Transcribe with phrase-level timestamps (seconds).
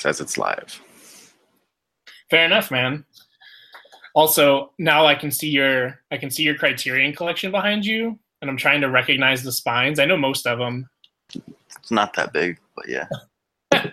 [0.00, 0.80] says it's live.
[2.30, 3.04] Fair enough, man.
[4.14, 8.50] Also, now I can see your I can see your Criterion collection behind you, and
[8.50, 9.98] I'm trying to recognize the spines.
[10.00, 10.88] I know most of them.
[11.34, 13.06] It's not that big, but yeah.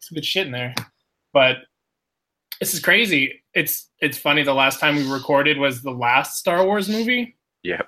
[0.00, 0.74] Some good shit in there,
[1.32, 1.58] but
[2.60, 3.42] this is crazy.
[3.54, 4.42] It's it's funny.
[4.42, 7.82] The last time we recorded was the last Star Wars movie, Yeah.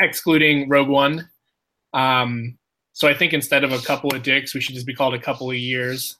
[0.00, 1.28] excluding Rogue One.
[1.94, 2.58] Um,
[2.94, 5.18] so I think instead of a couple of dicks, we should just be called a
[5.18, 6.16] couple of years.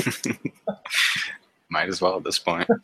[1.70, 2.68] Might as well at this point.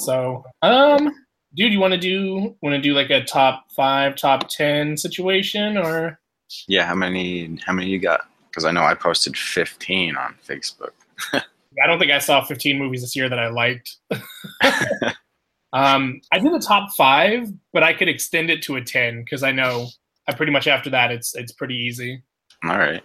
[0.00, 1.14] So, um,
[1.54, 5.76] dude, you want to do want to do like a top five, top ten situation,
[5.76, 6.18] or
[6.66, 8.22] yeah, how many how many you got?
[8.48, 10.92] Because I know I posted 15 on Facebook.
[11.32, 13.98] I don't think I saw 15 movies this year that I liked.
[15.72, 19.44] um, I did a top five, but I could extend it to a 10 because
[19.44, 19.86] I know
[20.30, 22.22] I pretty much after that it's it's pretty easy.
[22.62, 23.02] All right.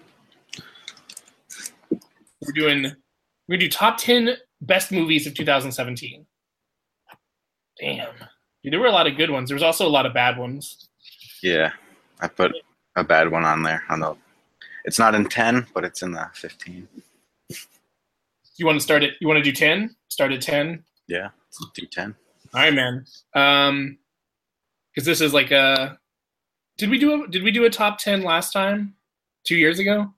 [1.89, 6.23] We're doing we're gonna do top 10 best movies of 2017.
[7.79, 8.13] Damn,
[8.63, 9.49] dude, there were a lot of good ones.
[9.49, 10.87] There was also a lot of bad ones.
[11.41, 11.71] Yeah.
[12.21, 12.53] I put
[12.95, 14.15] a bad one on there on the
[14.85, 16.87] it's not in 10, but it's in the 15.
[18.57, 19.15] You want to start it?
[19.19, 19.95] You want to do 10?
[20.09, 20.83] Start at 10.
[21.07, 21.29] Yeah.
[21.59, 22.13] Let's do 10.
[22.53, 23.03] All right, man.
[23.33, 23.97] Um,
[24.93, 25.97] because this is like a.
[26.77, 28.95] Did we do a Did we do a top ten last time?
[29.45, 30.11] Two years ago.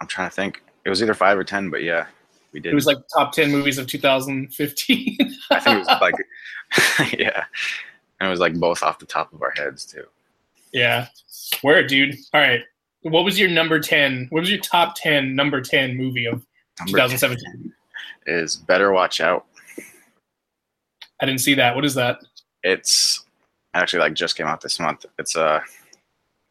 [0.00, 0.62] I'm trying to think.
[0.84, 2.06] It was either 5 or 10, but yeah,
[2.52, 2.70] we did.
[2.70, 5.16] It was like top ten movies of 2015.
[5.50, 6.14] I think it was like
[7.18, 7.44] yeah.
[8.20, 10.04] And it was like both off the top of our heads too.
[10.72, 11.08] yeah.
[11.62, 12.16] Where, dude?
[12.32, 12.62] All right.
[13.02, 14.26] What was your number ten?
[14.30, 16.44] What was your top ten number ten movie of
[16.80, 17.72] Number 2017?
[18.26, 19.46] is Better Watch Out.
[21.20, 21.74] I didn't see that.
[21.74, 22.18] What is that?
[22.62, 23.24] It's
[23.74, 25.04] actually like just came out this month.
[25.18, 25.62] It's a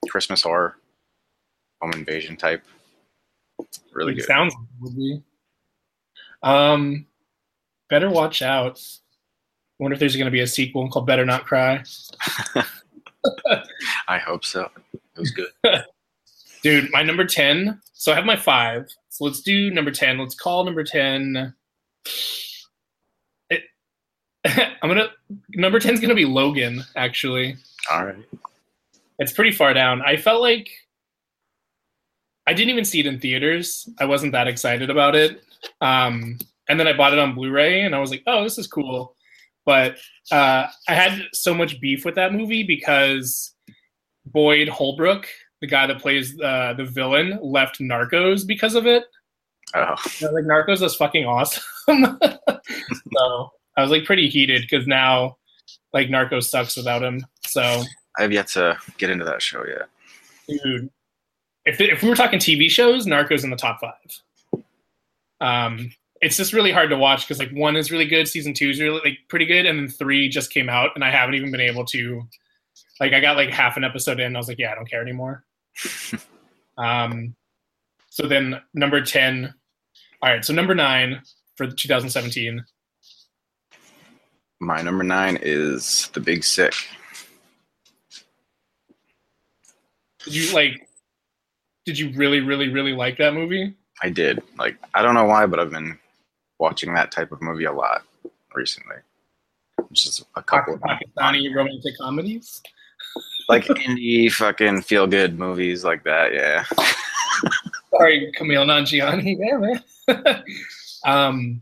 [0.10, 0.78] Christmas horror
[1.82, 2.64] home invasion type.
[3.94, 4.26] Really It good.
[4.26, 5.22] sounds like would be.
[6.44, 7.06] Um,
[7.90, 8.82] better watch out.
[9.80, 11.84] wonder if there's going to be a sequel called Better Not Cry.
[14.08, 14.70] I hope so.
[14.94, 15.50] It was good.
[16.64, 17.80] Dude, my number 10.
[17.94, 18.88] So I have my five.
[19.10, 20.18] So let's do number 10.
[20.20, 21.54] Let's call number 10.
[24.82, 25.10] I'm to,
[25.56, 27.58] number 10 is going to be Logan, actually.
[27.92, 28.24] All right.
[29.20, 30.02] It's pretty far down.
[30.02, 30.70] I felt like
[32.46, 33.90] I didn't even see it in theaters.
[34.00, 35.44] I wasn't that excited about it.
[35.82, 36.38] Um,
[36.70, 39.16] and then I bought it on Blu-ray, and I was like, "Oh, this is cool."
[39.66, 39.98] But
[40.32, 43.54] uh, I had so much beef with that movie because
[44.26, 45.28] Boyd Holbrook,
[45.62, 49.04] the guy that plays uh, the villain, left Narcos because of it.
[49.76, 51.64] Oh, like, Narcos is fucking awesome.
[53.14, 55.38] so I was like pretty heated because now,
[55.94, 57.26] like, Narcos sucks without him.
[57.46, 57.84] So
[58.18, 59.88] I have yet to get into that show yet.
[60.64, 60.90] dude,
[61.66, 64.64] if if we were talking TV shows, Narcos in the top five.
[65.40, 68.72] Um, it's just really hard to watch because like one is really good, season two
[68.72, 71.52] is really like pretty good, and then three just came out, and I haven't even
[71.52, 72.24] been able to.
[73.00, 74.90] Like, I got like half an episode in, and I was like, yeah, I don't
[74.90, 75.46] care anymore.
[76.80, 77.36] um,
[78.10, 79.54] so then number ten.
[80.24, 81.22] All right, so number nine
[81.56, 82.66] for 2017.
[84.60, 86.74] My number nine is The Big Sick.
[90.24, 90.90] Did you like?
[91.86, 93.76] Did you really, really, really like that movie?
[94.04, 94.42] I did.
[94.58, 95.98] Like, I don't know why, but I've been
[96.60, 98.04] watching that type of movie a lot
[98.54, 98.98] recently.
[99.92, 102.62] Just a couple of Pakistani romantic comedies.
[103.50, 106.34] like indie fucking feel good movies like that.
[106.34, 106.66] Yeah.
[107.92, 109.38] Sorry, Kumail Nanjiani.
[110.08, 110.44] Yeah, man.
[111.06, 111.62] um,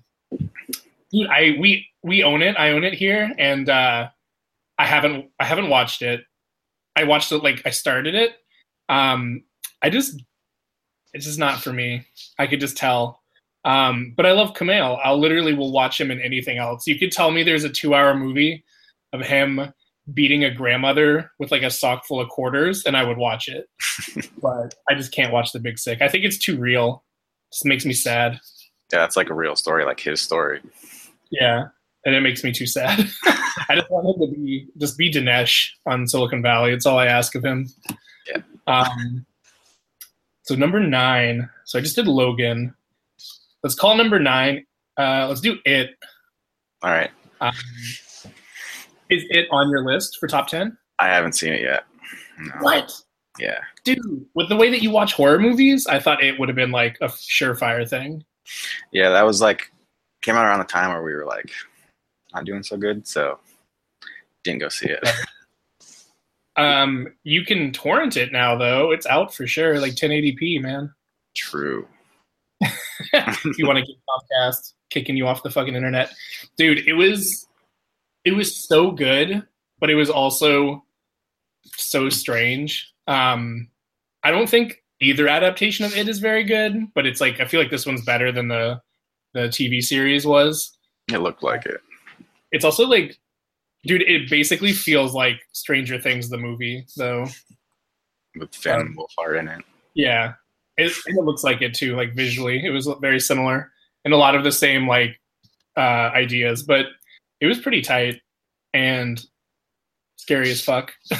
[1.23, 2.55] I we we own it.
[2.57, 4.09] I own it here, and uh,
[4.77, 6.21] I haven't I haven't watched it.
[6.95, 8.31] I watched it like I started it.
[8.89, 9.43] Um,
[9.81, 10.21] I just
[11.13, 12.05] it's just not for me.
[12.37, 13.21] I could just tell.
[13.63, 14.99] Um, but I love Kumail.
[15.03, 16.85] I'll literally will watch him in anything else.
[16.85, 18.63] You could tell me there's a two hour movie
[19.13, 19.73] of him
[20.13, 23.67] beating a grandmother with like a sock full of quarters, and I would watch it.
[24.41, 26.01] but I just can't watch The Big Sick.
[26.01, 27.03] I think it's too real.
[27.51, 28.39] It just makes me sad.
[28.93, 30.61] Yeah, it's like a real story, like his story.
[31.31, 31.67] Yeah,
[32.05, 32.99] and it makes me too sad.
[33.69, 36.71] I just want him to be just be Dinesh on Silicon Valley.
[36.71, 37.69] It's all I ask of him.
[38.27, 38.41] Yeah.
[38.67, 39.25] Um.
[40.43, 41.49] So number nine.
[41.65, 42.73] So I just did Logan.
[43.63, 44.65] Let's call number nine.
[44.97, 45.91] Uh, let's do it.
[46.83, 47.09] All right.
[47.41, 47.53] Um,
[49.09, 50.77] is it on your list for top ten?
[50.99, 51.85] I haven't seen it yet.
[52.39, 52.51] No.
[52.59, 52.93] What?
[53.39, 53.59] Yeah.
[53.83, 56.71] Dude, with the way that you watch horror movies, I thought it would have been
[56.71, 58.23] like a surefire thing.
[58.91, 59.71] Yeah, that was like
[60.25, 61.51] came out around the time where we were like
[62.33, 63.39] not doing so good, so
[64.43, 65.07] didn't go see it.
[66.57, 68.91] Um, you can torrent it now though.
[68.91, 70.93] It's out for sure, like 1080p, man.
[71.35, 71.87] True.
[72.61, 76.13] if you want to get Comcast kicking you off the fucking internet,
[76.57, 77.45] dude, it was
[78.23, 79.45] it was so good,
[79.79, 80.85] but it was also
[81.75, 82.93] so strange.
[83.07, 83.67] Um,
[84.23, 87.59] I don't think either adaptation of it is very good, but it's like I feel
[87.59, 88.79] like this one's better than the
[89.35, 90.75] the TV series was.
[91.11, 91.81] It looked like it.
[92.51, 93.15] It's also like,
[93.83, 97.27] dude, it basically feels like Stranger Things the movie, though.
[98.39, 99.63] With Finn Um, Wolfhard in it.
[99.93, 100.33] Yeah,
[100.77, 101.95] it, it looks like it too.
[101.95, 103.71] Like visually, it was very similar
[104.05, 105.19] and a lot of the same like
[105.77, 106.85] uh, ideas, but
[107.41, 108.21] it was pretty tight
[108.73, 109.25] and
[110.15, 110.93] scary as fuck.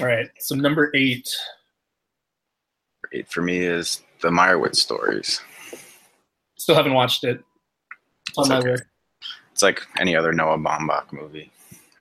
[0.00, 1.28] All right, so number eight.
[3.12, 5.40] Eight for me is the Meyerowitz stories.
[6.56, 7.44] Still haven't watched it.
[8.30, 8.70] It's on my okay.
[8.72, 8.84] list.
[9.52, 11.52] It's like any other Noah Baumbach movie.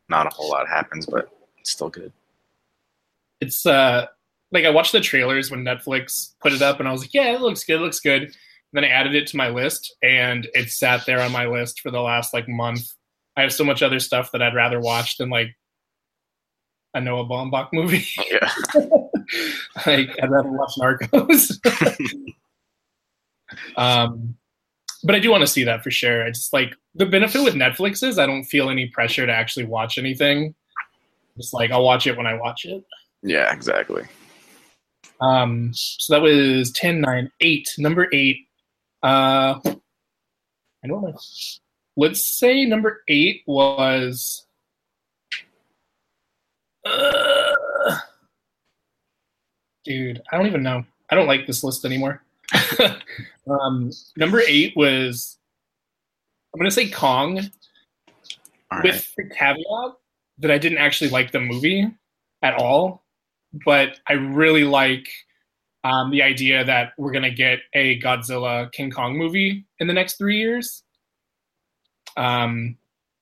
[0.08, 1.30] Not a whole lot happens, but
[1.60, 2.14] it's still good.
[3.42, 4.08] It's uh
[4.54, 7.34] like I watched the trailers when Netflix put it up, and I was like, yeah,
[7.34, 8.24] it looks good, it looks good.
[8.24, 8.34] And
[8.72, 11.92] then I added it to my list, and it sat there on my list for
[11.92, 12.94] the last like month.
[13.36, 15.56] I have so much other stuff that I'd rather watch than like
[16.94, 18.06] a Noah Baumbach movie.
[18.32, 18.50] Yeah.
[19.86, 21.60] like I'd rather watch Narcos.
[23.78, 24.36] um,
[25.04, 26.26] but I do want to see that for sure.
[26.26, 29.98] It's like the benefit with Netflix is I don't feel any pressure to actually watch
[29.98, 30.56] anything.
[31.38, 32.84] Just like I'll watch it when I watch it.
[33.22, 34.04] Yeah, exactly.
[35.22, 37.70] Um, so that was 10, 9, 8.
[37.78, 38.38] Number 8.
[39.02, 41.18] Uh, I don't know.
[41.96, 44.46] Let's say number 8 was.
[46.86, 47.54] Uh,
[49.84, 50.86] dude, I don't even know.
[51.10, 52.24] I don't like this list anymore.
[53.50, 55.38] um, number 8 was.
[56.54, 57.40] I'm going to say Kong
[58.72, 58.84] right.
[58.84, 59.96] with the caveat
[60.40, 61.88] that I didn't actually like the movie
[62.42, 63.04] at all,
[63.66, 65.10] but I really like
[65.84, 70.18] um, the idea that we're gonna get a Godzilla King Kong movie in the next
[70.18, 70.84] three years.
[72.16, 72.78] Um,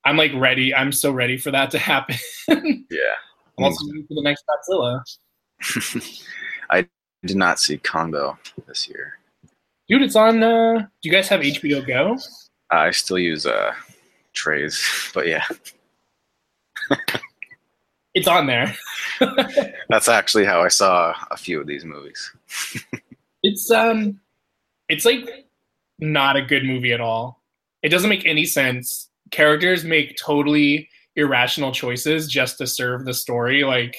[0.06, 0.74] I'm like ready.
[0.74, 2.16] I'm so ready for that to happen.
[2.48, 3.16] Yeah.
[3.58, 5.02] I'm also ready for the next Godzilla.
[6.70, 6.88] I
[7.26, 8.38] did not see Congo
[8.68, 9.18] this year.
[9.88, 10.42] Dude, it's on.
[10.42, 12.18] Uh, do you guys have HBO Go?
[12.70, 13.74] I still use uh
[14.34, 14.82] trays,
[15.14, 15.44] but yeah,
[18.14, 18.76] It's on there.
[19.90, 22.32] that's actually how I saw a few of these movies.
[23.42, 24.20] It's um,
[24.90, 25.48] it's like
[26.00, 27.42] not a good movie at all.
[27.84, 29.10] It doesn't make any sense.
[29.32, 33.64] Characters make totally irrational choices just to serve the story.
[33.64, 33.96] Like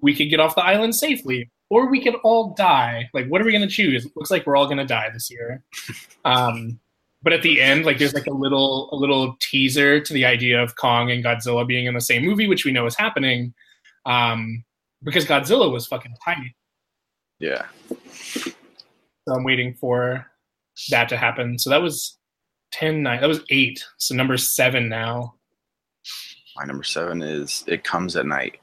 [0.00, 3.08] we could get off the island safely, or we could all die.
[3.14, 4.06] Like what are we gonna choose?
[4.06, 5.62] It looks like we're all gonna die this year.
[6.24, 6.80] Um,
[7.22, 10.60] but at the end, like there's like a little a little teaser to the idea
[10.60, 13.54] of Kong and Godzilla being in the same movie, which we know is happening.
[14.06, 14.64] Um,
[15.04, 16.56] because Godzilla was fucking tiny.
[17.38, 17.66] Yeah.
[17.88, 20.26] So I'm waiting for
[20.90, 21.60] that to happen.
[21.60, 22.18] So that was
[22.72, 23.20] 10, 9.
[23.20, 23.84] That was 8.
[23.98, 25.36] So number 7 now.
[26.56, 28.58] My number seven is It Comes at Night.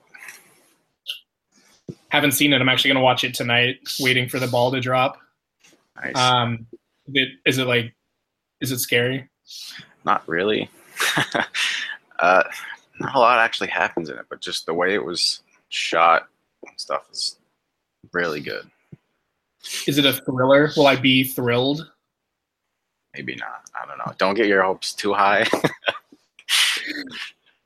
[2.14, 2.62] Haven't seen it.
[2.62, 5.18] I'm actually going to watch it tonight, waiting for the ball to drop.
[5.96, 6.16] Nice.
[6.16, 6.68] Um,
[7.08, 7.96] is it, is it like,
[8.62, 9.28] is it scary?
[10.06, 10.70] not really.
[12.20, 12.44] uh,
[13.00, 16.28] not a lot actually happens in it, but just the way it was shot
[16.68, 17.38] and stuff is
[18.12, 18.70] really good.
[19.88, 20.70] Is it a thriller?
[20.78, 21.90] Will I be thrilled?
[23.16, 23.64] Maybe not.
[23.74, 24.14] I don't know.
[24.20, 25.48] Don't get your hopes too high.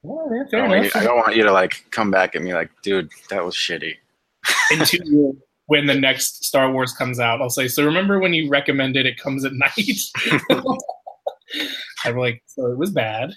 [0.10, 2.54] Oh, yeah, I, don't you, I don't want you to like come back at me
[2.54, 3.96] like, dude, that was shitty.
[4.72, 8.50] In two when the next Star Wars comes out, I'll say, so remember when you
[8.50, 10.00] recommended it comes at night?
[12.06, 13.34] I'm like, so it was bad.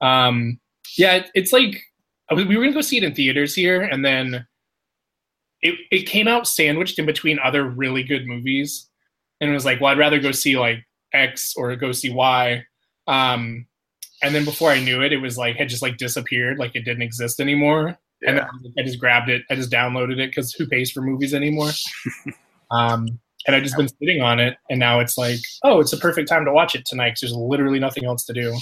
[0.00, 0.60] Um,
[0.96, 1.80] yeah, it, it's like
[2.30, 4.46] was- we were gonna go see it in theaters here, and then
[5.62, 8.88] it it came out sandwiched in between other really good movies,
[9.40, 12.64] and it was like, well, I'd rather go see like X or go see Y.
[13.06, 13.66] Um,
[14.22, 16.84] and then before I knew it, it was like had just like disappeared, like it
[16.84, 17.98] didn't exist anymore.
[18.26, 18.48] And Yeah.
[18.62, 19.42] then I just grabbed it.
[19.50, 21.70] I just downloaded it because who pays for movies anymore?
[22.70, 23.06] um,
[23.46, 26.28] and I've just been sitting on it, and now it's like, oh, it's a perfect
[26.28, 28.56] time to watch it tonight because there's literally nothing else to do.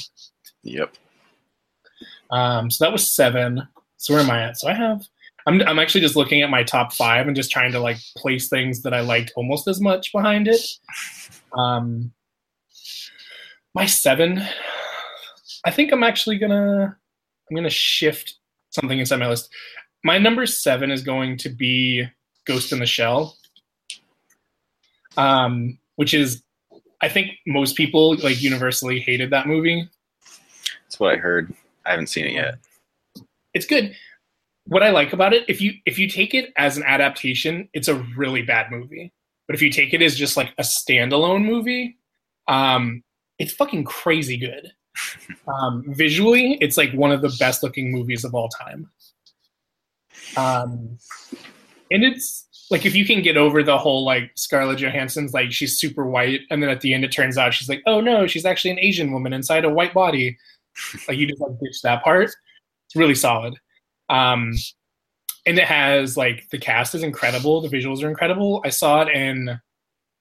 [0.63, 0.95] Yep.
[2.31, 3.67] Um, so that was seven.
[3.97, 4.59] So where am I at?
[4.59, 5.03] So I have.
[5.47, 8.49] I'm I'm actually just looking at my top five and just trying to like place
[8.49, 10.61] things that I liked almost as much behind it.
[11.57, 12.13] Um,
[13.75, 14.43] my seven.
[15.65, 16.97] I think I'm actually gonna
[17.51, 18.37] I'm gonna shift
[18.77, 19.51] something inside my list.
[20.05, 22.05] My number seven is going to be
[22.47, 23.37] Ghost in the Shell,
[25.17, 26.43] um, which is
[27.03, 29.89] I think most people like universally hated that movie.
[30.85, 31.53] That's what I heard.
[31.85, 32.59] I haven't seen it yet.
[33.55, 33.95] it's good.
[34.67, 37.89] What I like about it, if you if you take it as an adaptation, it's
[37.89, 39.13] a really bad movie.
[39.47, 41.99] But if you take it as just like a standalone movie,
[42.49, 43.03] um,
[43.39, 44.73] it's fucking crazy good.
[45.47, 48.91] Um, visually, it's like one of the best looking movies of all time.
[50.37, 50.99] Um,
[51.91, 55.79] and it's like if you can get over the whole like Scarlett Johansson's like she's
[55.79, 58.45] super white, and then at the end it turns out she's like, oh no, she's
[58.45, 60.37] actually an Asian woman inside a white body.
[61.09, 62.25] like you just like ditch that part.
[62.25, 63.55] It's really solid.
[64.09, 64.53] Um,
[65.47, 68.63] and it has like the cast is incredible, the visuals are incredible.
[68.65, 69.61] I saw it in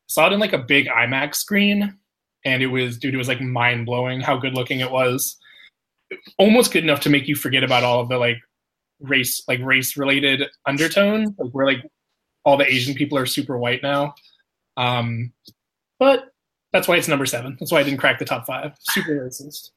[0.07, 1.97] saw it in like a big IMAX screen,
[2.45, 5.37] and it was dude, it was like mind blowing how good looking it was.
[6.37, 8.37] Almost good enough to make you forget about all of the like
[8.99, 11.35] race like race related undertone.
[11.37, 11.83] Like where like
[12.45, 14.13] all the Asian people are super white now.
[14.77, 15.33] Um,
[15.99, 16.25] but
[16.71, 17.57] that's why it's number seven.
[17.59, 18.73] That's why I didn't crack the top five.
[18.91, 19.71] Super racist.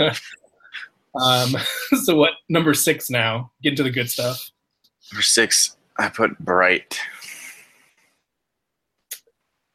[1.20, 1.56] um,
[2.02, 2.32] so what?
[2.48, 3.50] Number six now.
[3.62, 4.50] Get into the good stuff.
[5.12, 6.98] Number six, I put Bright.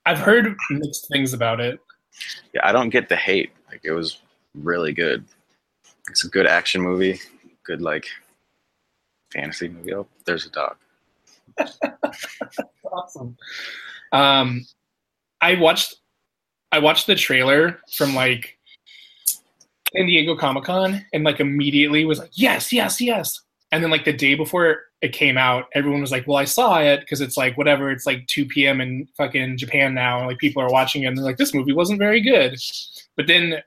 [0.05, 1.79] I've heard mixed things about it.
[2.53, 3.51] Yeah, I don't get the hate.
[3.69, 4.19] Like it was
[4.53, 5.25] really good.
[6.09, 7.19] It's a good action movie.
[7.63, 8.05] Good like
[9.31, 9.93] fantasy movie.
[9.93, 10.75] Oh, there's a dog.
[12.91, 13.37] awesome.
[14.11, 14.65] Um,
[15.41, 15.95] I watched
[16.71, 18.57] I watched the trailer from like
[19.95, 23.41] San Diego Comic Con and like immediately was like, yes, yes, yes.
[23.73, 26.79] And then like the day before it came out, everyone was like, well, I saw
[26.79, 28.79] it because it's like whatever, it's like 2 p.m.
[28.79, 31.73] in fucking Japan now, and like people are watching it and they're like, this movie
[31.73, 32.55] wasn't very good.
[33.17, 33.63] But then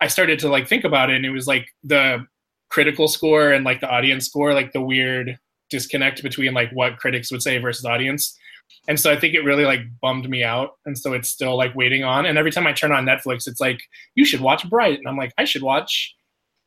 [0.00, 2.26] I started to like think about it and it was like the
[2.70, 5.38] critical score and like the audience score, like the weird
[5.70, 8.36] disconnect between like what critics would say versus audience
[8.88, 11.74] and so i think it really like bummed me out and so it's still like
[11.74, 13.80] waiting on and every time i turn on netflix it's like
[14.14, 16.14] you should watch bright and i'm like i should watch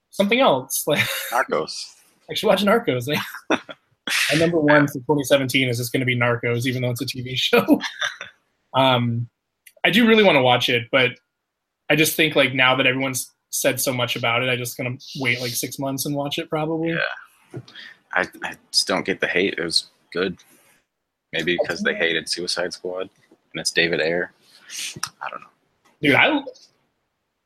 [0.09, 1.00] something else like
[1.31, 1.86] narcos
[2.29, 3.19] i should watch narcos like,
[4.31, 7.05] my number one for 2017 is just going to be narcos even though it's a
[7.05, 7.79] tv show
[8.74, 9.27] um
[9.83, 11.12] i do really want to watch it but
[11.89, 14.95] i just think like now that everyone's said so much about it i just gonna
[15.19, 17.59] wait like six months and watch it probably yeah
[18.13, 20.38] i, I just don't get the hate it was good
[21.33, 24.31] Maybe because they hated Suicide Squad and it's David Ayer.
[25.21, 25.48] I don't know.
[26.01, 26.43] Dude, I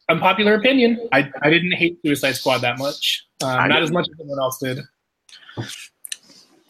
[0.10, 1.08] unpopular opinion.
[1.12, 3.26] I, I didn't hate Suicide Squad that much.
[3.44, 4.80] Um, not as much as anyone else did.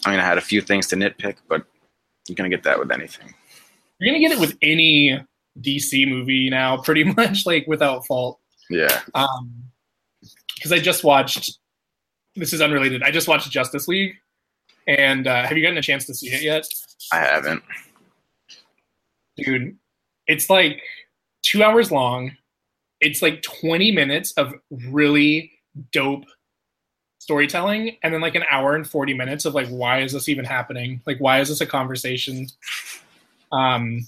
[0.05, 1.65] I mean, I had a few things to nitpick, but
[2.27, 3.33] you're gonna get that with anything.
[3.99, 5.23] You're gonna get it with any
[5.61, 8.39] DC movie now, pretty much like without fault.
[8.69, 9.01] Yeah.
[9.13, 9.63] Um,
[10.55, 11.59] because I just watched.
[12.35, 13.03] This is unrelated.
[13.03, 14.15] I just watched Justice League,
[14.87, 16.65] and uh, have you gotten a chance to see it yet?
[17.11, 17.61] I haven't.
[19.37, 19.77] Dude,
[20.27, 20.81] it's like
[21.43, 22.31] two hours long.
[23.01, 25.51] It's like 20 minutes of really
[25.91, 26.25] dope
[27.23, 30.45] storytelling and then like an hour and 40 minutes of like why is this even
[30.45, 31.01] happening?
[31.05, 32.47] Like why is this a conversation?
[33.51, 34.07] Um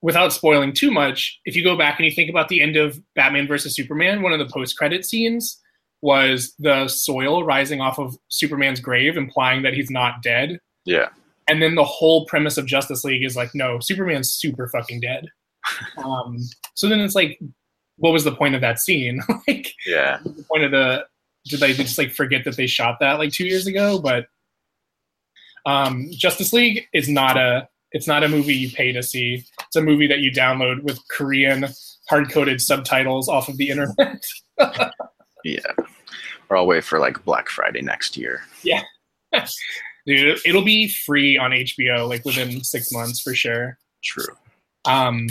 [0.00, 3.00] without spoiling too much if you go back and you think about the end of
[3.14, 5.62] batman versus superman one of the post-credit scenes
[6.02, 10.58] was the soil rising off of superman's grave implying that he's not dead.
[10.84, 11.08] Yeah.
[11.48, 15.26] And then the whole premise of Justice League is like, no, Superman's super fucking dead.
[16.04, 16.38] um,
[16.74, 17.38] so then it's like,
[17.96, 19.22] what was the point of that scene?
[19.48, 21.04] like, yeah, the point of the
[21.46, 23.98] did they just like forget that they shot that like two years ago?
[23.98, 24.26] But
[25.66, 29.44] um, Justice League is not a it's not a movie you pay to see.
[29.66, 31.66] It's a movie that you download with Korean
[32.08, 34.24] hard coded subtitles off of the internet.
[35.44, 35.60] yeah,
[36.48, 38.42] or I'll wait for like Black Friday next year.
[38.62, 38.82] Yeah.
[40.06, 43.78] Dude, it'll be free on HBO like within six months for sure.
[44.02, 44.34] True.
[44.84, 45.28] Um,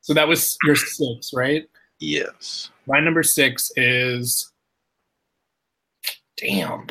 [0.00, 1.68] so that was your six, right?
[2.00, 2.70] Yes.
[2.86, 4.50] My number six is.
[6.36, 6.86] Damn.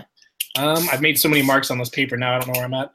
[0.57, 2.35] Um, I've made so many marks on this paper now.
[2.35, 2.91] I don't know where I'm at.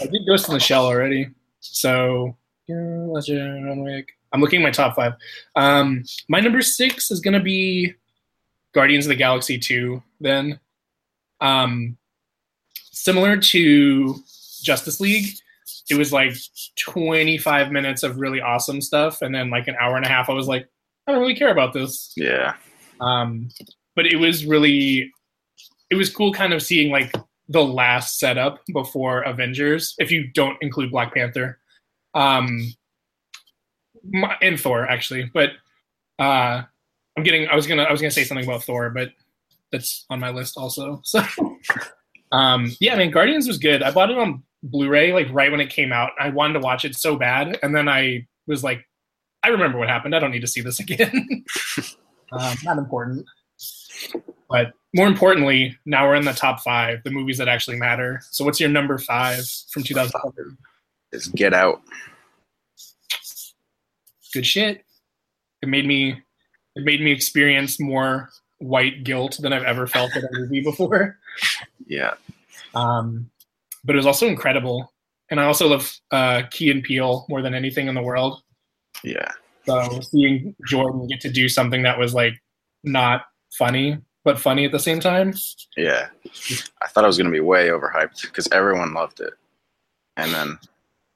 [0.00, 1.28] I did Ghost in the Shell already,
[1.60, 2.36] so
[4.32, 5.12] I'm looking at my top five.
[5.54, 7.94] Um, my number six is gonna be
[8.74, 10.02] Guardians of the Galaxy two.
[10.20, 10.58] Then,
[11.40, 11.96] um,
[12.92, 14.16] similar to
[14.62, 15.36] Justice League,
[15.88, 16.34] it was like
[16.76, 20.32] 25 minutes of really awesome stuff, and then like an hour and a half, I
[20.32, 20.68] was like,
[21.06, 22.12] I don't really care about this.
[22.16, 22.54] Yeah.
[23.00, 23.48] Um,
[23.94, 25.12] but it was really,
[25.90, 27.14] it was cool, kind of seeing like
[27.48, 31.58] the last setup before Avengers, if you don't include Black Panther,
[32.14, 32.72] um,
[34.42, 35.30] and Thor actually.
[35.32, 35.50] But
[36.18, 36.62] uh,
[37.16, 39.12] I'm getting, I was gonna, I was gonna say something about Thor, but
[39.72, 41.02] that's on my list also.
[41.12, 41.22] So.
[42.32, 43.82] Um, yeah, I mean, Guardians was good.
[43.82, 46.10] I bought it on Blu-ray like right when it came out.
[46.18, 48.84] I wanted to watch it so bad, and then I was like,
[49.42, 50.14] I remember what happened.
[50.14, 51.44] I don't need to see this again.
[52.32, 53.24] um, not important.
[54.48, 58.22] But more importantly, now we're in the top five, the movies that actually matter.
[58.30, 60.56] So, what's your number five from 2011?
[61.12, 61.82] Is Get Out.
[64.32, 64.84] Good shit.
[65.60, 66.12] It made me,
[66.76, 71.18] it made me experience more white guilt than I've ever felt at a movie before.
[71.88, 72.14] Yeah.
[72.74, 73.30] Um,
[73.84, 74.92] but it was also incredible,
[75.30, 78.42] and I also love uh, Key and Peele more than anything in the world.
[79.04, 79.30] Yeah.
[79.66, 82.42] So seeing Jordan get to do something that was like
[82.82, 85.34] not funny but funny at the same time.
[85.76, 86.08] Yeah.
[86.82, 89.32] I thought it was going to be way overhyped because everyone loved it.
[90.16, 90.58] And then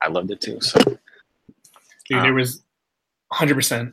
[0.00, 0.60] I loved it too.
[0.60, 2.62] So, Dude, Um, there was
[3.32, 3.92] 100%.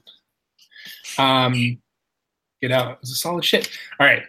[1.17, 1.81] Um,
[2.61, 2.91] get out.
[2.91, 3.75] It was a solid shit.
[3.99, 4.21] All right.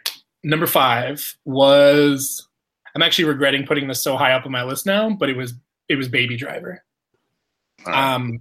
[0.42, 2.48] Number five was,
[2.96, 5.52] I'm actually regretting putting this so high up on my list now, but it was,
[5.90, 6.82] it was Baby Driver.
[7.84, 8.40] Um,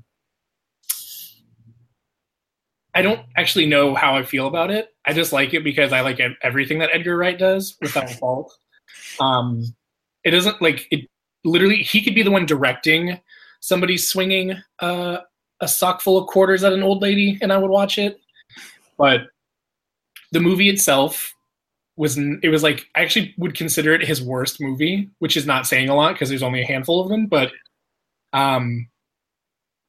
[2.95, 4.93] I don't actually know how I feel about it.
[5.07, 8.55] I just like it because I like everything that Edgar Wright does without fault.
[9.19, 9.63] Um,
[10.23, 11.07] it doesn't like it.
[11.45, 13.19] Literally, he could be the one directing
[13.61, 15.17] somebody swinging uh,
[15.61, 18.19] a sock full of quarters at an old lady, and I would watch it.
[18.97, 19.21] But
[20.31, 21.33] the movie itself
[21.95, 25.67] was it was like I actually would consider it his worst movie, which is not
[25.67, 27.27] saying a lot because there's only a handful of them.
[27.27, 27.51] But
[28.33, 28.87] um,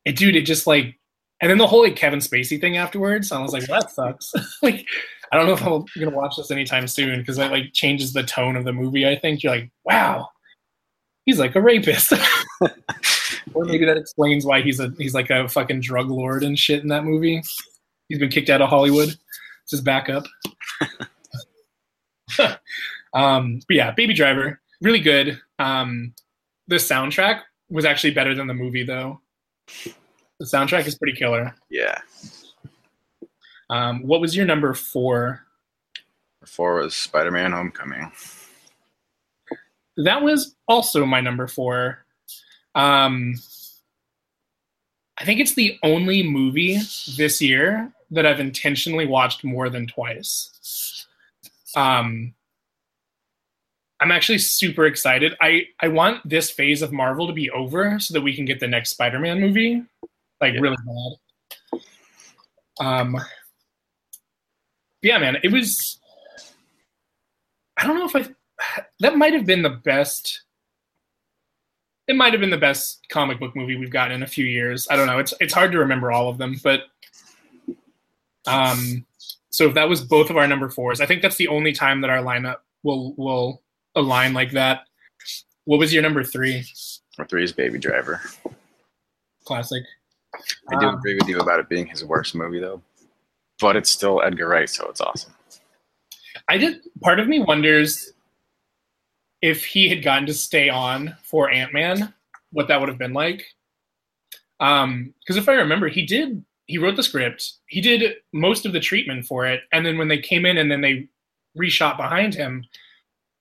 [0.05, 0.98] it dude, it just like
[1.41, 4.33] and then the whole like Kevin Spacey thing afterwards, I was like, well, that sucks.
[4.63, 4.87] like,
[5.31, 8.23] I don't know if I'm gonna watch this anytime soon because that like changes the
[8.23, 9.07] tone of the movie.
[9.07, 10.29] I think you're like, wow,
[11.27, 12.13] he's like a rapist,
[13.55, 16.83] or maybe that explains why he's a he's like a fucking drug lord and shit
[16.83, 17.43] in that movie.
[18.09, 19.09] He's been kicked out of Hollywood.
[19.09, 20.25] It's his backup.
[23.13, 25.39] um, but yeah, Baby Driver, really good.
[25.59, 26.15] Um,
[26.69, 29.21] the soundtrack was actually better than the movie though.
[30.39, 31.55] The soundtrack is pretty killer.
[31.71, 31.99] yeah.
[33.71, 35.45] Um, what was your number four?
[36.47, 38.11] Four was Spider Man Homecoming.
[39.99, 42.05] That was also my number four.
[42.75, 43.35] Um,
[45.19, 46.79] I think it's the only movie
[47.17, 51.07] this year that I've intentionally watched more than twice.
[51.77, 52.33] Um,
[54.01, 55.35] I'm actually super excited.
[55.41, 58.61] I, I want this phase of Marvel to be over so that we can get
[58.61, 59.83] the next Spider-Man movie,
[60.41, 60.61] like Yeah.
[60.61, 60.77] really
[61.71, 61.81] bad.
[62.81, 63.17] Um,
[65.03, 65.99] yeah, man, it was.
[67.77, 68.35] I don't know if I.
[69.01, 70.43] That might have been the best.
[72.09, 74.89] It might have been the best comic book movie we've gotten in a few years.
[74.91, 75.19] I don't know.
[75.19, 76.85] It's it's hard to remember all of them, but
[78.47, 79.05] um,
[79.51, 82.01] so if that was both of our number fours, I think that's the only time
[82.01, 83.63] that our lineup will will
[83.95, 84.83] align like that.
[85.65, 86.65] What was your number three?
[87.19, 88.23] Number three is Baby Driver.
[89.45, 89.83] Classic.
[90.69, 92.83] I do Um, agree with you about it being his worst movie, though.
[93.61, 95.35] But it's still Edgar Wright, so it's awesome.
[96.49, 98.13] I just part of me wonders
[99.43, 102.15] if he had gotten to stay on for Ant Man,
[102.53, 103.45] what that would have been like.
[104.61, 108.73] Um, because if I remember, he did he wrote the script, he did most of
[108.73, 111.09] the treatment for it, and then when they came in and then they
[111.59, 112.65] reshot behind him,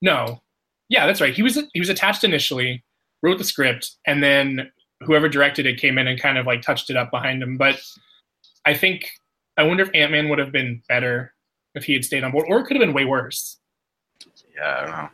[0.02, 0.42] no,
[0.90, 1.34] yeah, that's right.
[1.34, 2.84] He was he was attached initially,
[3.22, 6.90] wrote the script, and then whoever directed it came in and kind of like touched
[6.90, 7.58] it up behind him.
[7.58, 7.80] But
[8.66, 9.10] I think
[9.58, 11.34] I wonder if Ant Man would have been better
[11.76, 13.58] if he had stayed on board, or it could have been way worse.
[14.56, 15.10] Yeah, I don't know.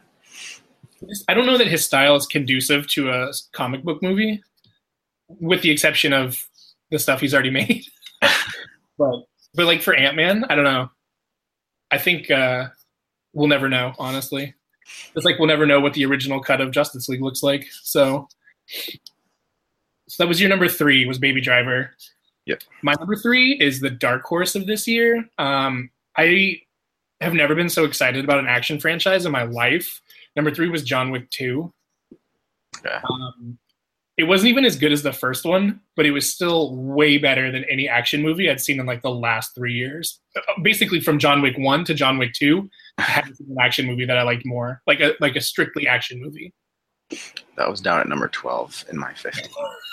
[1.28, 4.42] I don't know that his style is conducive to a comic book movie,
[5.28, 6.46] with the exception of
[6.92, 7.86] the stuff he's already made.
[8.98, 10.90] but but like for Ant Man, I don't know.
[11.92, 12.70] I think uh,
[13.34, 13.94] we'll never know.
[14.00, 14.54] Honestly,
[15.16, 17.68] it's like we'll never know what the original cut of Justice League looks like.
[17.84, 18.28] So,
[20.14, 21.08] so that was your number three.
[21.08, 21.90] Was Baby Driver.
[22.46, 22.62] Yep.
[22.84, 25.28] My number three is the dark horse of this year.
[25.40, 26.62] Um, I
[27.20, 30.02] have never been so excited about an action franchise in my life.
[30.36, 31.74] Number three was John Wick 2.
[32.78, 32.96] Okay.
[33.10, 33.58] Um,
[34.18, 37.52] it wasn't even as good as the first one, but it was still way better
[37.52, 40.20] than any action movie I'd seen in like the last three years.
[40.36, 43.88] Uh, Basically, from John Wick 1 to John Wick 2, I haven't seen an action
[43.88, 46.54] movie that I liked more, like a like a strictly action movie.
[47.58, 49.50] That was down at number 12 in my 50.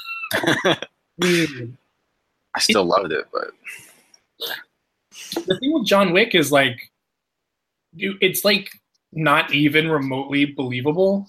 [1.18, 1.76] Dude.
[2.54, 3.50] I still loved it, but
[5.46, 6.90] the thing with John Wick is like,
[7.94, 8.70] dude, it's like
[9.12, 11.28] not even remotely believable.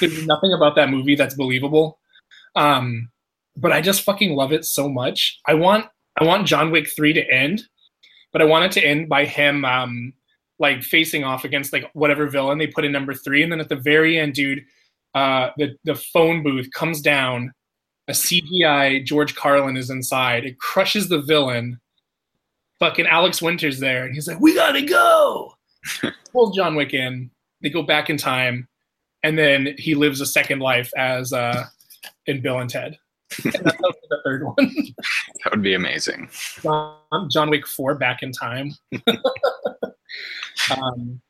[0.00, 1.98] There's nothing about that movie that's believable.
[2.56, 3.10] Um,
[3.56, 5.38] but I just fucking love it so much.
[5.46, 5.86] I want
[6.20, 7.62] I want John Wick three to end,
[8.32, 10.12] but I want it to end by him um,
[10.58, 13.68] like facing off against like whatever villain they put in number three, and then at
[13.68, 14.64] the very end, dude,
[15.14, 17.52] uh, the the phone booth comes down.
[18.08, 20.44] A CGI George Carlin is inside.
[20.44, 21.78] It crushes the villain.
[22.80, 25.54] Fucking Alex Winter's there, and he's like, "We gotta go."
[26.32, 27.30] pulls John Wick in.
[27.62, 28.68] They go back in time,
[29.22, 31.64] and then he lives a second life as uh,
[32.26, 32.98] in Bill and Ted.
[33.44, 34.54] And the third one.
[35.44, 36.30] That would be amazing.
[36.62, 36.96] John,
[37.30, 38.72] John Wick Four Back in Time.
[40.70, 41.20] um,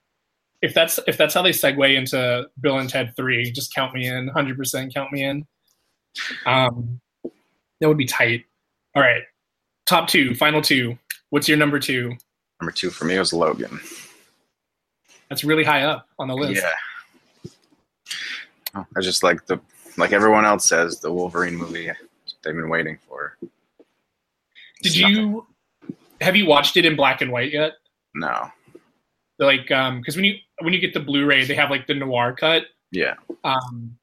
[0.60, 4.06] if that's if that's how they segue into Bill and Ted Three, just count me
[4.06, 4.28] in.
[4.28, 5.46] Hundred percent, count me in.
[6.46, 7.00] Um,
[7.80, 8.44] that would be tight.
[8.94, 9.22] All right,
[9.86, 10.98] top two, final two.
[11.30, 12.16] What's your number two?
[12.60, 13.80] Number two for me was Logan.
[15.28, 16.62] That's really high up on the list.
[16.62, 16.72] Yeah.
[18.74, 19.60] I just like the
[19.96, 21.90] like everyone else says the Wolverine movie
[22.42, 23.36] they've been waiting for.
[24.82, 25.46] Did you
[26.20, 27.74] have you watched it in black and white yet?
[28.14, 28.50] No.
[29.38, 32.32] Like, um, because when you when you get the Blu-ray, they have like the noir
[32.32, 32.64] cut.
[32.90, 33.14] Yeah.
[33.44, 33.97] Um,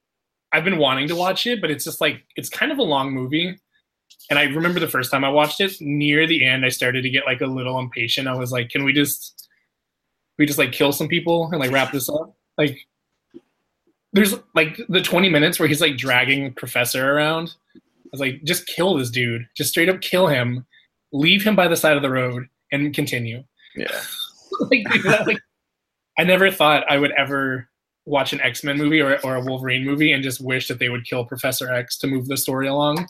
[0.56, 3.12] I've been wanting to watch it, but it's just like it's kind of a long
[3.12, 3.58] movie.
[4.30, 7.10] And I remember the first time I watched it, near the end, I started to
[7.10, 8.26] get like a little impatient.
[8.26, 9.50] I was like, "Can we just,
[10.38, 12.78] we just like kill some people and like wrap this up?" Like,
[14.14, 17.54] there's like the 20 minutes where he's like dragging Professor around.
[17.76, 19.46] I was like, "Just kill this dude.
[19.54, 20.64] Just straight up kill him.
[21.12, 24.00] Leave him by the side of the road and continue." Yeah.
[24.70, 24.86] like,
[25.26, 25.38] like,
[26.18, 27.68] I never thought I would ever
[28.06, 30.88] watch an X Men movie or, or a Wolverine movie and just wish that they
[30.88, 33.06] would kill Professor X to move the story along.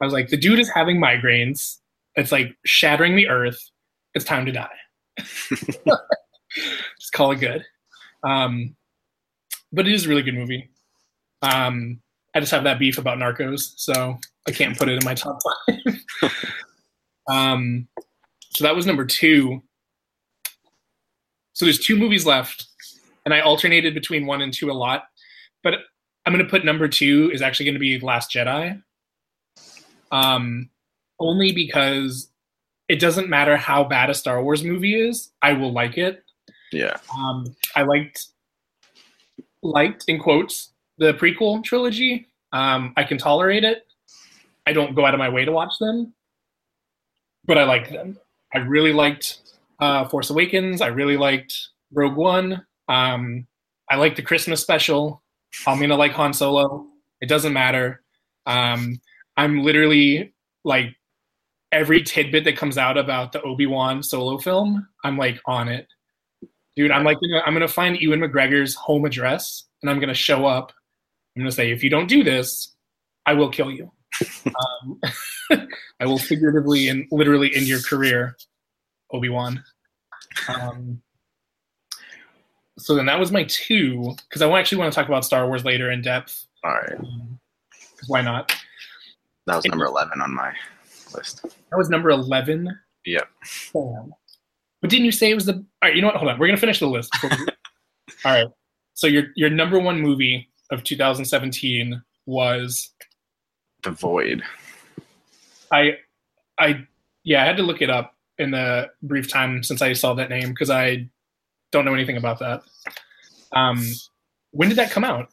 [0.00, 1.78] I was like, the dude is having migraines.
[2.14, 3.70] It's like shattering the earth.
[4.14, 4.68] It's time to die.
[5.18, 7.64] just call it good.
[8.24, 8.76] Um,
[9.72, 10.70] but it is a really good movie.
[11.42, 12.00] Um,
[12.34, 15.38] I just have that beef about Narcos, so I can't put it in my top
[15.68, 16.32] five.
[17.28, 17.88] um,
[18.50, 19.62] so that was number two.
[21.52, 22.66] So there's two movies left,
[23.30, 25.04] and I alternated between one and two a lot.
[25.62, 25.74] But
[26.26, 28.82] I'm going to put number two is actually going to be Last Jedi.
[30.10, 30.70] Um,
[31.20, 32.30] only because
[32.88, 36.24] it doesn't matter how bad a Star Wars movie is, I will like it.
[36.72, 36.96] Yeah.
[37.16, 38.26] Um, I liked
[39.62, 42.26] liked in quotes the prequel trilogy.
[42.52, 43.86] Um, I can tolerate it.
[44.66, 46.14] I don't go out of my way to watch them,
[47.44, 48.18] but I like them.
[48.52, 49.38] I really liked
[49.78, 50.80] uh, Force Awakens.
[50.80, 52.66] I really liked Rogue One.
[52.90, 53.46] Um,
[53.88, 55.22] I like the Christmas special.
[55.66, 56.86] I'm gonna like Han Solo.
[57.20, 58.02] It doesn't matter.
[58.46, 59.00] Um,
[59.36, 60.96] I'm literally like
[61.72, 64.86] every tidbit that comes out about the Obi Wan Solo film.
[65.04, 65.86] I'm like on it,
[66.76, 66.90] dude.
[66.90, 70.72] I'm like I'm gonna find Ewan McGregor's home address and I'm gonna show up.
[71.36, 72.74] I'm gonna say, if you don't do this,
[73.24, 73.90] I will kill you.
[74.46, 75.00] um,
[76.00, 78.36] I will figuratively and literally end your career,
[79.12, 79.62] Obi Wan.
[80.48, 81.02] Um,
[82.80, 85.64] so then that was my two because I actually want to talk about Star Wars
[85.64, 86.46] later in depth.
[86.64, 86.98] All right.
[86.98, 87.38] Um,
[88.08, 88.54] why not?
[89.46, 90.52] That was number 11 on my
[91.14, 91.42] list.
[91.42, 92.68] That was number eleven.
[93.06, 93.28] Yep.
[93.72, 94.12] Damn.
[94.80, 95.54] But didn't you say it was the?
[95.54, 95.94] All right.
[95.94, 96.16] You know what?
[96.16, 96.38] Hold on.
[96.38, 97.10] We're gonna finish the list.
[97.12, 97.46] before we-
[98.24, 98.46] All right.
[98.94, 102.90] So your your number one movie of 2017 was
[103.82, 104.42] The Void.
[105.72, 105.98] I
[106.58, 106.86] I
[107.24, 110.30] yeah I had to look it up in the brief time since I saw that
[110.30, 111.08] name because I
[111.72, 112.62] don't know anything about that.
[113.52, 113.84] Um,
[114.52, 115.28] when did that come out?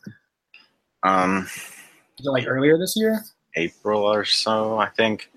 [1.04, 1.48] Um,
[2.24, 3.24] like earlier this year?
[3.56, 5.32] April or so, I think.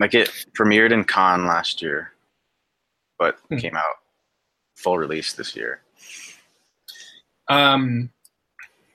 [0.00, 2.12] Like it premiered in Cannes last year,
[3.18, 3.58] but Hmm.
[3.58, 3.96] came out
[4.76, 5.80] full release this year.
[7.48, 8.10] Um,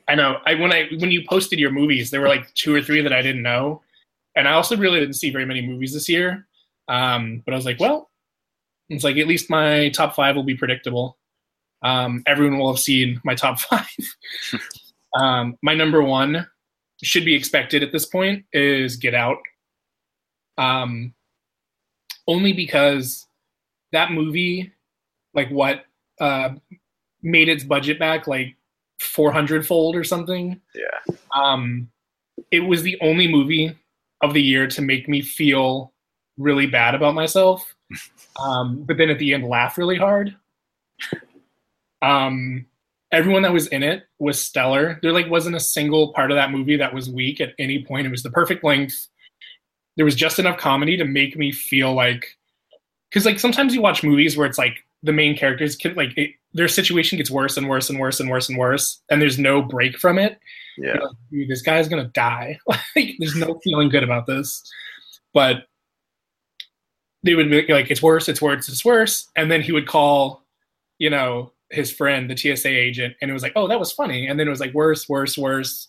[0.07, 0.39] I know.
[0.45, 3.13] I when I when you posted your movies, there were like two or three that
[3.13, 3.81] I didn't know,
[4.35, 6.47] and I also really didn't see very many movies this year.
[6.87, 8.08] Um, but I was like, well,
[8.89, 11.17] it's like at least my top five will be predictable.
[11.81, 13.87] Um, everyone will have seen my top five.
[15.15, 16.47] um, my number one
[17.01, 19.37] should be expected at this point is Get Out.
[20.57, 21.13] Um,
[22.27, 23.27] only because
[23.91, 24.73] that movie,
[25.33, 25.85] like what
[26.19, 26.49] uh,
[27.21, 28.55] made its budget back like
[28.99, 30.59] 400 fold or something.
[30.75, 31.15] Yeah.
[31.33, 31.89] Um,
[32.51, 33.75] it was the only movie
[34.21, 35.93] of the year to make me feel
[36.37, 37.75] really bad about myself.
[38.39, 40.35] Um, but then at the end, laugh really hard.
[42.01, 42.65] Um,
[43.11, 44.99] everyone that was in it was stellar.
[45.01, 48.07] There like wasn't a single part of that movie that was weak at any point.
[48.07, 49.07] It was the perfect length.
[49.97, 52.25] There was just enough comedy to make me feel like,
[53.09, 56.31] because like sometimes you watch movies where it's like the main characters can like it,
[56.53, 59.61] their situation gets worse and worse and worse and worse and worse, and there's no
[59.61, 60.39] break from it.
[60.77, 60.93] Yeah.
[60.93, 62.59] Like, Dude, this guy's gonna die.
[62.67, 64.61] like, there's no feeling good about this.
[65.33, 65.65] But
[67.23, 70.43] they would be like, it's worse, it's worse, it's worse, and then he would call,
[70.97, 74.27] you know, his friend, the TSA agent, and it was like, oh, that was funny,
[74.27, 75.87] and then it was like worse, worse, worse.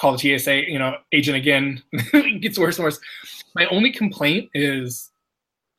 [0.00, 1.82] Call the TSA, you know, agent again.
[1.92, 2.98] it gets worse and worse.
[3.54, 5.10] My only complaint is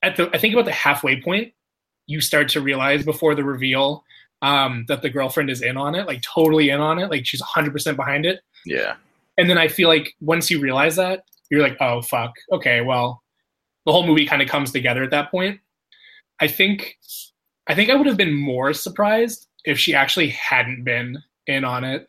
[0.04, 1.54] at the I think about the halfway point
[2.06, 4.04] you start to realize before the reveal
[4.42, 7.42] um, that the girlfriend is in on it, like totally in on it, like she's
[7.42, 8.42] 100% behind it.
[8.66, 8.96] Yeah.
[9.38, 13.23] And then I feel like once you realize that, you're like, oh fuck, okay, well,
[13.86, 15.60] the whole movie kind of comes together at that point.
[16.40, 16.98] I think,
[17.68, 21.84] I think I would have been more surprised if she actually hadn't been in on
[21.84, 22.08] it.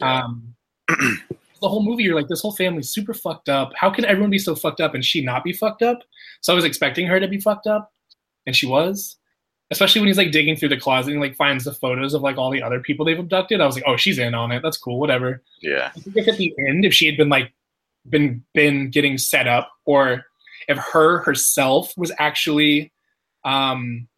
[0.00, 0.54] Um,
[0.88, 3.72] the whole movie, you're like, this whole family's super fucked up.
[3.76, 6.00] How can everyone be so fucked up and she not be fucked up?
[6.40, 7.92] So I was expecting her to be fucked up,
[8.46, 9.16] and she was.
[9.72, 12.38] Especially when he's like digging through the closet and like finds the photos of like
[12.38, 13.60] all the other people they've abducted.
[13.60, 14.62] I was like, oh, she's in on it.
[14.62, 15.00] That's cool.
[15.00, 15.42] Whatever.
[15.60, 15.90] Yeah.
[15.96, 17.52] I think if at the end, if she had been like
[18.08, 20.24] been been getting set up, or
[20.68, 22.92] if her herself was actually,
[23.44, 24.08] um,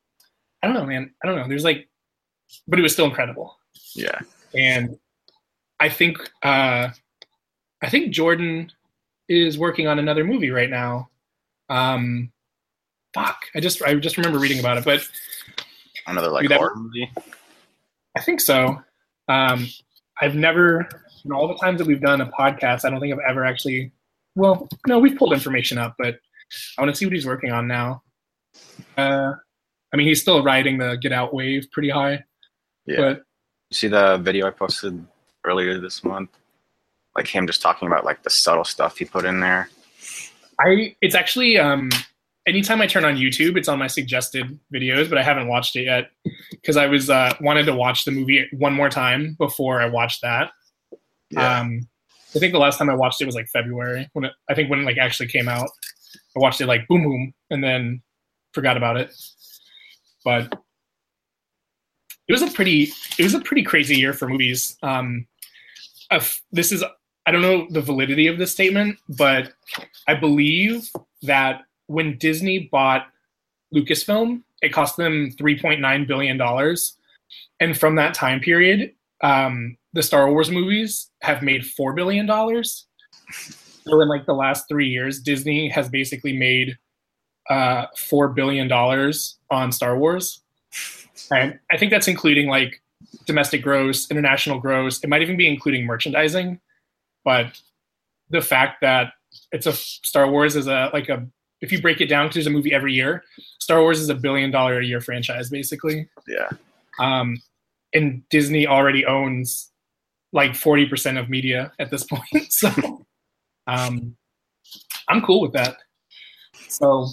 [0.62, 1.12] I don't know, man.
[1.22, 1.48] I don't know.
[1.48, 1.88] There's like,
[2.66, 3.56] but it was still incredible
[3.94, 4.18] Yeah.
[4.54, 4.98] and
[5.80, 6.88] I think uh,
[7.82, 8.72] I think Jordan
[9.28, 11.08] is working on another movie right now.
[11.68, 12.32] Um,
[13.14, 15.06] fuck, I just I just remember reading about it, but
[16.06, 17.10] Another like horror movie.
[18.16, 18.82] I think so.
[19.28, 19.68] Um,
[20.20, 20.88] I've never,
[21.24, 23.92] in all the times that we've done a podcast, I don't think I've ever actually.
[24.34, 26.18] Well, no, we've pulled information up, but
[26.76, 28.02] I want to see what he's working on now.
[28.96, 29.32] Uh,
[29.92, 32.24] I mean, he's still riding the Get Out wave pretty high,
[32.86, 32.96] Yeah.
[32.96, 33.16] but
[33.70, 35.04] You see the video I posted
[35.44, 36.30] earlier this month?
[37.16, 39.68] Like him just talking about like the subtle stuff he put in there.
[40.60, 41.90] I it's actually um
[42.46, 45.84] anytime I turn on YouTube, it's on my suggested videos, but I haven't watched it
[45.84, 46.10] yet
[46.50, 50.22] because I was uh wanted to watch the movie one more time before I watched
[50.22, 50.50] that.
[51.30, 51.60] Yeah.
[51.60, 51.88] Um
[52.36, 54.68] I think the last time I watched it was like February when it, I think
[54.70, 55.68] when it like actually came out.
[56.38, 58.02] I watched it like boom boom and then
[58.52, 59.10] forgot about it.
[60.24, 60.52] But
[62.28, 64.76] it was a pretty it was a pretty crazy year for movies.
[64.82, 65.26] Um
[66.52, 66.84] this is
[67.26, 69.52] I don't know the validity of this statement, but
[70.06, 70.90] I believe
[71.22, 73.08] that when Disney bought
[73.74, 76.76] Lucasfilm, it cost them $3.9 billion.
[77.60, 82.26] And from that time period, um, the Star Wars movies have made $4 billion.
[83.88, 86.76] So in like the last three years, Disney has basically made
[87.48, 88.70] uh, $4 billion
[89.50, 90.42] on Star Wars.
[91.30, 92.82] And I think that's including like
[93.26, 95.02] domestic gross, international gross.
[95.02, 96.60] It might even be including merchandising.
[97.24, 97.58] But
[98.30, 99.12] the fact that
[99.52, 101.26] it's a Star Wars is a like a
[101.60, 103.24] if you break it down, 'cause there's a movie every year.
[103.58, 106.08] Star Wars is a billion dollar a year franchise, basically.
[106.28, 106.48] yeah.
[107.00, 107.38] Um,
[107.94, 109.70] and Disney already owns
[110.32, 112.22] like forty percent of media at this point.
[112.50, 113.06] So
[113.68, 114.16] um,
[115.08, 115.76] I'm cool with that.
[116.68, 117.08] So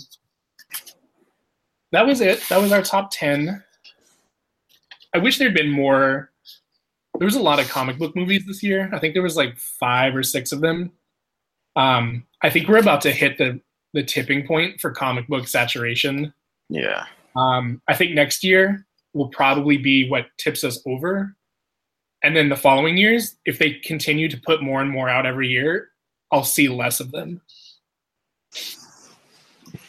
[1.92, 2.42] that was it.
[2.50, 3.64] That was our top ten.
[5.14, 6.32] I wish there'd been more.
[7.20, 8.90] There was a lot of comic book movies this year.
[8.92, 10.92] I think there was like five or six of them.
[11.78, 13.62] Um, I think we're about to hit the
[13.94, 16.34] the tipping point for comic book saturation.
[16.70, 17.06] Yeah.
[17.38, 21.36] Um, I think next year will probably be what tips us over.
[22.24, 25.48] And then the following years, if they continue to put more and more out every
[25.48, 25.90] year,
[26.32, 27.42] I'll see less of them.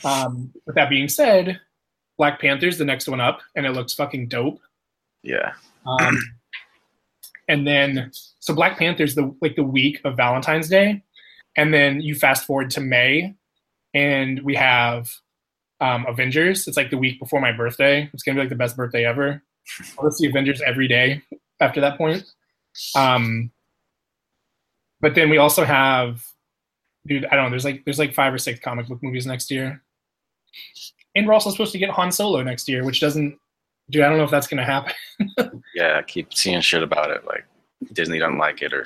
[0.04, 1.60] Um, with that being said,
[2.18, 4.60] Black Panther's the next one up, and it looks fucking dope.
[5.22, 5.52] Yeah.
[5.86, 6.18] Um,
[7.48, 11.02] and then, so Black Panther's the like the week of Valentine's Day,
[11.56, 13.34] and then you fast forward to May,
[13.94, 15.10] and we have
[15.80, 16.66] um, Avengers.
[16.66, 18.08] It's like the week before my birthday.
[18.12, 19.42] It's gonna be like the best birthday ever.
[19.98, 21.22] I'll see Avengers every day
[21.60, 22.24] after that point.
[22.94, 23.50] Um,
[25.00, 26.24] but then we also have,
[27.06, 27.50] dude, I don't know.
[27.50, 29.82] There's like there's like five or six comic book movies next year,
[31.14, 33.38] and we're also supposed to get Han Solo next year, which doesn't.
[33.90, 34.92] Dude, I don't know if that's gonna happen.
[35.74, 35.98] Yeah.
[35.98, 37.24] I keep seeing shit about it.
[37.26, 37.44] Like
[37.92, 38.84] Disney doesn't like it or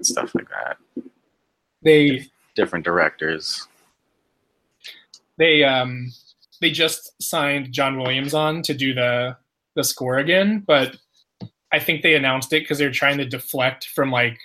[0.00, 0.78] stuff like that.
[1.82, 3.68] They Different directors.
[5.36, 6.10] they um
[6.60, 9.36] they just signed John Williams on to do the
[9.76, 10.96] the score again, but
[11.72, 14.38] I think they announced it because they're trying to deflect from like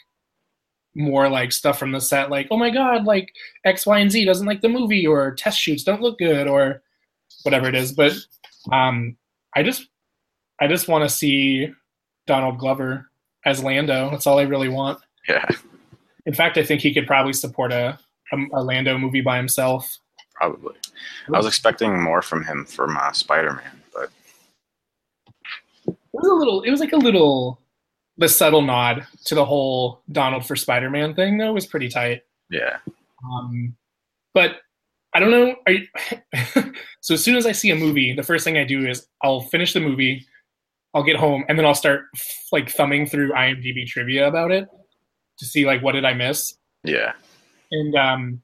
[0.95, 3.33] more like stuff from the set, like oh my god, like
[3.65, 6.81] X, Y, and Z doesn't like the movie, or test shoots don't look good, or
[7.43, 7.91] whatever it is.
[7.91, 8.13] But
[8.71, 9.17] um,
[9.55, 9.87] I just
[10.59, 11.73] I just want to see
[12.27, 13.09] Donald Glover
[13.45, 14.09] as Lando.
[14.11, 14.99] That's all I really want.
[15.27, 15.45] Yeah.
[16.25, 17.99] In fact, I think he could probably support a
[18.31, 19.99] a, a Lando movie by himself.
[20.35, 20.75] Probably.
[21.27, 24.09] I was expecting more from him from uh, Spider Man, but
[25.87, 27.59] it was a little it was like a little
[28.17, 32.77] the subtle nod to the whole donald for spider-man thing though was pretty tight yeah.
[33.25, 33.75] um,
[34.33, 34.57] but
[35.13, 35.87] i don't know are you,
[37.01, 39.41] so as soon as i see a movie the first thing i do is i'll
[39.41, 40.25] finish the movie
[40.93, 42.05] i'll get home and then i'll start
[42.51, 44.67] like thumbing through imdb trivia about it
[45.37, 47.13] to see like what did i miss Yeah.
[47.71, 48.41] and um,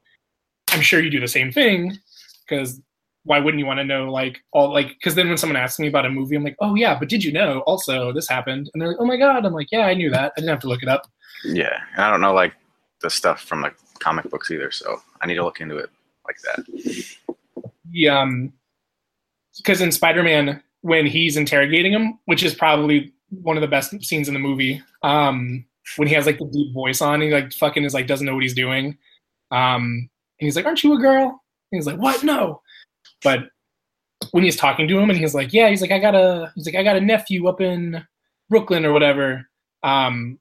[0.71, 1.97] i'm sure you do the same thing
[2.47, 2.81] because
[3.23, 5.87] why wouldn't you want to know like all like because then when someone asks me
[5.87, 8.69] about a movie, I'm like, oh yeah, but did you know also this happened?
[8.73, 10.33] And they're like, oh my god, I'm like, yeah, I knew that.
[10.35, 11.07] I didn't have to look it up.
[11.43, 12.53] Yeah, and I don't know like
[13.01, 15.89] the stuff from like comic books either, so I need to look into it
[16.25, 17.35] like that.
[17.91, 18.53] Yeah, um,
[19.57, 24.27] because in Spider-Man, when he's interrogating him, which is probably one of the best scenes
[24.27, 25.65] in the movie, um,
[25.97, 28.33] when he has like the deep voice on, he like fucking is like doesn't know
[28.33, 28.97] what he's doing,
[29.51, 32.23] um, and he's like, "Aren't you a girl?" And he's like, "What?
[32.23, 32.61] No."
[33.23, 33.49] But
[34.31, 36.65] when he's talking to him, and he's like, "Yeah," he's like, "I got a," he's
[36.65, 38.05] like, "I got a nephew up in
[38.49, 39.47] Brooklyn or whatever."
[39.83, 40.39] Um,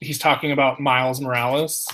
[0.00, 1.86] he's talking about Miles Morales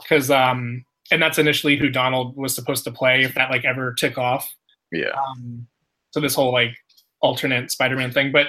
[0.00, 3.92] because um, and that's initially who Donald was supposed to play if that like ever
[3.92, 4.52] took off.
[4.90, 5.10] Yeah.
[5.10, 5.66] Um,
[6.10, 6.76] so this whole like
[7.20, 8.48] alternate Spider-Man thing, but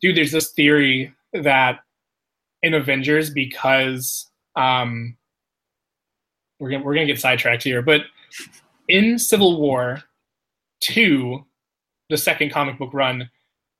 [0.00, 1.80] dude, there's this theory that
[2.62, 5.16] in Avengers because um,
[6.58, 8.02] we're gonna we're gonna get sidetracked here, but
[8.90, 10.02] in Civil War
[10.80, 11.44] two,
[12.08, 13.30] the second comic book run,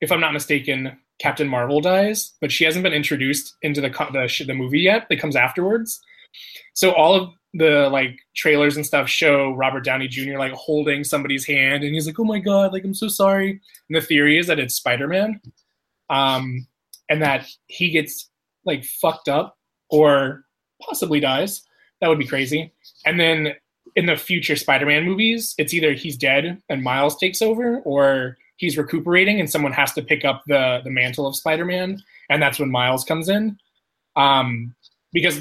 [0.00, 4.44] if I'm not mistaken, Captain Marvel dies, but she hasn't been introduced into the the,
[4.46, 5.06] the movie yet.
[5.08, 6.00] That comes afterwards.
[6.74, 10.38] So all of the like trailers and stuff show Robert Downey Jr.
[10.38, 13.50] like holding somebody's hand, and he's like, "Oh my god, like I'm so sorry."
[13.88, 15.40] And the theory is that it's Spider Man,
[16.08, 16.66] um,
[17.08, 18.30] and that he gets
[18.64, 19.58] like fucked up
[19.90, 20.44] or
[20.80, 21.62] possibly dies.
[22.00, 22.72] That would be crazy.
[23.04, 23.54] And then
[23.96, 28.76] in the future Spider-Man movies, it's either he's dead and Miles takes over, or he's
[28.76, 32.70] recuperating and someone has to pick up the the mantle of Spider-Man, and that's when
[32.70, 33.58] Miles comes in.
[34.16, 34.74] Um,
[35.12, 35.40] because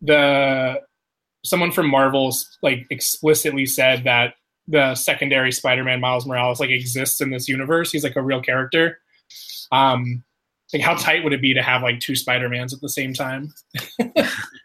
[0.00, 0.80] the
[1.44, 4.34] someone from Marvel's like explicitly said that
[4.68, 7.90] the secondary Spider-Man Miles Morales like exists in this universe.
[7.90, 8.98] He's like a real character.
[9.72, 10.22] Um,
[10.72, 13.52] like how tight would it be to have like two Spider-Mans at the same time?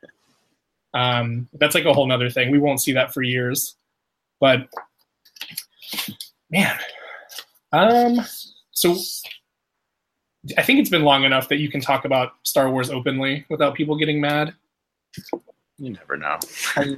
[0.93, 2.51] um, that's like a whole nother thing.
[2.51, 3.75] We won't see that for years.
[4.39, 4.67] But
[6.49, 6.77] man,
[7.71, 8.19] um,
[8.71, 8.95] so
[10.57, 13.75] I think it's been long enough that you can talk about Star Wars openly without
[13.75, 14.53] people getting mad.
[15.77, 16.37] You never know.
[16.75, 16.95] I,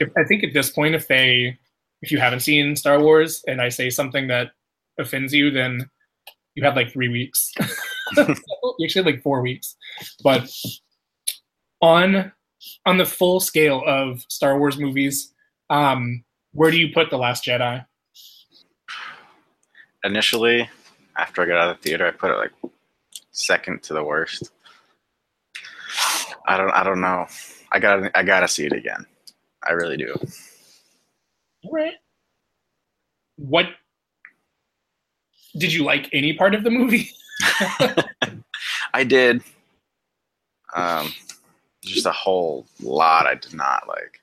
[0.00, 1.58] if, I think at this point, if they,
[2.02, 4.52] if you haven't seen Star Wars and I say something that
[4.98, 5.90] offends you, then
[6.54, 7.52] you have like three weeks.
[8.16, 9.76] You actually, like four weeks.
[10.22, 10.48] But
[11.80, 12.30] on
[12.86, 15.32] on the full scale of Star Wars movies,
[15.70, 17.84] um, where do you put the Last Jedi?
[20.04, 20.68] Initially,
[21.16, 22.52] after I got out of the theater, I put it like
[23.30, 24.50] second to the worst.
[26.46, 26.70] I don't.
[26.70, 27.26] I don't know.
[27.72, 28.10] I got.
[28.14, 29.06] I gotta see it again.
[29.66, 30.14] I really do.
[31.64, 31.94] All right.
[33.36, 33.66] What
[35.56, 36.10] did you like?
[36.12, 37.10] Any part of the movie?
[38.92, 39.42] I did.
[40.74, 41.12] Um,
[41.84, 44.20] just a whole lot I did not like.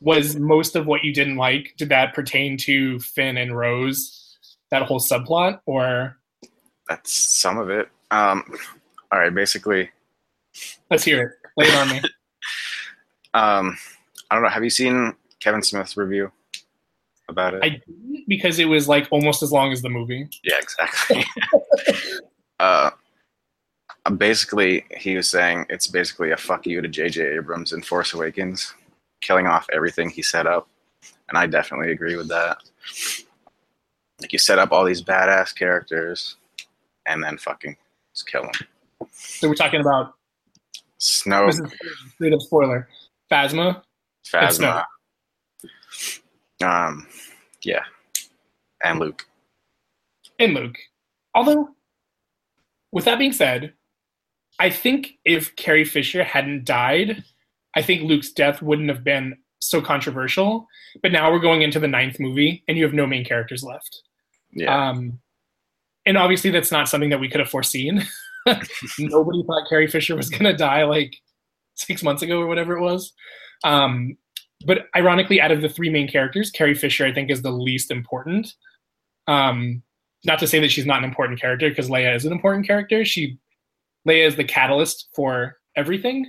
[0.00, 4.38] Was most of what you didn't like did that pertain to Finn and Rose,
[4.70, 6.16] that whole subplot, or?
[6.88, 7.88] That's some of it.
[8.10, 8.44] Um,
[9.10, 9.90] all right, basically.
[10.90, 11.32] Let's hear it.
[11.56, 11.96] Lay it on me.
[13.34, 13.76] um,
[14.30, 14.50] I don't know.
[14.50, 16.30] Have you seen Kevin Smith's review
[17.28, 17.60] about it?
[17.62, 20.28] I didn't because it was like almost as long as the movie.
[20.44, 21.24] Yeah, exactly.
[22.60, 22.90] uh,
[24.10, 27.36] basically, he was saying it's basically a fuck you to J.J.
[27.36, 28.74] Abrams in Force Awakens,
[29.20, 30.68] killing off everything he set up,
[31.28, 32.58] and I definitely agree with that.
[34.20, 36.36] Like you set up all these badass characters,
[37.06, 37.76] and then fucking
[38.14, 38.52] just kill them.
[39.12, 40.14] So we're talking about
[41.00, 41.46] Snoke.
[41.46, 41.72] This is
[42.14, 42.88] straight up spoiler.
[43.30, 43.82] Phasma.
[44.26, 44.84] Phasma.
[46.62, 47.06] Um,
[47.62, 47.82] yeah,
[48.84, 49.26] and Luke.
[50.38, 50.76] And Luke.
[51.34, 51.70] Although,
[52.92, 53.74] with that being said,
[54.58, 57.24] I think if Carrie Fisher hadn't died,
[57.74, 60.66] I think Luke's death wouldn't have been so controversial.
[61.02, 64.02] But now we're going into the ninth movie, and you have no main characters left.
[64.52, 64.90] Yeah.
[64.90, 65.20] Um,
[66.06, 68.04] and obviously, that's not something that we could have foreseen.
[68.98, 71.14] Nobody thought Carrie Fisher was going to die like
[71.74, 73.12] six months ago or whatever it was.
[73.64, 74.16] Um,
[74.64, 77.90] but ironically, out of the three main characters, Carrie Fisher, I think, is the least
[77.90, 78.54] important.
[79.26, 79.82] Um,
[80.24, 83.04] not to say that she's not an important character, because Leia is an important character.
[83.04, 83.38] She
[84.06, 86.26] Leia is the catalyst for everything.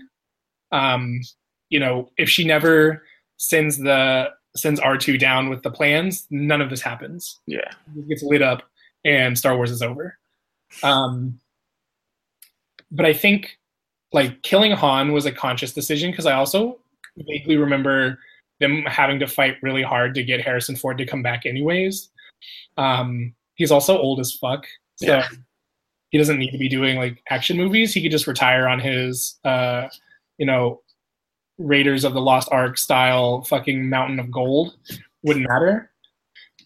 [0.72, 1.22] Um,
[1.70, 3.04] you know, if she never
[3.38, 7.40] sends the sends R two down with the plans, none of this happens.
[7.46, 8.64] Yeah, it gets lit up,
[9.06, 10.18] and Star Wars is over.
[10.84, 11.40] Um,
[12.92, 13.58] but I think
[14.12, 16.80] like killing Han was a conscious decision because I also
[17.18, 18.20] vaguely remember
[18.60, 22.10] them having to fight really hard to get Harrison Ford to come back, anyways.
[22.78, 24.66] Um, he's also old as fuck,
[24.96, 25.28] so Yeah.
[26.10, 27.94] He doesn't need to be doing like action movies.
[27.94, 29.88] He could just retire on his, uh,
[30.38, 30.82] you know,
[31.58, 34.76] Raiders of the Lost Ark style fucking mountain of gold.
[35.24, 35.92] Wouldn't matter.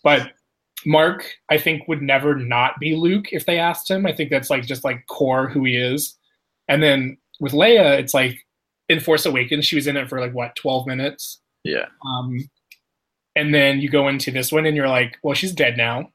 [0.04, 0.32] But
[0.86, 4.06] Mark, I think, would never not be Luke if they asked him.
[4.06, 6.16] I think that's like just like core who he is.
[6.68, 8.38] And then with Leia, it's like
[8.90, 11.42] in Force Awakens, she was in it for like what, 12 minutes?
[11.64, 11.86] Yeah.
[12.06, 12.48] Um,
[13.36, 16.10] and then you go into this one and you're like, well, she's dead now.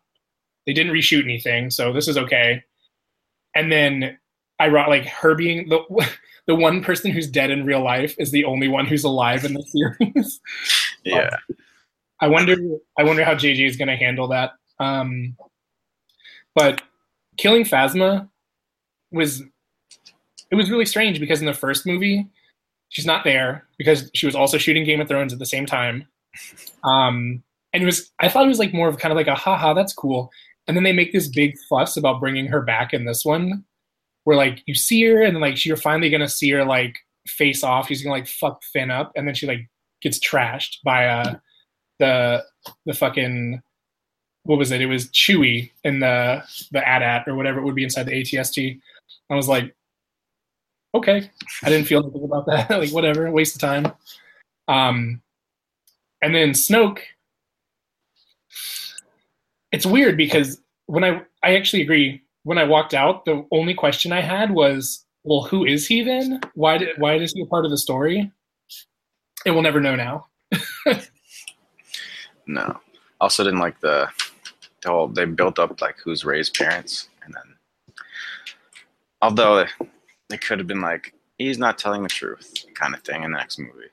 [0.67, 2.63] They didn't reshoot anything, so this is okay.
[3.59, 4.17] And then
[4.61, 5.81] I wrote like her being the
[6.47, 9.55] the one person who's dead in real life is the only one who's alive in
[9.55, 9.63] the
[9.99, 10.41] series.
[11.05, 11.37] Yeah.
[12.21, 12.57] I wonder
[12.99, 14.53] I wonder how JJ is going to handle that.
[14.81, 15.37] Um,
[16.55, 16.83] but
[17.37, 18.29] killing Phasma
[19.11, 19.43] was
[20.51, 22.27] it was really strange because in the first movie
[22.91, 26.07] she's not there because she was also shooting Game of Thrones at the same time.
[26.85, 27.43] Um,
[27.73, 29.75] and it was I thought it was like more of kind of like a haha
[29.75, 30.31] that's cool.
[30.69, 33.65] And then they make this big fuss about bringing her back in this one,
[34.25, 37.89] where like you see her and like you're finally gonna see her like face off.
[37.89, 39.69] She's gonna like fuck Finn up, and then she like
[40.03, 41.37] gets trashed by uh
[41.99, 42.45] the
[42.87, 43.63] the fucking
[44.45, 44.81] what was it?
[44.81, 48.81] It was Chewie in the the AT-AT or whatever it would be inside the ATST.
[49.31, 49.75] I was like,
[50.95, 51.31] okay,
[51.63, 52.71] I didn't feel anything about that.
[52.79, 53.93] like whatever, waste of time.
[54.67, 55.23] Um,
[56.23, 57.01] and then Snoke.
[59.73, 62.23] It's weird because when I I actually agree.
[62.45, 66.41] When I walked out, the only question I had was, well, who is he then?
[66.55, 68.31] Why did why is he a part of the story?
[69.45, 70.27] And we'll never know now.
[72.49, 72.81] No.
[73.21, 74.09] Also didn't like the,
[74.83, 77.95] the whole they built up like who's Rey's parents, and then
[79.23, 79.67] although
[80.29, 83.39] they could have been like he's not telling the truth kind of thing in the
[83.39, 83.91] next movie.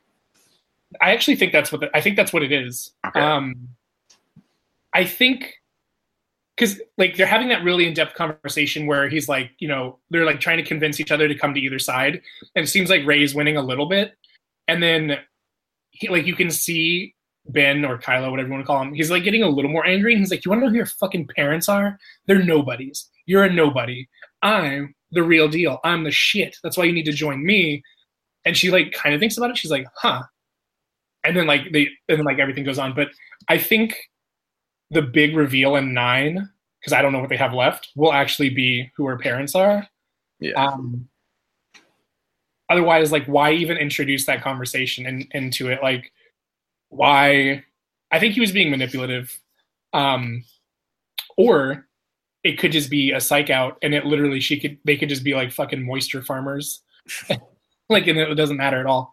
[1.01, 2.91] I actually think that's what the, I think that's what it is.
[3.05, 3.19] Okay.
[3.19, 3.69] Um,
[4.93, 5.55] I think
[6.55, 10.39] because like they're having that really in-depth conversation where he's like, you know, they're like
[10.39, 12.21] trying to convince each other to come to either side,
[12.55, 14.13] and it seems like Rey's winning a little bit,
[14.67, 15.17] and then
[15.91, 17.13] he like you can see
[17.47, 19.85] Ben or Kylo, whatever you want to call him, he's like getting a little more
[19.85, 21.97] angry, and he's like, "You want to know who your fucking parents are?
[22.25, 23.09] They're nobodies.
[23.25, 24.07] You're a nobody.
[24.41, 25.79] I'm the real deal.
[25.83, 26.57] I'm the shit.
[26.63, 27.83] That's why you need to join me."
[28.45, 29.57] And she like kind of thinks about it.
[29.57, 30.23] She's like, "Huh."
[31.23, 33.09] And then like they and then like everything goes on, but
[33.49, 33.95] I think
[34.91, 38.49] the big reveal in nine because I don't know what they have left will actually
[38.49, 39.87] be who her parents are.
[40.39, 40.53] Yeah.
[40.53, 41.07] Um,
[42.69, 45.81] otherwise, like, why even introduce that conversation in, into it?
[45.81, 46.11] Like,
[46.89, 47.63] why?
[48.11, 49.35] I think he was being manipulative,
[49.93, 50.43] um,
[51.37, 51.87] or
[52.43, 55.23] it could just be a psych out, and it literally she could they could just
[55.23, 56.83] be like fucking moisture farmers,
[57.89, 59.11] like, and it doesn't matter at all.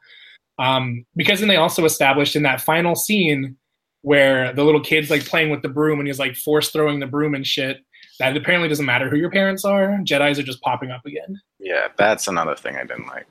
[0.58, 3.56] Um, because then they also established in that final scene
[4.02, 7.06] where the little kid's like playing with the broom and he's like force throwing the
[7.06, 7.78] broom and shit.
[8.18, 9.98] That apparently doesn't matter who your parents are.
[10.04, 11.40] Jedi's are just popping up again.
[11.58, 13.26] Yeah, that's another thing I didn't like.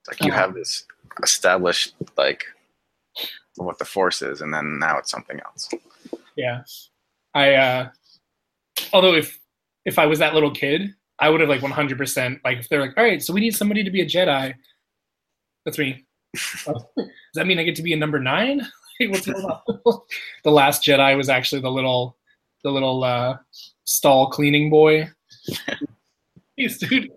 [0.00, 0.40] It's like you Uh-huh.
[0.46, 0.84] have this
[1.22, 2.44] established like
[3.56, 5.68] what the force is, and then now it's something else.
[6.36, 6.62] Yeah.
[7.34, 7.88] I uh
[8.92, 9.38] although if
[9.84, 12.96] if I was that little kid, I would have like 100% like if they're like,
[12.96, 14.54] "All right, so we need somebody to be a Jedi."
[15.66, 16.04] That's me.
[16.64, 16.84] Does
[17.34, 18.66] that mean I get to be a number 9?
[19.00, 20.02] Like, What's going
[20.44, 22.16] the last Jedi was actually the little
[22.62, 23.38] the little uh
[23.84, 25.08] stall cleaning boy.
[26.56, 27.10] He's dude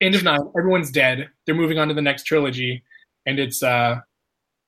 [0.00, 1.28] end of 9, everyone's dead.
[1.44, 2.82] They're moving on to the next trilogy
[3.26, 4.00] and it's uh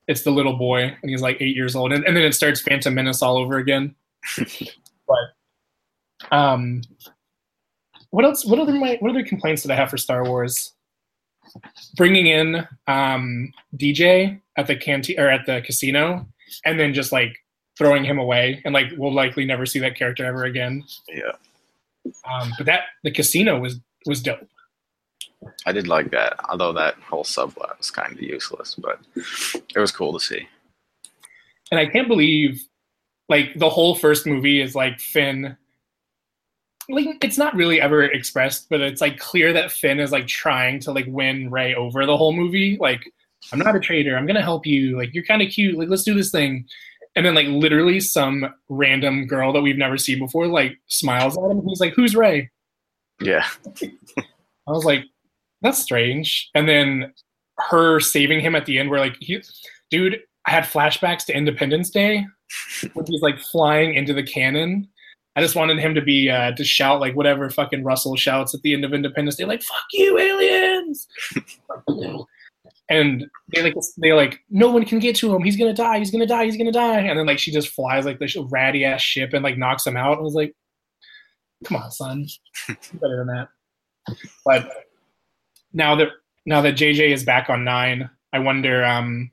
[0.07, 2.61] it's the little boy and he's like 8 years old and, and then it starts
[2.61, 3.95] Phantom Menace all over again.
[5.07, 6.81] but um
[8.11, 10.71] what else what other my, what other complaints did i have for star wars
[11.97, 16.25] bringing in um dj at the canteen or at the casino
[16.65, 17.35] and then just like
[17.77, 21.31] throwing him away and like we'll likely never see that character ever again Yeah,
[22.31, 24.47] um but that the casino was was dope
[25.65, 26.39] I did like that.
[26.49, 30.47] Although that whole subplot was kind of useless, but it was cool to see.
[31.71, 32.63] and i can't believe
[33.29, 35.57] like the whole first movie is like finn
[36.89, 40.79] like it's not really ever expressed but it's like clear that finn is like trying
[40.79, 43.11] to like win Rey over the whole movie like
[43.51, 44.97] i'm not a traitor i'm gonna help you.
[44.97, 45.77] Like you're kind of cute.
[45.77, 46.65] Like let's do this thing.
[47.15, 51.51] And then like literally some random girl that we've never seen before like smiles at
[51.51, 51.61] him.
[51.67, 52.49] He's like who's Rey?
[53.21, 53.45] Yeah,
[54.67, 55.05] I was like,
[55.61, 56.49] that's strange.
[56.55, 57.13] And then
[57.57, 59.41] her saving him at the end, where like, he,
[59.89, 62.25] dude, I had flashbacks to Independence Day
[62.93, 64.87] when he's like flying into the cannon.
[65.35, 68.61] I just wanted him to be uh, to shout like whatever fucking Russell shouts at
[68.61, 71.07] the end of Independence Day, like "fuck you, aliens!"
[72.89, 75.43] and they like they like no one can get to him.
[75.43, 75.99] He's gonna die.
[75.99, 76.45] He's gonna die.
[76.45, 76.99] He's gonna die.
[76.99, 79.97] And then like she just flies like this ratty ass ship and like knocks him
[79.97, 80.17] out.
[80.17, 80.53] I was like,
[81.63, 82.27] come on, son,
[82.67, 83.47] better than that.
[84.45, 84.69] But
[85.71, 86.09] now that
[86.45, 89.31] now that JJ is back on nine, I wonder um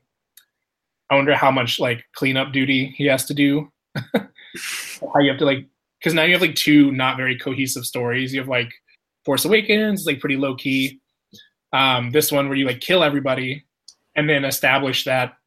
[1.09, 3.69] I wonder how much like cleanup duty he has to do.
[4.15, 5.67] how you have to like
[5.99, 8.33] because now you have like two not very cohesive stories.
[8.33, 8.71] You have like
[9.25, 11.00] Force Awakens, like pretty low key.
[11.73, 13.65] Um, this one where you like kill everybody
[14.15, 15.37] and then establish that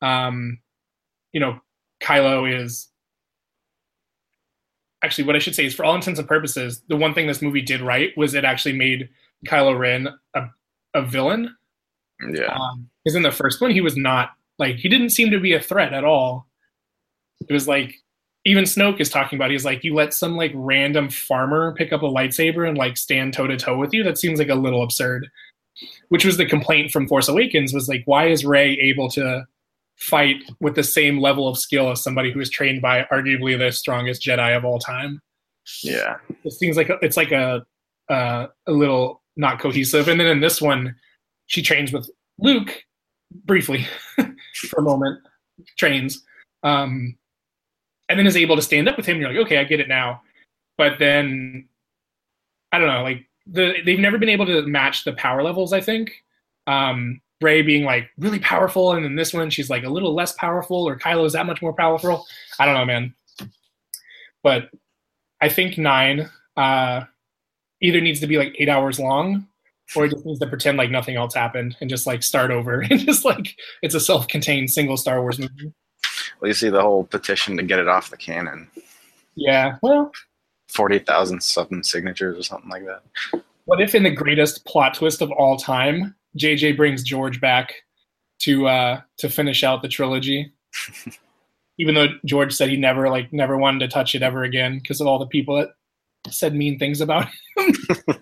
[0.00, 0.58] um,
[1.32, 1.60] you know
[2.02, 2.88] Kylo is
[5.02, 7.42] actually what I should say is for all intents and purposes, the one thing this
[7.42, 9.08] movie did right was it actually made
[9.46, 10.44] Kylo Ren a,
[10.94, 11.54] a villain.
[12.20, 12.56] Yeah.
[13.04, 15.54] Because um, in the first one, he was not like he didn't seem to be
[15.54, 16.46] a threat at all.
[17.48, 17.96] It was like
[18.44, 19.50] even Snoke is talking about.
[19.50, 23.34] He's like, you let some like random farmer pick up a lightsaber and like stand
[23.34, 24.04] toe to toe with you.
[24.04, 25.28] That seems like a little absurd.
[26.08, 29.44] Which was the complaint from Force Awakens was like, why is Rey able to
[29.96, 33.72] fight with the same level of skill as somebody who is trained by arguably the
[33.72, 35.20] strongest Jedi of all time?
[35.82, 37.64] Yeah, it seems like a, it's like a
[38.08, 40.08] uh, a little not cohesive.
[40.08, 40.94] And then in this one,
[41.46, 42.84] she trains with Luke
[43.44, 45.20] briefly for a moment,
[45.78, 46.22] trains.
[46.62, 47.16] Um,
[48.08, 49.20] and then is able to stand up with him.
[49.20, 50.20] You're like, okay, I get it now.
[50.76, 51.68] But then,
[52.70, 55.72] I don't know, like the they've never been able to match the power levels.
[55.72, 56.22] I think
[56.66, 60.32] um, Rey being like really powerful, and then this one she's like a little less
[60.32, 62.26] powerful, or Kylo is that much more powerful.
[62.58, 63.14] I don't know, man.
[64.42, 64.70] But
[65.40, 67.02] I think nine uh,
[67.80, 69.46] either needs to be like eight hours long,
[69.96, 72.80] or it just needs to pretend like nothing else happened and just like start over
[72.90, 75.72] and just like it's a self-contained single Star Wars movie.
[76.40, 78.68] Well, you see the whole petition to get it off the canon.
[79.34, 80.12] Yeah, well,
[80.74, 83.42] forty thousand something signatures or something like that.
[83.64, 87.74] What if, in the greatest plot twist of all time, JJ brings George back
[88.40, 90.52] to uh, to finish out the trilogy?
[91.78, 95.00] Even though George said he never like never wanted to touch it ever again because
[95.00, 95.70] of all the people that
[96.30, 97.74] said mean things about him.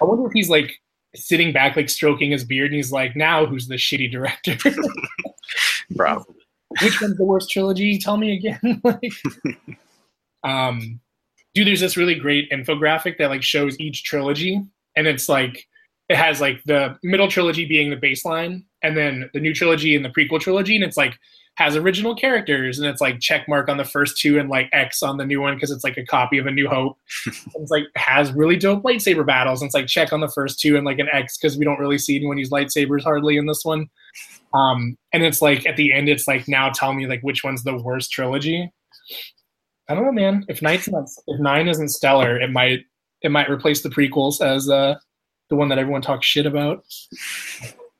[0.00, 0.80] I wonder if he's like
[1.14, 4.56] sitting back, like stroking his beard, and he's like, "Now who's the shitty director?"
[5.96, 6.36] Probably
[6.82, 7.98] which one's the worst trilogy?
[7.98, 8.80] Tell me again.
[8.84, 9.12] like,
[10.44, 11.00] um,
[11.54, 14.62] dude, there's this really great infographic that like shows each trilogy,
[14.96, 15.66] and it's like
[16.08, 20.04] it has like the middle trilogy being the baseline, and then the new trilogy and
[20.04, 21.18] the prequel trilogy, and it's like
[21.56, 25.02] has original characters, and it's like check mark on the first two and like X
[25.02, 26.96] on the new one because it's like a copy of A New Hope.
[27.26, 30.76] it's like has really dope lightsaber battles, and it's like check on the first two
[30.76, 33.64] and like an X because we don't really see anyone use lightsabers hardly in this
[33.64, 33.88] one.
[34.54, 37.62] Um, and it's like at the end, it's like now tell me like which one's
[37.62, 38.72] the worst trilogy.
[39.90, 40.44] I don't know, man.
[40.48, 42.84] If nine's not, if nine isn't stellar, it might
[43.22, 44.94] it might replace the prequels as uh,
[45.48, 46.84] the one that everyone talks shit about.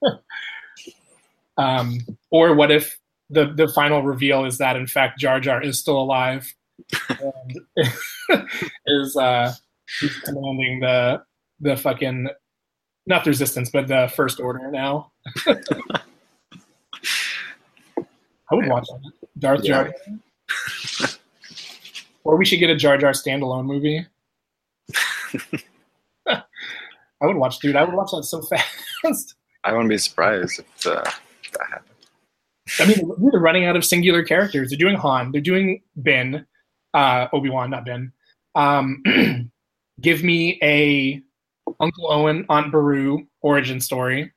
[1.58, 1.98] um,
[2.30, 2.96] or what if
[3.28, 6.54] the the final reveal is that in fact Jar Jar is still alive
[7.08, 7.58] and
[8.86, 9.52] is uh,
[9.98, 11.24] he's commanding the
[11.58, 12.28] the fucking
[13.06, 15.10] not the resistance but the first order now.
[15.48, 15.54] I
[18.52, 19.12] would watch that.
[19.40, 19.90] Darth yeah.
[19.90, 21.18] Jar.
[22.24, 24.06] Or we should get a Jar Jar standalone movie.
[27.22, 27.76] I would watch, dude.
[27.76, 28.42] I would watch that so
[29.02, 29.34] fast.
[29.64, 31.86] I wouldn't be surprised if uh, that happened.
[32.78, 34.70] I mean, they're running out of singular characters.
[34.70, 35.32] They're doing Han.
[35.32, 36.46] They're doing Ben,
[36.94, 38.12] uh, Obi Wan, not Ben.
[38.54, 39.02] Um,
[40.00, 41.20] give me a
[41.80, 44.32] Uncle Owen, Aunt Beru origin story.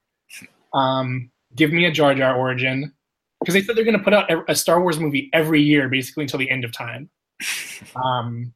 [0.74, 2.92] Um, give me a Jar Jar origin
[3.40, 6.24] because they said they're going to put out a Star Wars movie every year, basically
[6.24, 7.10] until the end of time.
[7.96, 8.54] Um,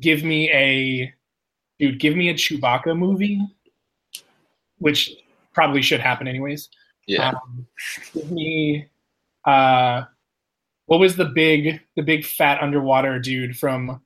[0.00, 1.12] give me a
[1.78, 2.00] dude.
[2.00, 3.40] Give me a Chewbacca movie,
[4.78, 5.10] which
[5.52, 6.68] probably should happen anyways.
[7.06, 7.30] Yeah.
[7.30, 7.66] Um,
[8.14, 8.88] give me
[9.44, 10.04] uh,
[10.86, 14.00] what was the big the big fat underwater dude from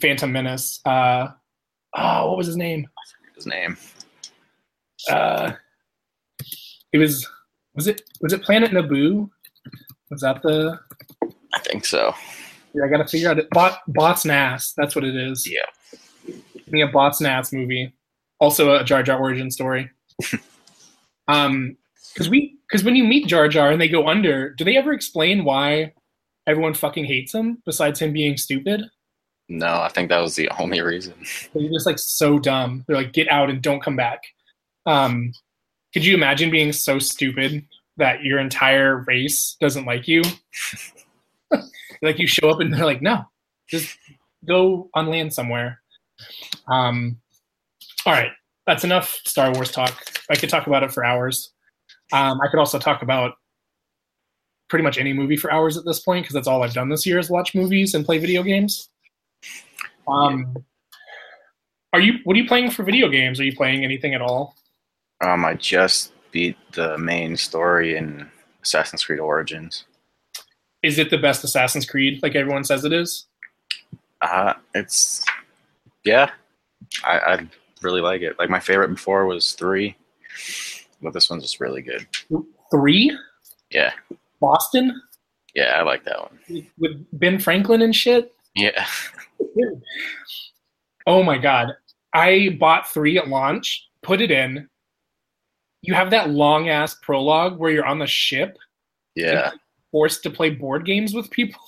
[0.00, 0.80] Phantom Menace?
[0.84, 1.28] Uh,
[1.96, 2.88] oh, what was his name?
[3.34, 3.76] His name.
[5.08, 5.52] Uh,
[6.92, 7.28] it was
[7.74, 9.30] was it was it Planet Naboo?
[10.10, 10.78] Was that the?
[11.54, 12.14] I think so.
[12.74, 13.48] Yeah, I gotta figure out it.
[13.50, 14.72] Bot Boss Nass.
[14.76, 15.48] That's what it is.
[15.50, 15.60] Yeah.
[16.26, 17.92] Give me a Boss Nass movie.
[18.38, 19.90] Also a Jar Jar origin story.
[21.28, 21.76] um,
[22.14, 24.92] because we because when you meet Jar Jar and they go under, do they ever
[24.92, 25.92] explain why
[26.46, 28.82] everyone fucking hates him besides him being stupid?
[29.48, 31.14] No, I think that was the only reason.
[31.54, 32.84] They're just like so dumb.
[32.86, 34.22] They're like, get out and don't come back.
[34.86, 35.32] Um,
[35.92, 37.66] could you imagine being so stupid
[37.96, 40.22] that your entire race doesn't like you?
[42.02, 43.24] like you show up and they're like, no,
[43.68, 43.96] just
[44.46, 45.80] go on land somewhere.
[46.68, 47.18] Um,
[48.06, 48.30] all right,
[48.66, 50.02] that's enough Star Wars talk.
[50.30, 51.52] I could talk about it for hours.
[52.12, 53.34] Um, I could also talk about
[54.68, 57.04] pretty much any movie for hours at this point because that's all I've done this
[57.04, 58.88] year is watch movies and play video games.
[60.08, 60.56] Um,
[61.92, 62.14] are you?
[62.24, 63.40] What are you playing for video games?
[63.40, 64.56] Are you playing anything at all?
[65.20, 68.30] Um, I just beat the main story in
[68.62, 69.84] Assassin's Creed Origins.
[70.82, 73.26] Is it the best Assassin's Creed like everyone says it is?
[74.20, 75.24] Uh, it's
[76.04, 76.30] yeah,
[77.04, 77.48] I, I
[77.82, 78.38] really like it.
[78.38, 79.96] Like my favorite before was three,
[81.02, 82.06] but this one's just really good.
[82.70, 83.16] Three?
[83.70, 83.92] Yeah,
[84.40, 85.00] Boston
[85.54, 86.38] yeah, I like that one.
[86.48, 88.32] with, with Ben Franklin and shit.
[88.54, 88.86] Yeah,
[91.06, 91.74] Oh my god.
[92.12, 94.68] I bought three at launch, put it in.
[95.82, 98.58] You have that long ass prologue where you're on the ship,
[99.14, 99.52] yeah,
[99.92, 101.60] forced to play board games with people.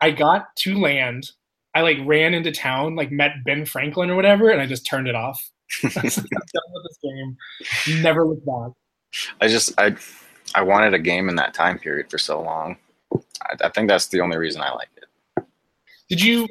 [0.00, 1.30] I got to land.
[1.74, 5.08] I like ran into town, like met Ben Franklin or whatever, and I just turned
[5.08, 5.40] it off.
[5.82, 8.02] I was like, I'm done with this game.
[8.02, 8.72] Never looked back.
[9.40, 9.96] I just I
[10.54, 12.76] I wanted a game in that time period for so long.
[13.14, 15.44] I, I think that's the only reason I like it.
[16.08, 16.46] Did you?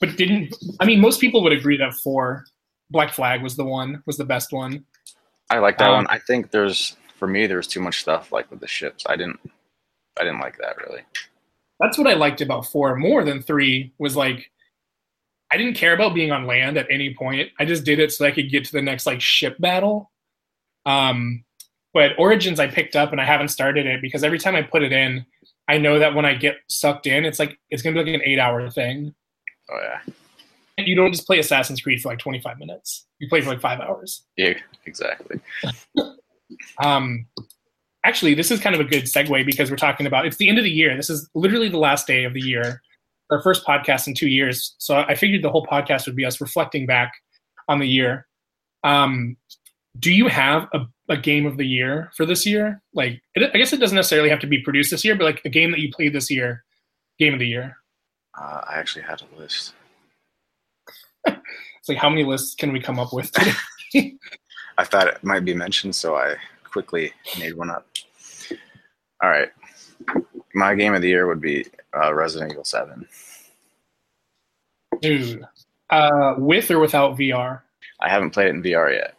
[0.00, 2.44] But didn't I mean most people would agree that four
[2.90, 4.84] Black Flag was the one was the best one.
[5.48, 6.06] I like that Um, one.
[6.08, 9.04] I think there's for me there's too much stuff like with the ships.
[9.08, 9.38] I didn't
[10.18, 11.02] I didn't like that really.
[11.80, 14.50] That's what I liked about four more than three was like
[15.50, 17.50] I didn't care about being on land at any point.
[17.58, 20.10] I just did it so I could get to the next like ship battle.
[20.86, 21.44] Um,
[21.92, 24.82] but Origins I picked up and I haven't started it because every time I put
[24.82, 25.26] it in,
[25.68, 28.26] I know that when I get sucked in, it's like it's gonna be like an
[28.26, 29.14] eight hour thing.
[29.70, 30.12] Oh yeah,
[30.78, 33.06] And you don't just play Assassin's Creed for like 25 minutes.
[33.18, 34.24] You play for like five hours.
[34.36, 34.54] yeah,
[34.86, 35.40] exactly.
[36.84, 37.26] Um,
[38.04, 40.58] actually, this is kind of a good segue because we're talking about it's the end
[40.58, 40.96] of the year.
[40.96, 42.80] This is literally the last day of the year,
[43.30, 44.74] our first podcast in two years.
[44.78, 47.12] So I figured the whole podcast would be us reflecting back
[47.68, 48.26] on the year.
[48.84, 49.36] Um,
[49.98, 52.82] do you have a, a game of the year for this year?
[52.94, 55.42] Like, it, I guess it doesn't necessarily have to be produced this year, but like
[55.44, 56.64] a game that you played this year,
[57.18, 57.76] game of the year.
[58.38, 59.74] Uh, I actually had a list.
[61.82, 63.56] It's like how many lists can we come up with today?
[64.78, 66.36] I thought it might be mentioned, so I
[66.72, 67.86] quickly made one up.
[69.22, 69.50] All right,
[70.54, 71.66] my game of the year would be
[71.96, 73.06] uh, Resident Evil Seven.
[75.00, 75.44] Dude,
[75.90, 77.60] uh, with or without VR?
[78.00, 79.14] I haven't played it in VR yet.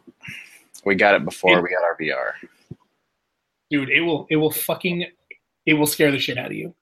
[0.86, 2.34] We got it before we got our VR.
[3.70, 5.06] dude it will it will fucking
[5.66, 6.74] it will scare the shit out of you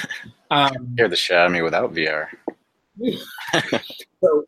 [0.50, 2.26] um Scared the shit out of me without VR.
[4.22, 4.44] so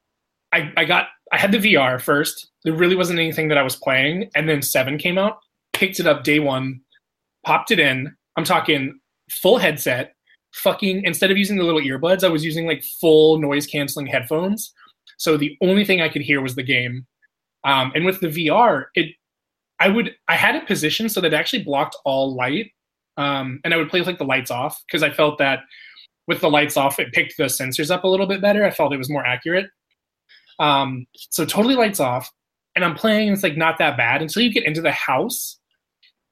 [0.53, 3.77] I, I got i had the vr first there really wasn't anything that i was
[3.77, 5.39] playing and then seven came out
[5.83, 6.81] picked it up day one
[7.45, 8.15] popped it in.
[8.37, 10.15] I'm talking full headset
[10.55, 14.73] fucking instead of using the little earbuds i was using like full noise canceling headphones.
[15.17, 17.05] So the only thing i could hear was the game.
[17.65, 19.09] Um, and with the vr it
[19.81, 22.71] i would i had it positioned so that it actually blocked all light
[23.17, 25.61] um, and i would play with like the lights off because i felt that
[26.29, 28.65] with the lights off it picked the sensors up a little bit better.
[28.65, 29.69] I felt it was more accurate.
[30.61, 32.31] Um, so totally lights off
[32.77, 35.59] and i'm playing and it's like not that bad until you get into the house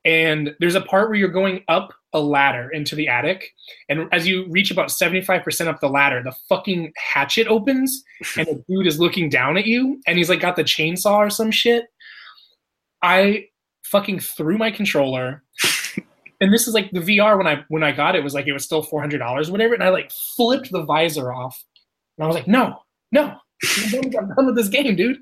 [0.05, 3.53] and there's a part where you're going up a ladder into the attic.
[3.89, 8.03] And as you reach about 75% up the ladder the fucking hatchet opens
[8.37, 11.31] and the dude is looking down at you and he's like got the chainsaw or
[11.31, 11.85] some shit.
[13.03, 13.47] I
[13.85, 15.43] fucking threw my controller.
[16.43, 18.55] And this is like the vr when i when i got it was like it
[18.55, 19.75] was still $400 or whatever.
[19.75, 21.63] And i like flipped the visor off
[22.17, 22.79] and i was like no
[23.13, 23.37] no
[23.93, 25.19] I'm done with this game dude.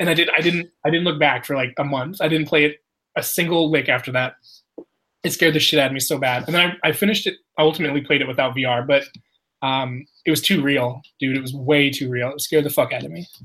[0.00, 2.22] And i did i didn't i didn't look back for like a month.
[2.22, 2.78] I didn't play it
[3.18, 4.36] a single lick after that
[5.24, 6.44] it scared the shit out of me so bad.
[6.46, 9.04] And then i, I finished it I ultimately played it without vr but
[9.60, 11.36] um, it was too real dude.
[11.36, 12.30] It was way too real.
[12.30, 13.26] It scared the fuck out of me.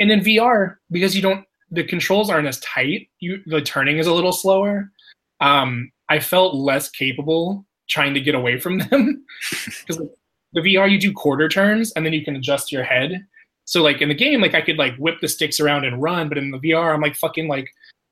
[0.00, 4.06] And in vr because you don't the controls aren't as tight you the turning is
[4.06, 4.90] a little slower.
[5.42, 9.26] Um, i felt less capable trying to get away from them.
[9.86, 10.02] Because
[10.54, 13.26] the vr you do quarter turns and then you can adjust your head.
[13.66, 16.30] So like in the game like i could like whip the sticks around and run
[16.30, 17.68] but in the vr i'm like fucking like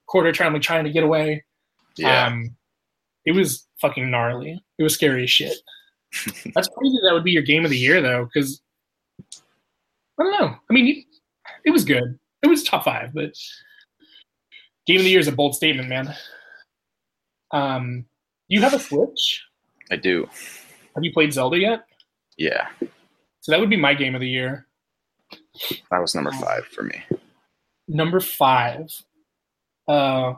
[0.09, 1.45] quarter like trying to get away
[1.97, 2.57] Yeah, um,
[3.25, 4.61] it was fucking gnarly.
[4.79, 5.57] It was scary as shit.
[6.55, 6.99] That's crazy.
[7.05, 8.61] That would be your game of the year, though, because
[10.19, 10.57] I don't know.
[10.71, 11.05] I mean,
[11.65, 12.19] it was good.
[12.43, 13.33] It was top five, but
[14.87, 16.15] game of the year is a bold statement, man.
[17.53, 18.07] Um,
[18.49, 19.45] you have a Switch.
[19.91, 20.27] I do.
[20.95, 21.85] Have you played Zelda yet?
[22.37, 22.69] Yeah,
[23.41, 24.67] So that would be my game of the year.
[25.91, 27.03] that was number five for me.
[27.89, 28.89] Number five.
[29.89, 30.35] Uh,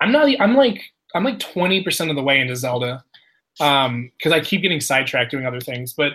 [0.00, 0.28] I'm not.
[0.40, 0.80] I'm like.
[1.14, 3.04] I'm like 20 percent of the way into Zelda,
[3.60, 5.92] um, because I keep getting sidetracked doing other things.
[5.92, 6.14] But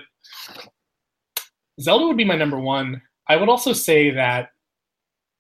[1.80, 3.01] Zelda would be my number one.
[3.27, 4.49] I would also say that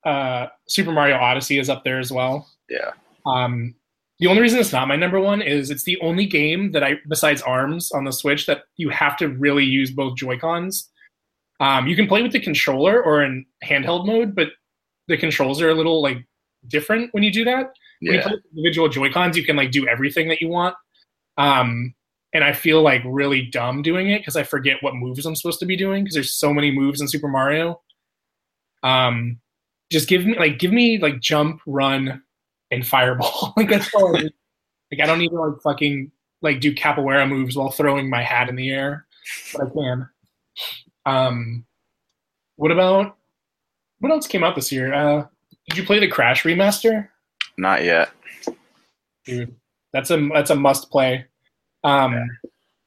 [0.05, 2.47] uh, Super Mario Odyssey is up there as well.
[2.69, 2.91] Yeah,
[3.25, 3.75] Um,
[4.19, 6.95] the only reason it's not my number one is it's the only game that I,
[7.07, 10.89] besides Arms on the Switch, that you have to really use both Joy Cons.
[11.59, 14.49] Um, you can play with the controller or in handheld mode, but
[15.09, 16.25] the controls are a little like
[16.67, 17.73] different when you do that.
[17.99, 20.75] when you play individual Joy Cons, you can like do everything that you want.
[21.37, 21.93] Um,
[22.33, 25.59] and I feel like really dumb doing it because I forget what moves I'm supposed
[25.59, 27.81] to be doing because there's so many moves in Super Mario.
[28.83, 29.39] Um,
[29.91, 32.21] just give me like give me like jump, run,
[32.71, 33.53] and fireball.
[33.57, 34.15] like that's all.
[34.15, 34.29] I.
[34.91, 38.49] Like I don't need to like fucking like do capoeira moves while throwing my hat
[38.49, 39.05] in the air,
[39.53, 40.09] but I can.
[41.05, 41.65] Um,
[42.55, 43.18] what about
[43.99, 44.93] what else came out this year?
[44.93, 45.25] Uh,
[45.67, 47.07] did you play the Crash remaster?
[47.57, 48.09] Not yet.
[49.25, 49.55] Dude,
[49.93, 51.25] that's a that's a must play.
[51.83, 52.29] Um,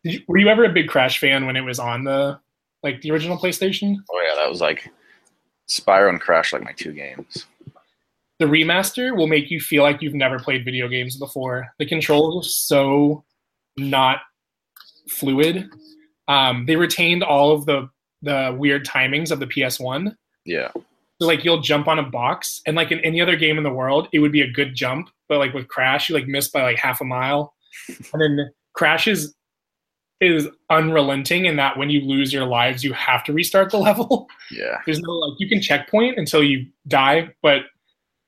[0.05, 2.41] did you, were you ever a big Crash fan when it was on the
[2.83, 3.97] like the original PlayStation?
[4.11, 4.91] Oh yeah, that was like
[5.69, 7.47] Spyro and Crash, like my two games.
[8.39, 11.69] The remaster will make you feel like you've never played video games before.
[11.79, 13.25] The controls are so
[13.77, 14.21] not
[15.09, 15.69] fluid.
[16.27, 17.89] Um, they retained all of the
[18.23, 20.17] the weird timings of the PS1.
[20.45, 20.71] Yeah,
[21.23, 23.73] So like you'll jump on a box, and like in any other game in the
[23.73, 25.09] world, it would be a good jump.
[25.29, 27.55] But like with Crash, you like miss by like half a mile,
[28.13, 29.33] and then Crash is
[30.21, 34.27] is unrelenting in that when you lose your lives, you have to restart the level.
[34.51, 37.63] yeah, There's no like you can checkpoint until you die, but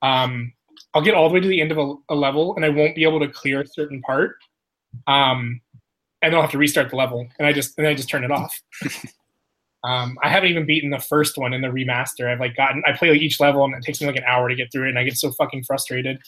[0.03, 0.53] um,
[0.95, 2.95] I'll get all the way to the end of a, a level and I won't
[2.95, 4.37] be able to clear a certain part.
[5.09, 5.61] Um,
[6.23, 8.23] and then I'll have to restart the level, and I just and I just turn
[8.23, 8.57] it off.
[9.85, 12.33] um, I haven't even beaten the first one in the remaster.
[12.33, 14.49] I've like gotten I play like each level and it takes me like an hour
[14.49, 16.19] to get through it, and I get so fucking frustrated.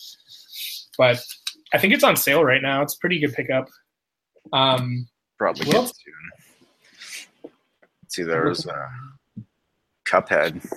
[0.99, 1.25] But
[1.73, 2.83] I think it's on sale right now.
[2.83, 3.69] It's a pretty good pickup.
[4.53, 5.93] Um, probably else?
[7.43, 7.53] soon.
[8.09, 8.89] See, there was uh,
[10.07, 10.71] Cuphead.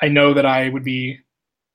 [0.00, 1.20] I know that I would be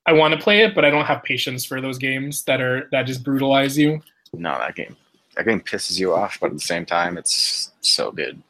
[0.06, 2.88] I want to play it, but I don't have patience for those games that are
[2.91, 3.99] that just brutalize you.
[4.34, 4.95] No, that game.
[5.36, 8.41] That game pisses you off, but at the same time, it's so good.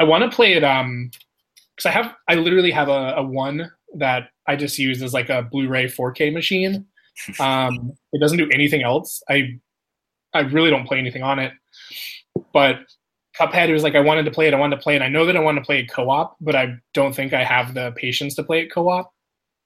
[0.00, 1.10] I want to play it um
[1.76, 5.28] because I have I literally have a, a one that I just use as like
[5.28, 6.86] a Blu-ray 4K machine.
[7.38, 9.22] Um, it doesn't do anything else.
[9.28, 9.60] I
[10.32, 11.52] I really don't play anything on it.
[12.54, 12.78] But
[13.38, 14.54] Cuphead was like I wanted to play it.
[14.54, 15.02] I wanted to play it.
[15.02, 17.74] I know that I want to play it co-op, but I don't think I have
[17.74, 19.12] the patience to play it co-op.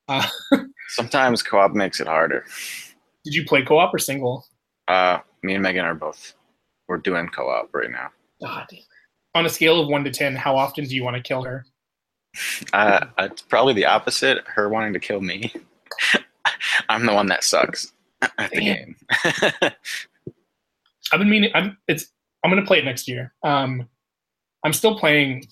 [0.08, 0.26] Uh,
[0.88, 2.44] Sometimes co-op makes it harder.
[3.24, 4.44] did you play co-op or single?
[4.88, 6.34] Uh, me and Megan are both.
[6.88, 8.10] We're doing co-op right now.
[8.40, 8.66] God.
[9.37, 11.66] On a scale of one to ten, how often do you want to kill her?
[12.72, 14.43] Uh, it's probably the opposite.
[14.47, 15.53] Her wanting to kill me.
[16.89, 18.64] I'm the one that sucks at the Damn.
[18.64, 18.97] game.
[21.12, 21.51] I've been meaning.
[21.55, 21.76] I'm.
[21.87, 22.07] It's.
[22.43, 23.34] I'm gonna play it next year.
[23.43, 23.87] Um,
[24.64, 25.45] I'm still playing.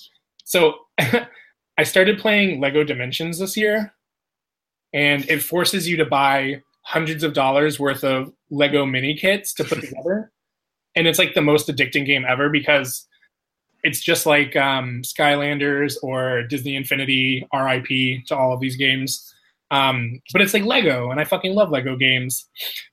[0.45, 0.77] So,
[1.79, 3.93] I started playing Lego Dimensions this year,
[4.95, 9.65] and it forces you to buy hundreds of dollars worth of Lego mini kits to
[9.65, 10.33] put together,
[10.97, 13.07] and it's like the most addicting game ever because
[13.85, 17.47] it's just like um, Skylanders or Disney Infinity.
[17.55, 19.33] RIP to all of these games.
[19.71, 22.49] Um, but it's like Lego, and I fucking love Lego games.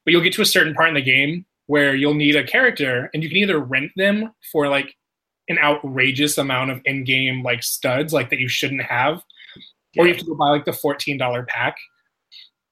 [0.05, 3.09] But you'll get to a certain part in the game where you'll need a character
[3.13, 4.93] and you can either rent them for like
[5.47, 9.21] an outrageous amount of in-game like studs like that you shouldn't have
[9.97, 11.77] or you have to go buy like the $14 pack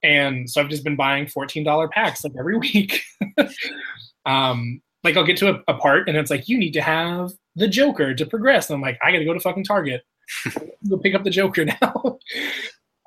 [0.02, 3.02] and so i've just been buying $14 packs like every week
[4.26, 7.32] um like i'll get to a, a part and it's like you need to have
[7.56, 10.02] the joker to progress and i'm like i gotta go to fucking target
[10.88, 12.18] go pick up the joker now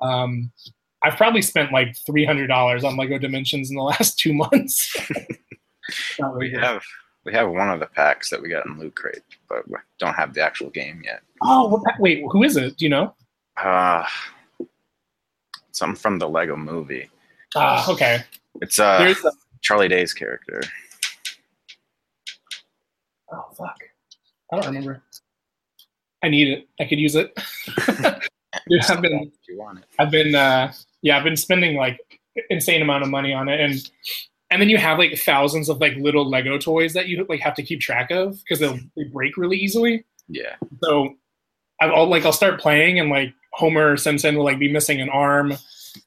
[0.00, 0.50] um
[1.02, 4.94] i've probably spent like $300 on lego dimensions in the last two months
[6.36, 6.62] we good.
[6.62, 6.82] have
[7.24, 10.14] we have one of the packs that we got in Loot Crate, but we don't
[10.14, 11.22] have the actual game yet.
[11.42, 12.76] Oh, wait, who is it?
[12.76, 13.14] Do you know?
[13.56, 14.04] Uh,
[15.72, 17.08] something from the Lego Movie.
[17.56, 18.24] Ah, okay.
[18.60, 19.30] It's uh a,
[19.60, 20.62] Charlie Day's character.
[23.32, 23.76] Oh fuck,
[24.52, 25.02] I don't remember.
[26.22, 26.68] I need it.
[26.80, 27.36] I could use it.
[28.68, 29.84] Dude, I've been, you want it.
[29.98, 30.72] I've been, uh,
[31.02, 32.00] yeah, I've been spending like
[32.50, 33.90] insane amount of money on it, and
[34.50, 37.54] and then you have like thousands of like little Lego toys that you like have
[37.54, 40.04] to keep track of because they they break really easily.
[40.28, 40.56] Yeah.
[40.82, 41.14] So
[41.80, 45.54] I'll like I'll start playing and like Homer Simpson will like be missing an arm,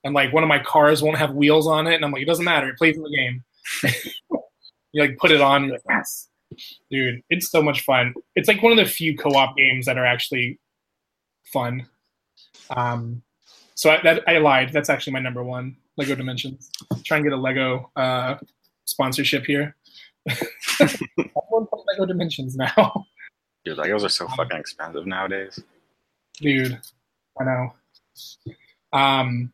[0.03, 2.27] and like one of my cars won't have wheels on it, and I'm like, it
[2.27, 3.43] doesn't matter, it plays in the game.
[4.93, 6.29] you like put it on, you're like, yes,
[6.91, 8.13] dude, it's so much fun.
[8.35, 10.59] It's like one of the few co-op games that are actually
[11.45, 11.87] fun.
[12.69, 13.21] Um,
[13.75, 14.71] so I, that I lied.
[14.73, 15.75] That's actually my number one.
[15.97, 16.69] Lego Dimensions.
[17.03, 18.35] Try and get a Lego uh,
[18.85, 19.75] sponsorship here.
[20.79, 23.05] Everyone Lego Dimensions now.
[23.65, 25.59] Dude, Legos are so fucking expensive nowadays.
[26.41, 26.79] dude
[27.39, 27.73] i know
[28.93, 29.51] um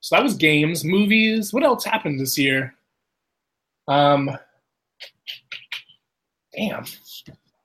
[0.00, 2.74] so that was games movies what else happened this year
[3.88, 4.30] um
[6.56, 6.84] damn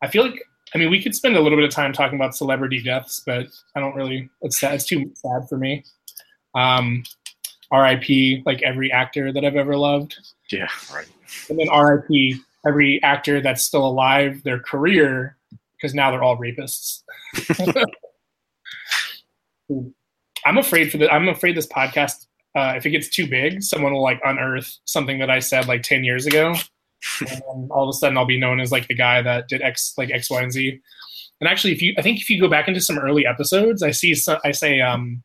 [0.02, 0.42] i feel like
[0.74, 3.48] i mean we could spend a little bit of time talking about celebrity deaths but
[3.76, 5.84] i don't really it's sad it's too sad for me
[6.56, 7.04] um
[7.72, 8.44] R.I.P.
[8.46, 10.16] like every actor that I've ever loved,
[10.52, 11.08] Yeah, right.
[11.50, 12.40] and then R.I.P.
[12.66, 15.36] every actor that's still alive, their career,
[15.76, 17.02] because now they're all rapists.
[20.46, 21.12] I'm afraid for the.
[21.12, 25.18] I'm afraid this podcast, uh, if it gets too big, someone will like unearth something
[25.20, 26.54] that I said like ten years ago,
[27.22, 29.62] and then all of a sudden I'll be known as like the guy that did
[29.62, 30.80] X, like X, Y, and Z.
[31.41, 33.91] And actually, if you, I think if you go back into some early episodes, I
[33.91, 35.22] see, I say, um,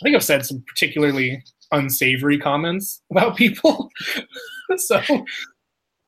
[0.00, 3.90] I think I've said some particularly unsavory comments about people.
[4.76, 5.00] so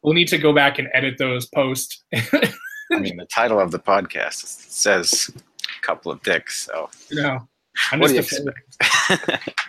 [0.02, 2.04] we'll need to go back and edit those post.
[2.12, 6.66] I mean, the title of the podcast says a couple of dicks.
[6.66, 7.48] So know,
[7.92, 8.48] I'm what do you just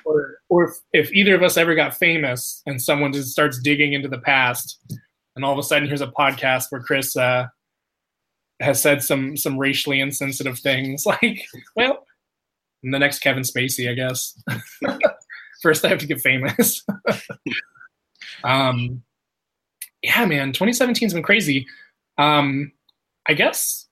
[0.06, 3.94] or or if, if either of us ever got famous and someone just starts digging
[3.94, 4.80] into the past
[5.36, 7.48] and all of a sudden here's a podcast where chris uh,
[8.60, 11.06] has said some some racially insensitive things.
[11.22, 12.06] Like well
[12.84, 14.40] I'm the next kevin spacey i guess.
[15.62, 16.86] First i have to get famous.
[18.44, 19.04] Um
[20.02, 21.68] yeah man 2017's been crazy.
[22.18, 22.72] Um
[23.28, 23.88] i guess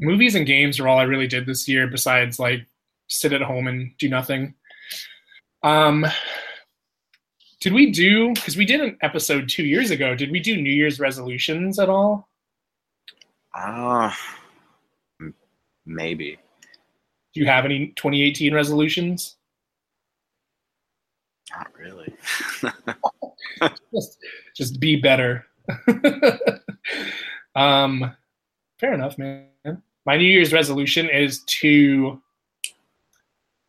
[0.00, 2.66] movies and games are all i really did this year besides like
[3.12, 4.54] sit at home and do nothing.
[5.62, 6.06] Um,
[7.62, 10.16] did we do because we did an episode two years ago?
[10.16, 12.28] Did we do New Year's resolutions at all?
[13.54, 14.18] Ah,
[15.20, 15.32] m-
[15.86, 16.38] maybe.
[17.32, 19.36] Do you have any 2018 resolutions?
[21.56, 22.12] Not really.
[23.94, 24.18] Just,
[24.56, 25.46] just be better.
[27.54, 28.12] um,
[28.80, 29.46] fair enough, man.
[30.04, 32.20] My New Year's resolution is to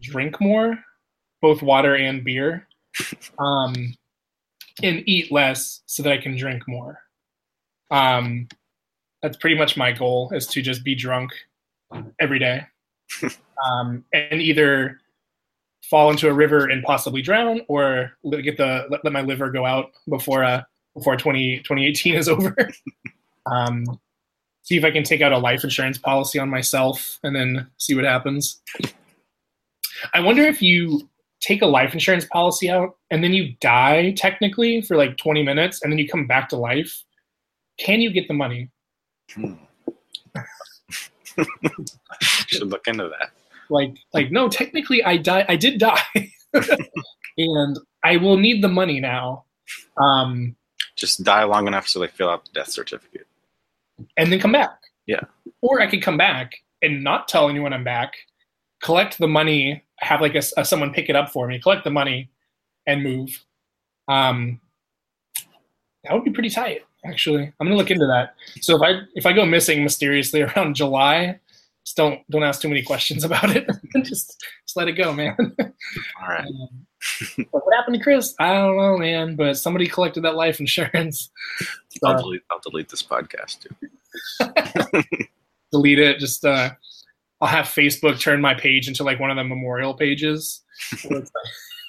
[0.01, 0.79] drink more,
[1.41, 2.67] both water and beer,
[3.39, 3.73] um,
[4.81, 6.99] and eat less so that I can drink more.
[7.91, 8.47] Um,
[9.21, 11.31] that's pretty much my goal is to just be drunk
[12.19, 12.65] every day,
[13.65, 14.99] um, and either
[15.83, 19.65] fall into a river and possibly drown, or get the let, let my liver go
[19.65, 20.61] out before uh
[20.95, 22.55] before 20, 2018 is over.
[23.47, 23.83] um,
[24.61, 27.95] see if I can take out a life insurance policy on myself, and then see
[27.95, 28.61] what happens.
[30.13, 31.07] I wonder if you
[31.43, 35.81] take a life insurance policy out and then you die technically for like 20 minutes
[35.83, 37.03] and then you come back to life.
[37.77, 38.69] Can you get the money?
[39.33, 39.53] Hmm.
[42.21, 43.31] Should look into that.
[43.69, 46.31] like like no technically i die i did die
[47.37, 49.43] and i will need the money now
[49.97, 50.55] um
[50.95, 53.25] Just die long enough so they fill out the death certificate.
[54.17, 54.77] and then come back
[55.07, 55.21] Yeah.
[55.61, 56.51] or i could come back
[56.83, 58.13] and not tell anyone i'm back
[58.83, 61.89] collect the money have like a, a- someone pick it up for me collect the
[61.89, 62.29] money
[62.85, 63.43] and move
[64.09, 64.59] um
[66.03, 69.25] that would be pretty tight actually i'm gonna look into that so if i if
[69.25, 71.39] i go missing mysteriously around july
[71.85, 73.65] just don't don't ask too many questions about it
[74.03, 75.35] just just let it go man
[76.21, 76.45] All right.
[76.47, 76.85] Um,
[77.51, 78.33] what happened to Chris?
[78.39, 79.35] I don't know, man.
[79.35, 81.29] But somebody collected that life insurance.
[82.01, 82.41] I'll Uh, delete.
[82.49, 83.75] I'll delete this podcast too.
[85.71, 86.19] delete it.
[86.19, 86.69] Just uh,
[87.43, 90.61] I'll have Facebook turn my page into like one of the memorial pages.
[90.91, 91.05] it's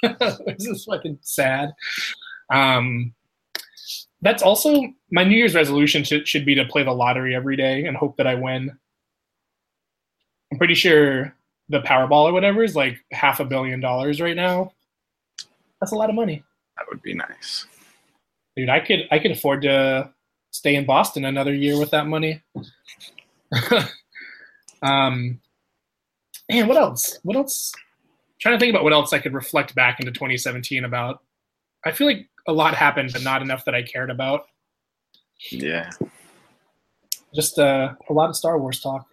[0.02, 1.72] like- this is fucking sad.
[2.52, 3.14] Um,
[4.20, 7.84] that's also my New Year's resolution should, should be to play the lottery every day
[7.86, 8.76] and hope that I win.
[10.52, 11.34] I'm pretty sure
[11.68, 14.72] the Powerball or whatever is like half a billion dollars right now.
[15.80, 16.42] That's a lot of money.
[16.76, 17.66] That would be nice.
[18.57, 20.11] dude i could i could afford to
[20.50, 22.42] stay in boston another year with that money
[24.83, 25.41] um
[26.51, 27.83] man what else what else I'm
[28.41, 31.22] trying to think about what else i could reflect back into 2017 about
[31.85, 34.47] i feel like a lot happened but not enough that i cared about
[35.51, 35.91] Yeah.
[37.35, 39.07] just uh, a lot of star wars talk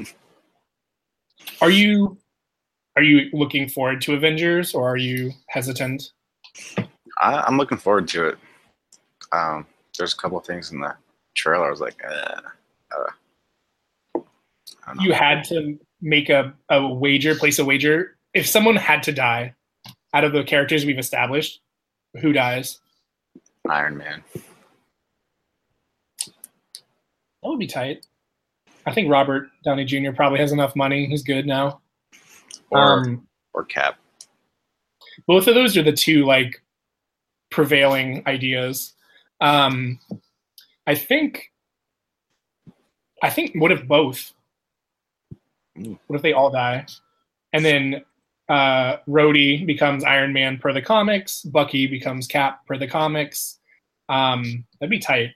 [1.60, 2.18] are you
[2.96, 6.12] are you looking forward to avengers or are you hesitant
[7.22, 8.38] I, I'm looking forward to it.
[9.32, 9.66] Um,
[9.98, 10.94] there's a couple of things in the
[11.34, 11.66] trailer.
[11.66, 12.40] I was like, uh, uh,
[12.90, 13.12] I don't know.
[15.00, 18.16] You had to make a, a wager, place a wager.
[18.34, 19.54] If someone had to die
[20.14, 21.60] out of the characters we've established,
[22.20, 22.80] who dies?
[23.68, 24.22] Iron Man.
[26.22, 28.06] That would be tight.
[28.86, 30.12] I think Robert Downey Jr.
[30.12, 31.06] probably has enough money.
[31.06, 31.80] He's good now.
[32.70, 33.98] Or um, or Cap.
[35.26, 36.62] both of those are the two like
[37.50, 38.94] prevailing ideas.
[39.40, 39.98] Um,
[40.86, 41.50] I think.
[43.22, 43.52] I think.
[43.54, 44.32] What if both?
[45.74, 46.86] What if they all die,
[47.52, 48.04] and then
[48.48, 53.58] uh, Rhodey becomes Iron Man per the comics, Bucky becomes Cap per the comics.
[54.08, 55.30] Um, that'd be tight.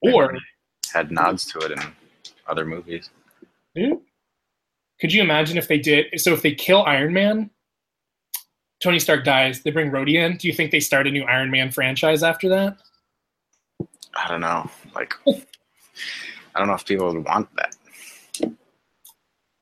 [0.00, 0.36] Or
[0.92, 1.78] Had nods to it in
[2.48, 3.10] other movies.
[3.74, 4.00] Dude,
[5.00, 6.06] could you imagine if they did?
[6.16, 7.50] So if they kill Iron Man,
[8.82, 9.62] Tony Stark dies.
[9.62, 10.36] They bring Rhodey in.
[10.36, 12.78] Do you think they start a new Iron Man franchise after that?
[14.16, 14.68] I don't know.
[14.94, 17.76] Like, I don't know if people would want that.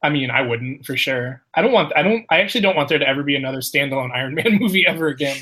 [0.02, 1.42] I mean, I wouldn't for sure.
[1.54, 1.92] I don't want.
[1.94, 2.24] I don't.
[2.30, 5.36] I actually don't want there to ever be another standalone Iron Man movie ever again.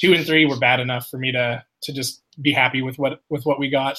[0.00, 3.20] Two and three were bad enough for me to to just be happy with what
[3.28, 3.98] with what we got.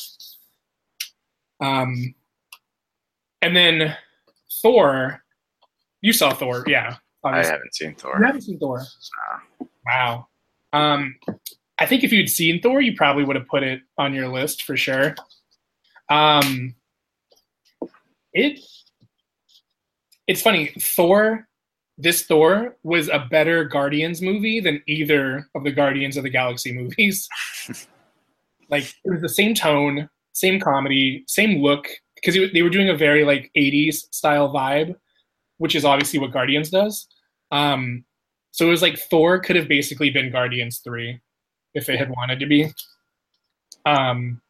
[1.61, 2.15] Um,
[3.41, 3.95] and then
[4.61, 5.21] Thor.
[6.01, 6.97] You saw Thor, yeah.
[7.23, 7.49] Obviously.
[7.49, 8.17] I haven't seen Thor.
[8.19, 8.79] You haven't seen Thor.
[8.79, 9.67] No.
[9.85, 10.27] Wow.
[10.73, 11.15] Um,
[11.79, 14.63] I think if you'd seen Thor, you probably would have put it on your list
[14.63, 15.15] for sure.
[16.09, 16.75] Um,
[18.33, 18.59] it
[20.27, 20.73] it's funny.
[20.79, 21.47] Thor,
[21.97, 26.71] this Thor was a better Guardians movie than either of the Guardians of the Galaxy
[26.71, 27.27] movies.
[28.69, 32.95] like it was the same tone, same comedy, same look because they were doing a
[32.95, 34.95] very like 80s style vibe,
[35.57, 37.07] which is obviously what Guardians does.
[37.51, 38.05] Um,
[38.51, 41.19] so it was like Thor could have basically been Guardians 3
[41.73, 42.71] if it had wanted to be.
[43.85, 44.41] Um,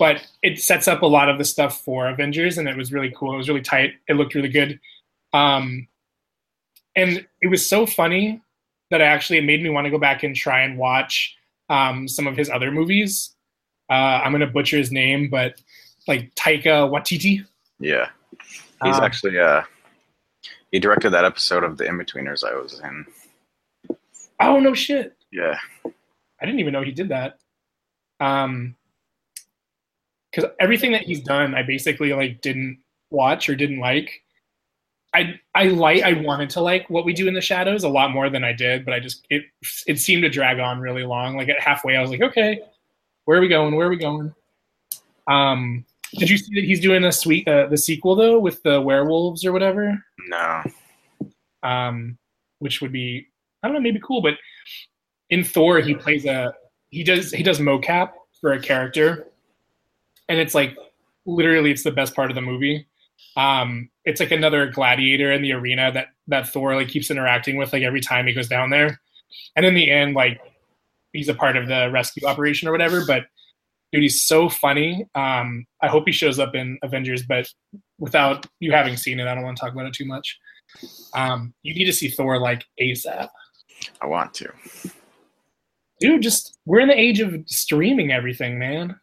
[0.00, 3.12] but it sets up a lot of the stuff for Avengers, and it was really
[3.14, 3.34] cool.
[3.34, 3.92] It was really tight.
[4.08, 4.80] It looked really good,
[5.34, 5.86] um,
[6.96, 8.40] and it was so funny
[8.90, 11.36] that I actually it made me want to go back and try and watch
[11.68, 13.36] um, some of his other movies.
[13.90, 15.60] Uh, I'm gonna butcher his name, but
[16.08, 17.44] like Taika Waititi.
[17.78, 18.08] Yeah,
[18.82, 19.64] he's um, actually uh,
[20.72, 23.04] he directed that episode of The Inbetweeners I was in.
[24.40, 25.14] Oh no shit!
[25.30, 27.38] Yeah, I didn't even know he did that.
[28.18, 28.76] Um,
[30.30, 32.78] because everything that he's done, I basically like didn't
[33.10, 34.22] watch or didn't like.
[35.12, 38.12] I I like I wanted to like what we do in the shadows a lot
[38.12, 39.42] more than I did, but I just it
[39.86, 41.36] it seemed to drag on really long.
[41.36, 42.60] Like at halfway, I was like, okay,
[43.24, 43.74] where are we going?
[43.74, 44.32] Where are we going?
[45.26, 48.80] Um, did you see that he's doing a sweet uh, the sequel though with the
[48.80, 50.02] werewolves or whatever?
[50.28, 50.62] No.
[51.62, 52.16] Um,
[52.60, 53.26] which would be
[53.62, 54.34] I don't know maybe cool, but
[55.30, 56.54] in Thor he plays a
[56.90, 59.29] he does he does mocap for a character
[60.30, 60.78] and it's like
[61.26, 62.86] literally it's the best part of the movie.
[63.36, 67.72] Um, it's like another gladiator in the arena that that Thor like keeps interacting with
[67.72, 69.00] like every time he goes down there,
[69.56, 70.40] and in the end, like
[71.12, 73.04] he's a part of the rescue operation or whatever.
[73.04, 73.26] But
[73.92, 75.04] dude, he's so funny.
[75.16, 77.48] Um, I hope he shows up in Avengers, but
[77.98, 80.38] without you having seen it, I don't want to talk about it too much.
[81.12, 83.28] Um, you need to see Thor like ASAP.
[84.00, 84.48] I want to.
[85.98, 88.94] Dude, just we're in the age of streaming everything, man.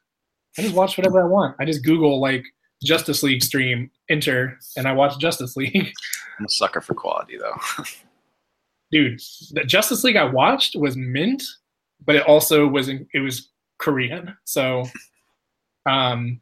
[0.58, 1.56] I just watch whatever I want.
[1.60, 2.44] I just Google like
[2.84, 5.92] Justice League stream, enter, and I watch Justice League.
[6.40, 7.84] I'm a sucker for quality though.
[8.92, 9.20] Dude,
[9.52, 11.44] the Justice League I watched was mint,
[12.06, 13.50] but it also was in, it was
[13.80, 14.36] Korean.
[14.46, 14.86] So
[15.86, 16.40] um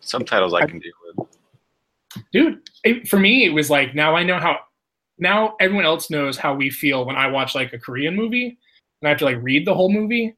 [0.00, 1.28] subtitles I, I can deal with.
[2.32, 4.58] Dude, it, for me it was like now I know how
[5.18, 8.58] now everyone else knows how we feel when I watch like a Korean movie
[9.00, 10.36] and I have to like read the whole movie.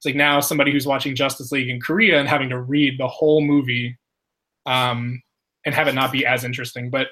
[0.00, 3.06] It's like now somebody who's watching Justice League in Korea and having to read the
[3.06, 3.98] whole movie,
[4.64, 5.22] um,
[5.66, 6.88] and have it not be as interesting.
[6.88, 7.08] But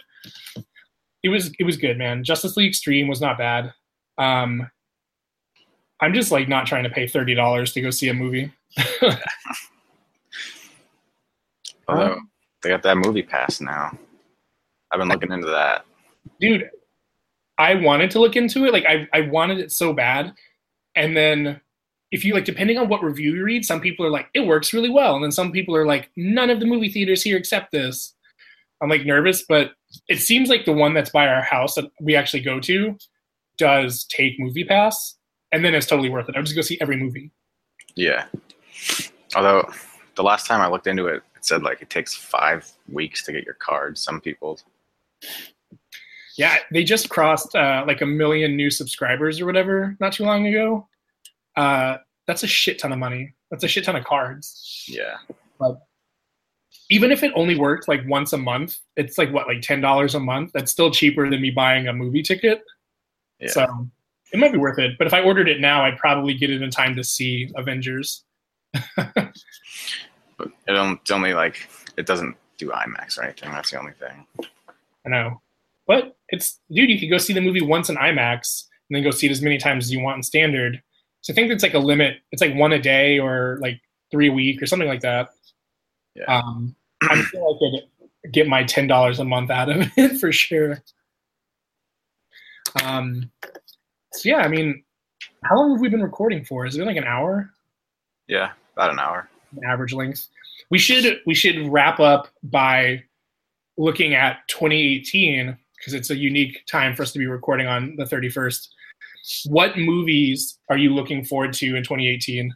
[1.23, 2.25] it was it was good, man.
[2.25, 3.75] Justice League Extreme was not bad.
[4.17, 4.71] Um,
[6.01, 8.51] I'm just like not trying to pay thirty dollars to go see a movie.
[11.89, 12.21] Although
[12.63, 13.99] they got that movie pass now.
[14.91, 15.85] I've been looking into that.
[16.41, 16.71] Dude,
[17.59, 18.73] I wanted to look into it.
[18.73, 20.33] Like I, I wanted it so bad.
[20.97, 21.61] And then
[22.11, 24.73] if you like depending on what review you read some people are like it works
[24.73, 25.15] really well.
[25.15, 28.15] And then some people are like none of the movie theaters here accept this.
[28.81, 29.73] I'm like nervous but
[30.09, 32.97] it seems like the one that's by our house that we actually go to
[33.57, 35.17] does take movie pass
[35.53, 36.37] and then it's totally worth it.
[36.37, 37.31] I'll just go see every movie.
[37.97, 38.27] Yeah.
[39.35, 39.69] Although
[40.15, 43.33] the last time i looked into it it said like it takes five weeks to
[43.33, 44.59] get your card some people.
[46.37, 50.47] Yeah they just crossed uh, like a million new subscribers or whatever not too long
[50.47, 50.89] ago
[51.59, 53.35] uh, that's a shit ton of money.
[53.51, 54.85] That's a shit ton of cards.
[54.87, 55.17] Yeah.
[55.59, 55.81] But
[56.89, 60.15] even if it only worked like once a month, it's like what, like ten dollars
[60.15, 60.53] a month.
[60.55, 62.63] That's still cheaper than me buying a movie ticket.
[63.41, 63.49] Yeah.
[63.51, 63.89] So
[64.33, 64.97] it might be worth it.
[64.99, 68.25] But if I ordered it now, I'd probably get it in time to see Avengers.
[68.97, 69.33] but
[70.39, 73.51] it it's only like it doesn't do IMAX or anything.
[73.51, 74.27] That's the only thing.
[75.07, 75.43] I know,
[75.89, 76.91] but it's dude.
[76.91, 79.43] You could go see the movie once in IMAX and then go see it as
[79.43, 80.83] many times as you want in standard,
[81.21, 82.19] so I think it's like a limit.
[82.33, 85.31] It's like one a day or like three a week or something like that.
[86.15, 86.25] Yeah.
[86.25, 90.19] Um, I feel like I get get my ten dollars a month out of it
[90.19, 90.83] for sure.
[92.83, 93.31] Um,
[94.13, 94.83] so yeah, I mean,
[95.45, 96.65] how long have we been recording for?
[96.65, 97.51] Has it been like an hour?
[98.27, 99.29] Yeah, about an hour.
[99.67, 100.29] Average length.
[100.71, 103.05] We should we should wrap up by
[103.77, 108.05] looking at 2018 because it's a unique time for us to be recording on the
[108.05, 108.69] 31st
[109.47, 112.55] what movies are you looking forward to in 2018?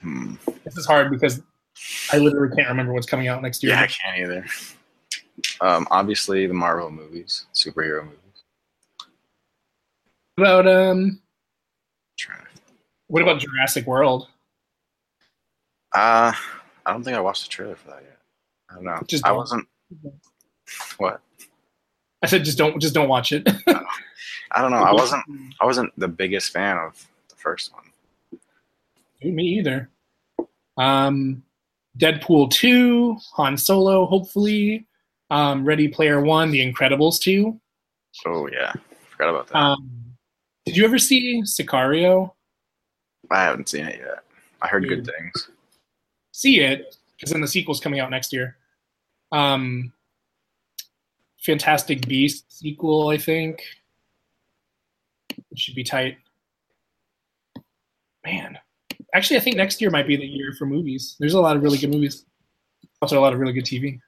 [0.00, 0.34] Hmm.
[0.64, 1.42] This is hard because
[2.12, 3.72] I literally can't remember what's coming out next year.
[3.72, 4.46] Yeah, I can't either.
[5.60, 8.18] Um, obviously the Marvel movies, superhero movies.
[10.36, 11.20] What about um,
[13.08, 14.28] what about Jurassic World?
[15.94, 16.32] Uh,
[16.86, 18.18] I don't think I watched the trailer for that yet.
[18.70, 19.00] I don't know.
[19.06, 19.66] Just I wasn't.
[20.96, 21.20] What?
[22.22, 23.46] I said just don't just don't watch it.
[24.54, 24.78] I don't know.
[24.78, 25.24] I wasn't.
[25.60, 27.84] I wasn't the biggest fan of the first one.
[29.22, 29.88] Me either.
[30.76, 31.42] Um,
[31.98, 34.86] Deadpool two, Han Solo, hopefully.
[35.30, 37.58] Um, Ready Player One, The Incredibles two.
[38.26, 38.72] Oh yeah,
[39.10, 39.56] forgot about that.
[39.56, 39.90] Um,
[40.66, 42.32] did you ever see Sicario?
[43.30, 44.24] I haven't seen it yet.
[44.60, 45.48] I heard good things.
[46.32, 48.56] See it because then the sequel's coming out next year.
[49.30, 49.92] Um,
[51.38, 53.62] Fantastic Beast sequel, I think.
[55.52, 56.16] It should be tight.
[58.24, 58.58] Man,
[59.14, 61.16] actually, I think next year might be the year for movies.
[61.20, 62.24] There's a lot of really good movies.
[63.00, 64.00] Also, a lot of really good TV.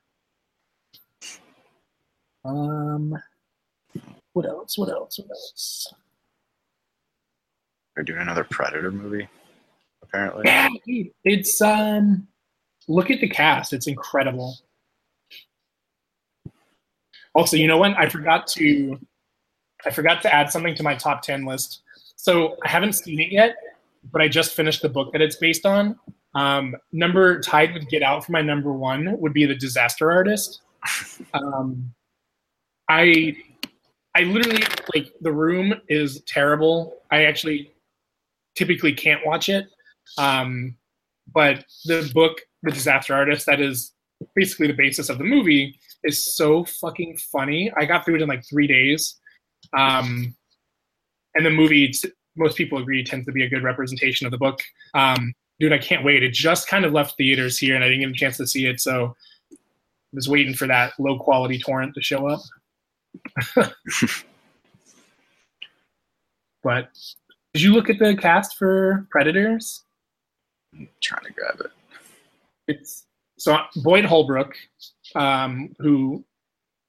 [2.45, 3.17] Um,
[4.33, 4.79] what else?
[4.79, 5.19] What else?
[5.19, 5.93] What else?
[7.95, 9.29] They're doing another Predator movie,
[10.03, 10.43] apparently.
[10.47, 10.69] Yeah,
[11.25, 12.27] it's um.
[12.87, 14.57] Look at the cast; it's incredible.
[17.35, 17.97] Also, you know what?
[17.99, 18.99] I forgot to,
[19.87, 21.83] I forgot to add something to my top ten list.
[22.17, 23.57] So I haven't seen it yet,
[24.13, 25.99] but I just finished the book that it's based on.
[26.35, 30.63] Um, number tied with Get Out for my number one would be The Disaster Artist.
[31.33, 31.95] Um,
[32.89, 33.37] I,
[34.15, 34.65] I literally
[34.95, 36.97] like the room is terrible.
[37.11, 37.73] I actually
[38.57, 39.67] typically can't watch it.
[40.19, 40.77] Um,
[41.33, 43.93] but the book, The Disaster Artist, that is
[44.35, 47.73] basically the basis of the movie, is so fucking funny.
[47.77, 49.17] I got through it in like three days.
[49.77, 50.35] Um,
[51.35, 51.93] and the movie,
[52.37, 54.61] most people agree, tends to be a good representation of the book.
[54.95, 56.23] Um, dude, I can't wait.
[56.23, 58.67] It just kind of left theaters here, and I didn't get a chance to see
[58.67, 59.17] it, so
[59.53, 59.57] I
[60.13, 62.41] was waiting for that low quality torrent to show up.
[66.63, 66.89] but
[67.53, 69.83] did you look at the cast for Predators?
[70.73, 71.71] I'm trying to grab it.
[72.67, 73.07] it's
[73.39, 74.55] so Boyd Holbrook,
[75.15, 76.25] um, who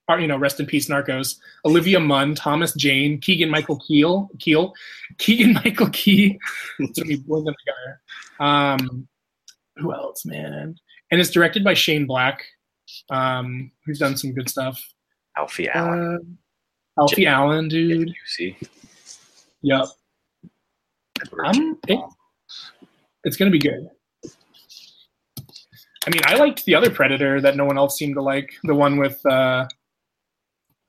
[0.10, 4.74] you know rest in peace Narcos, Olivia Munn, Thomas Jane, Keegan Michael Keel, Keel,
[5.18, 6.38] Keegan Michael Key,
[6.80, 8.02] it's gonna be blowing them together.
[8.40, 9.08] Um,
[9.78, 10.76] who else, man?
[11.12, 12.44] And it's directed by Shane Black,
[13.10, 14.80] um, who's done some good stuff.
[15.38, 16.38] Alfie Allen.
[16.98, 18.14] Uh, Alfie Allen, dude.
[18.26, 18.56] see.
[19.62, 19.86] Yep,
[21.22, 21.56] Edward
[21.88, 22.00] it-
[23.24, 23.90] it's gonna be good.
[26.08, 28.54] I mean, I liked the other Predator that no one else seemed to like.
[28.64, 29.66] The one with uh,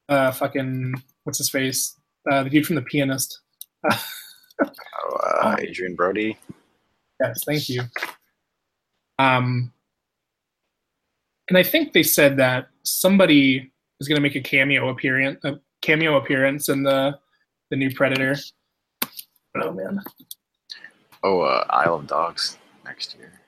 [0.09, 0.95] uh, fucking
[1.25, 1.99] what's his face?
[2.31, 3.41] Uh, the dude from The Pianist.
[3.89, 6.37] Oh, uh, Adrien Brody.
[7.21, 7.83] Yes, thank you.
[9.19, 9.73] Um,
[11.49, 15.61] and I think they said that somebody is going to make a cameo appearance, a
[15.83, 17.19] cameo appearance in the
[17.71, 18.37] the new Predator.
[19.57, 20.03] Oh man,
[21.23, 23.41] Oh, uh, Isle of Dogs next year.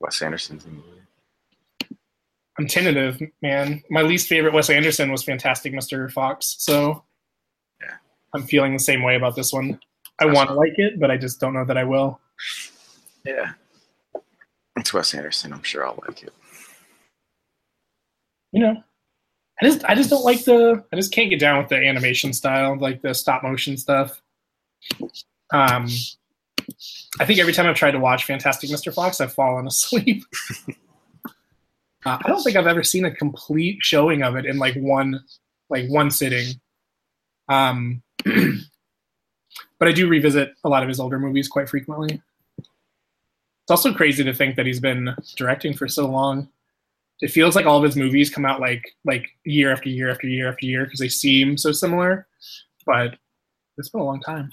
[0.00, 1.02] Wes Anderson's the movie.
[2.60, 3.82] I'm tentative, man.
[3.88, 6.12] My least favorite Wes Anderson was Fantastic Mr.
[6.12, 7.02] Fox, so
[7.80, 7.94] Yeah.
[8.34, 9.80] I'm feeling the same way about this one.
[10.20, 12.20] I want to like it, but I just don't know that I will.
[13.24, 13.52] Yeah.
[14.76, 15.54] It's Wes Anderson.
[15.54, 16.34] I'm sure I'll like it.
[18.52, 18.82] You know,
[19.62, 22.34] I just I just don't like the I just can't get down with the animation
[22.34, 24.20] style, like the stop motion stuff.
[25.50, 25.88] Um,
[27.18, 28.92] I think every time I've tried to watch Fantastic Mr.
[28.92, 30.24] Fox, I've fallen asleep.
[32.04, 35.22] uh, I don't think I've ever seen a complete showing of it in like one
[35.68, 36.60] like one sitting.
[37.48, 42.20] Um, but I do revisit a lot of his older movies quite frequently.
[42.58, 46.48] It's also crazy to think that he's been directing for so long.
[47.20, 50.26] It feels like all of his movies come out like like year after year after
[50.26, 52.26] year after year because they seem so similar,
[52.86, 53.16] but
[53.76, 54.52] it's been a long time.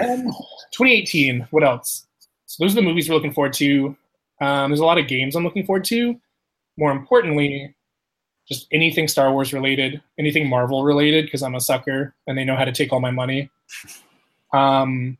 [0.00, 0.26] Um,
[0.72, 1.48] 2018.
[1.50, 2.06] What else?
[2.46, 3.96] So those are the movies we're looking forward to.
[4.44, 6.20] Um, there's a lot of games I'm looking forward to.
[6.76, 7.74] More importantly,
[8.46, 12.56] just anything Star Wars related, anything Marvel related, because I'm a sucker and they know
[12.56, 13.50] how to take all my money.
[14.52, 15.16] Um,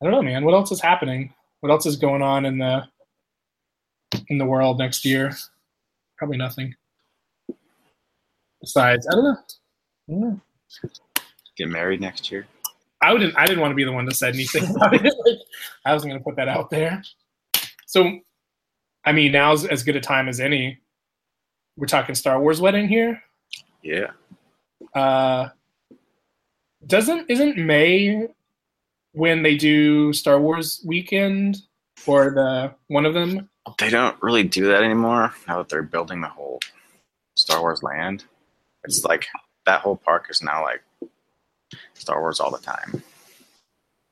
[0.00, 0.44] I don't know, man.
[0.44, 1.32] What else is happening?
[1.60, 2.84] What else is going on in the
[4.28, 5.32] in the world next year?
[6.18, 6.74] Probably nothing.
[8.60, 9.38] Besides, I don't know.
[10.08, 10.40] I don't know.
[11.56, 12.46] Get married next year.
[13.02, 13.36] I wouldn't.
[13.38, 15.02] I didn't want to be the one to say anything about it.
[15.24, 15.38] Like,
[15.84, 17.02] I wasn't going to put that out there.
[17.96, 18.20] So,
[19.06, 20.76] I mean, now's as good a time as any.
[21.78, 23.22] We're talking Star Wars wedding here.
[23.82, 24.10] Yeah.
[24.94, 25.48] Uh,
[26.86, 28.28] doesn't isn't May
[29.12, 31.62] when they do Star Wars weekend
[32.06, 33.48] or the one of them?
[33.78, 36.60] They don't really do that anymore now that they're building the whole
[37.34, 38.24] Star Wars land.
[38.84, 39.26] It's like
[39.64, 40.82] that whole park is now like
[41.94, 43.02] Star Wars all the time.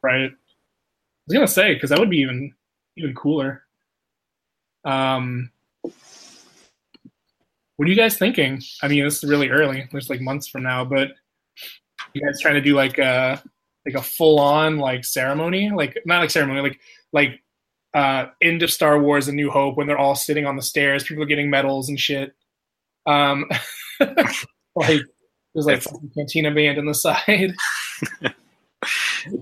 [0.02, 0.30] Right.
[0.30, 2.54] I was gonna say because that would be even
[2.96, 3.63] even cooler.
[4.84, 5.50] Um,
[7.76, 8.62] what are you guys thinking?
[8.82, 9.88] I mean, this is really early.
[9.90, 11.10] There's like months from now, but
[12.12, 13.42] you guys trying to do like a
[13.84, 16.80] like a full on like ceremony, like not like ceremony, like
[17.12, 17.40] like
[17.94, 21.04] uh end of Star Wars: A New Hope when they're all sitting on the stairs,
[21.04, 22.34] people are getting medals and shit.
[23.06, 23.46] Um,
[24.76, 25.02] like
[25.54, 27.54] there's like a cantina band on the side.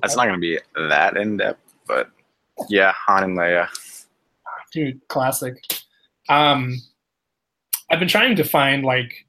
[0.01, 2.10] That's not gonna be that in depth, but
[2.69, 3.69] yeah, Han and Leia.
[4.72, 5.56] Dude, classic.
[6.28, 6.80] Um,
[7.90, 9.26] I've been trying to find like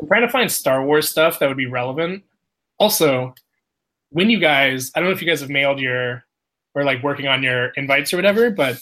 [0.00, 2.24] I'm trying to find Star Wars stuff that would be relevant.
[2.78, 3.34] Also,
[4.10, 6.24] when you guys, I don't know if you guys have mailed your
[6.74, 8.80] or like working on your invites or whatever, but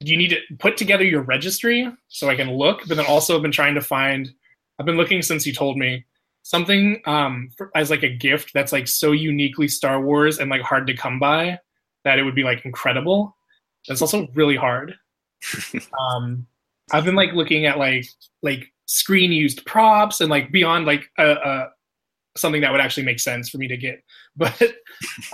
[0.00, 2.80] you need to put together your registry so I can look.
[2.88, 4.32] But then also, I've been trying to find.
[4.78, 6.04] I've been looking since you told me
[6.42, 10.62] something um, for, as like a gift that's like so uniquely Star Wars and like
[10.62, 11.58] hard to come by
[12.04, 13.36] that it would be like incredible.
[13.88, 14.94] That's also really hard.
[15.98, 16.46] um,
[16.92, 18.06] I've been like looking at like
[18.42, 21.68] like screen used props and like beyond like a, a
[22.36, 24.02] something that would actually make sense for me to get.
[24.34, 24.62] But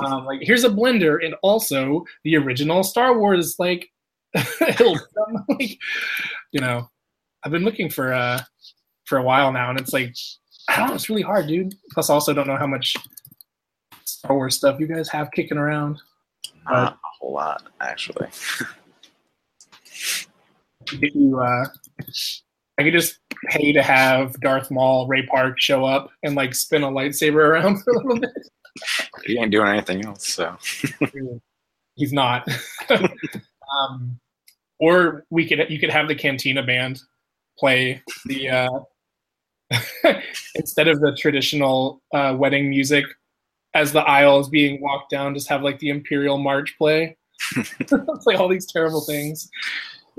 [0.01, 3.89] um, like here's a blender and also the original Star Wars like,
[4.35, 5.79] like
[6.51, 6.91] you know,
[7.45, 8.43] I've been looking for uh
[9.05, 10.17] for a while now and it's like
[10.69, 11.77] I don't know, it's really hard, dude.
[11.93, 12.97] Plus also don't know how much
[14.05, 16.01] Star Wars stuff you guys have kicking around.
[16.71, 18.29] Not a whole lot, actually.
[21.03, 21.65] you uh
[22.79, 23.19] I could just
[23.51, 27.83] pay to have Darth Maul, Ray Park show up and like spin a lightsaber around
[27.83, 28.31] for a little bit.
[29.25, 30.57] He ain't doing anything else, so
[31.97, 32.49] he's not.
[32.89, 34.21] um,
[34.79, 37.01] or we could you could have the Cantina band
[37.59, 38.69] play the uh,
[40.55, 43.05] instead of the traditional uh, wedding music
[43.79, 47.17] as the aisle is being walked down, just have like the Imperial March play.
[48.23, 49.49] play all these terrible things.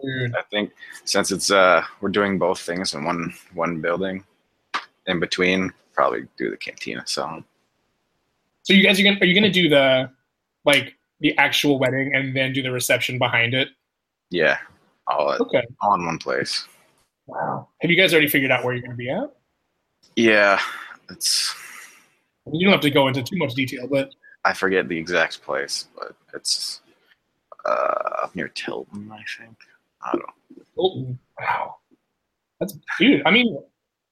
[0.02, 0.34] Dude.
[0.34, 0.72] I think
[1.04, 4.24] since it's uh we're doing both things in one one building,
[5.08, 7.44] in between probably do the cantina song.
[8.64, 10.10] So you guys are gonna are you gonna do the
[10.64, 13.68] like the actual wedding and then do the reception behind it?
[14.30, 14.58] Yeah,
[15.08, 16.66] all at, okay, all in one place.
[17.28, 17.68] Wow.
[17.82, 19.36] Have you guys already figured out where you're gonna be at?
[20.16, 20.62] Yeah,
[21.10, 21.54] it's.
[22.52, 24.14] You don't have to go into too much detail, but
[24.46, 26.82] I forget the exact place, but it's
[27.66, 29.58] uh, near Tilton, I think.
[30.02, 30.64] I don't know.
[30.76, 31.20] Tilton.
[31.40, 31.76] Wow.
[32.60, 33.22] That's dude.
[33.26, 33.58] I mean,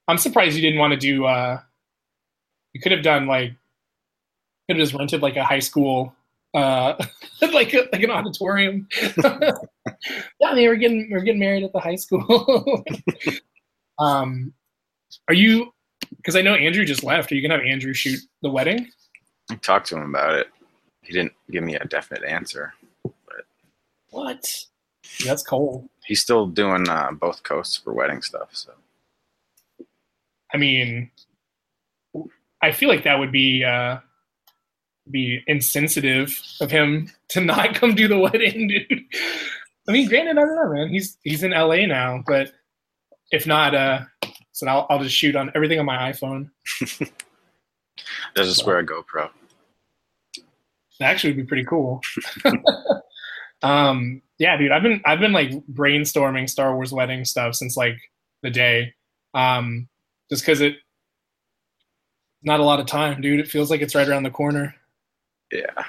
[0.07, 1.25] I'm surprised you didn't want to do.
[1.25, 1.59] uh
[2.73, 3.51] You could have done like,
[4.67, 6.13] could have just rented like a high school,
[6.53, 6.93] uh
[7.53, 8.87] like a, like an auditorium.
[9.23, 12.83] yeah, they were getting we're getting married at the high school.
[13.99, 14.53] um,
[15.27, 15.73] are you?
[16.27, 17.31] Because I know Andrew just left.
[17.31, 18.89] Are you gonna have Andrew shoot the wedding?
[19.49, 20.47] I talked to him about it.
[21.01, 22.73] He didn't give me a definite answer.
[23.01, 23.45] But
[24.09, 24.65] what?
[25.21, 25.87] Yeah, that's cold.
[26.05, 28.49] He's still doing uh, both coasts for wedding stuff.
[28.51, 28.73] So,
[30.53, 31.11] I mean,
[32.61, 33.99] I feel like that would be uh,
[35.09, 39.05] be insensitive of him to not come do the wedding, dude.
[39.87, 40.89] I mean, granted, I don't know, man.
[40.89, 42.51] He's he's in LA now, but
[43.31, 44.01] if not, uh,
[44.57, 46.49] so I'll I'll just shoot on everything on my iPhone.
[48.33, 49.29] There's just wear a GoPro.
[50.99, 52.01] That actually would be pretty cool.
[53.61, 57.97] um, yeah, dude, I've been I've been like brainstorming Star Wars wedding stuff since like
[58.41, 58.95] the day,
[59.35, 59.87] um,
[60.27, 60.77] just because it
[62.41, 63.39] not a lot of time, dude.
[63.39, 64.73] It feels like it's right around the corner.
[65.51, 65.83] Yeah.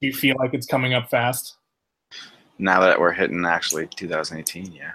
[0.00, 1.56] You feel like it's coming up fast.
[2.58, 4.92] Now that we're hitting actually 2018, yeah.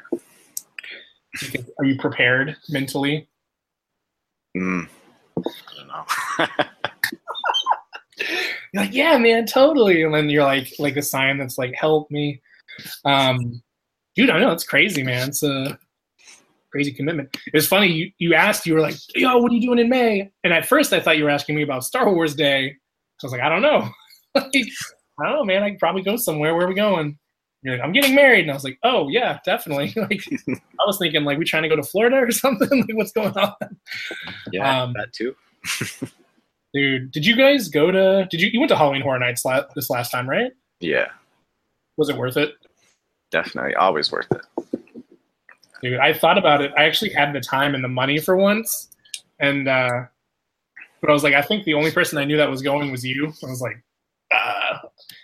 [1.79, 3.27] Are you prepared mentally?
[4.55, 4.87] Mm,
[5.37, 5.41] I
[5.77, 6.45] don't know.
[8.73, 10.03] you're like, yeah, man, totally.
[10.03, 12.41] And then you're like, like a sign that's like, help me.
[13.05, 13.61] Um,
[14.15, 15.29] dude, I know it's crazy, man.
[15.29, 15.77] It's a
[16.71, 17.35] crazy commitment.
[17.47, 17.87] It was funny.
[17.87, 20.31] You, you asked, you were like, yo, what are you doing in May?
[20.43, 22.75] And at first I thought you were asking me about Star Wars Day.
[23.19, 23.89] So I was like, I don't know.
[24.35, 24.51] like,
[25.19, 25.63] I don't know, man.
[25.63, 26.55] I could probably go somewhere.
[26.55, 27.17] Where are we going?
[27.63, 28.41] You're like, I'm getting married.
[28.41, 29.93] And I was like, oh, yeah, definitely.
[29.95, 32.67] like, I was thinking, like, we trying to go to Florida or something?
[32.69, 33.53] like, what's going on?
[34.51, 35.35] Yeah, um, that too.
[36.73, 39.63] dude, did you guys go to, did you, you went to Halloween Horror Nights la-
[39.75, 40.51] this last time, right?
[40.81, 41.07] Yeah.
[41.97, 42.55] Was it worth it?
[43.31, 43.75] Definitely.
[43.75, 44.41] Always worth it.
[45.81, 46.71] Dude, I thought about it.
[46.77, 48.89] I actually had the time and the money for once.
[49.39, 50.03] And uh,
[51.01, 53.05] But I was like, I think the only person I knew that was going was
[53.05, 53.33] you.
[53.43, 53.81] I was like,
[54.31, 54.62] uh.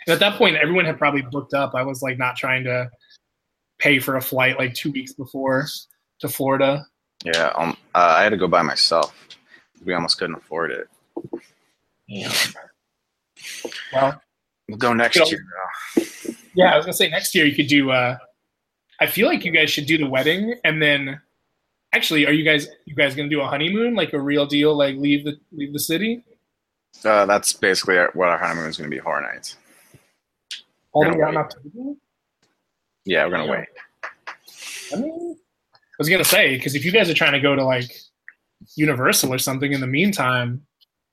[0.07, 1.75] And at that point, everyone had probably booked up.
[1.75, 2.89] I was like not trying to
[3.79, 5.65] pay for a flight like two weeks before
[6.19, 6.85] to Florida.
[7.23, 9.13] Yeah, um, uh, I had to go by myself.
[9.85, 10.87] We almost couldn't afford it.
[12.07, 12.31] Yeah.
[13.93, 14.21] Well,
[14.67, 15.43] We'll go next You know- year.
[15.95, 16.33] Though.
[16.53, 17.91] yeah, I was gonna say next year you could do.
[17.91, 18.17] uh
[19.01, 21.19] I feel like you guys should do the wedding and then.
[21.91, 24.75] Actually, are you guys you guys gonna do a honeymoon like a real deal?
[24.77, 26.23] Like leave the leave the city
[27.03, 28.99] Uh, that's basically what our honeymoon is going to be.
[28.99, 29.55] Horror nights.
[30.91, 31.37] All the way out in.
[31.37, 31.93] October?
[33.05, 33.67] Yeah, we're gonna wait.
[34.93, 35.37] I mean,
[35.73, 37.91] I was gonna say because if you guys are trying to go to like
[38.75, 40.65] Universal or something in the meantime,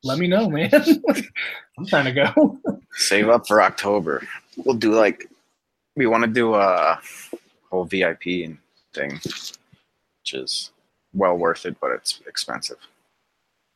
[0.02, 0.70] let me know, man.
[1.78, 2.58] I'm trying to go.
[2.92, 4.26] Save up for October.
[4.56, 5.28] We'll do like
[5.96, 7.00] we want to do a
[7.70, 8.22] whole VIP
[8.94, 10.70] thing, which is
[11.14, 12.78] well worth it, but it's expensive.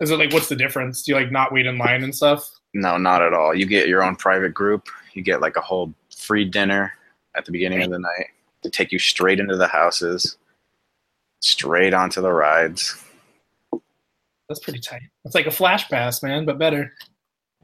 [0.01, 1.03] Is it like what's the difference?
[1.03, 2.60] Do you like not wait in line and stuff?
[2.73, 3.55] No, not at all.
[3.55, 4.89] You get your own private group.
[5.15, 6.93] You get like a whole free dinner
[7.35, 8.27] at the beginning of the night
[8.63, 10.37] to take you straight into the houses,
[11.41, 13.05] straight onto the rides.
[14.49, 15.03] That's pretty tight.
[15.25, 16.93] It's like a flash pass, man, but better.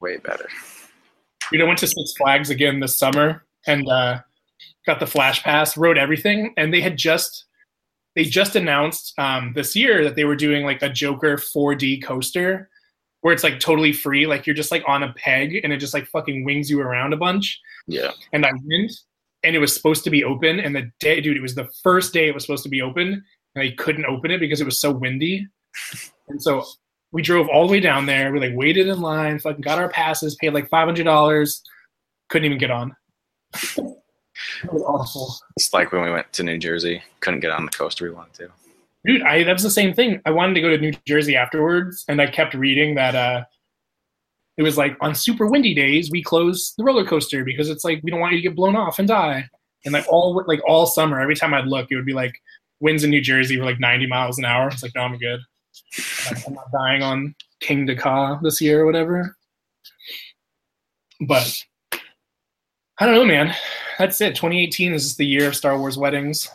[0.00, 0.48] Way better.
[1.52, 4.20] You know, went to Six Flags again this summer and uh,
[4.86, 7.44] got the flash pass, rode everything, and they had just
[8.14, 12.70] they just announced um, this year that they were doing like a Joker 4D coaster
[13.20, 15.94] where it's like totally free, like you're just like on a peg and it just
[15.94, 17.60] like fucking wings you around a bunch.
[17.86, 18.12] Yeah.
[18.32, 18.92] And I went
[19.42, 22.12] and it was supposed to be open, and the day, dude, it was the first
[22.12, 23.22] day it was supposed to be open, and
[23.54, 25.46] they couldn't open it because it was so windy.
[26.28, 26.64] And so
[27.12, 28.32] we drove all the way down there.
[28.32, 31.62] We like waited in line, fucking got our passes, paid like five hundred dollars,
[32.28, 32.96] couldn't even get on.
[33.54, 37.70] it was awful, It's like when we went to New Jersey, couldn't get on the
[37.70, 38.50] coaster we wanted to.
[39.06, 39.22] Dude.
[39.22, 40.20] I that was the same thing.
[40.26, 43.44] I wanted to go to New Jersey afterwards, and I kept reading that uh,
[44.56, 48.00] it was like on super windy days we close the roller coaster because it's like
[48.02, 49.48] we don't want you to get blown off and die.
[49.84, 52.34] And like all like all summer, every time I'd look, it would be like
[52.80, 54.68] winds in New Jersey were like 90 miles an hour.
[54.68, 55.40] It's like no, I'm good.
[56.46, 59.36] I'm not dying on Kingda Ka this year or whatever.
[61.20, 61.62] But
[62.98, 63.54] I don't know, man.
[63.98, 64.34] That's it.
[64.34, 66.48] 2018 is the year of Star Wars weddings.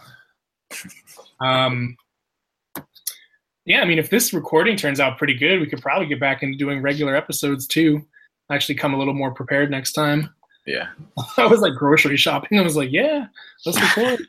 [1.39, 1.95] Um,
[3.65, 6.43] yeah, I mean, if this recording turns out pretty good, we could probably get back
[6.43, 8.05] into doing regular episodes too.
[8.49, 10.29] Actually, come a little more prepared next time.
[10.65, 10.87] Yeah.
[11.37, 12.59] I was like grocery shopping.
[12.59, 13.27] I was like, yeah,
[13.65, 14.19] let's record.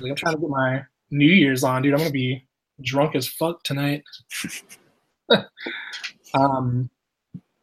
[0.00, 1.92] like, I'm trying to get my New Year's on, dude.
[1.94, 2.46] I'm gonna be
[2.82, 4.02] drunk as fuck tonight.
[6.34, 6.90] um,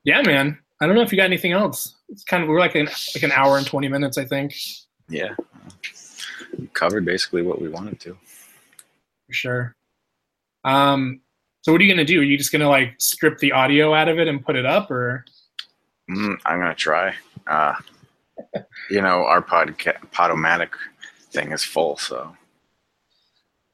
[0.03, 0.57] yeah, man.
[0.79, 1.95] I don't know if you got anything else.
[2.09, 4.55] It's kind of we're like an like an hour and twenty minutes, I think,
[5.09, 5.35] Yeah.
[6.73, 8.17] Covered basically what we wanted to.
[9.27, 9.75] for sure.
[10.63, 11.21] Um,
[11.61, 12.19] so what are you gonna do?
[12.19, 14.89] Are you just gonna like strip the audio out of it and put it up,
[14.91, 15.25] or
[16.09, 17.13] Mm, I'm gonna try.
[17.47, 17.75] Uh,
[18.89, 20.69] you know, our podcast Podomatic
[21.31, 22.35] thing is full, so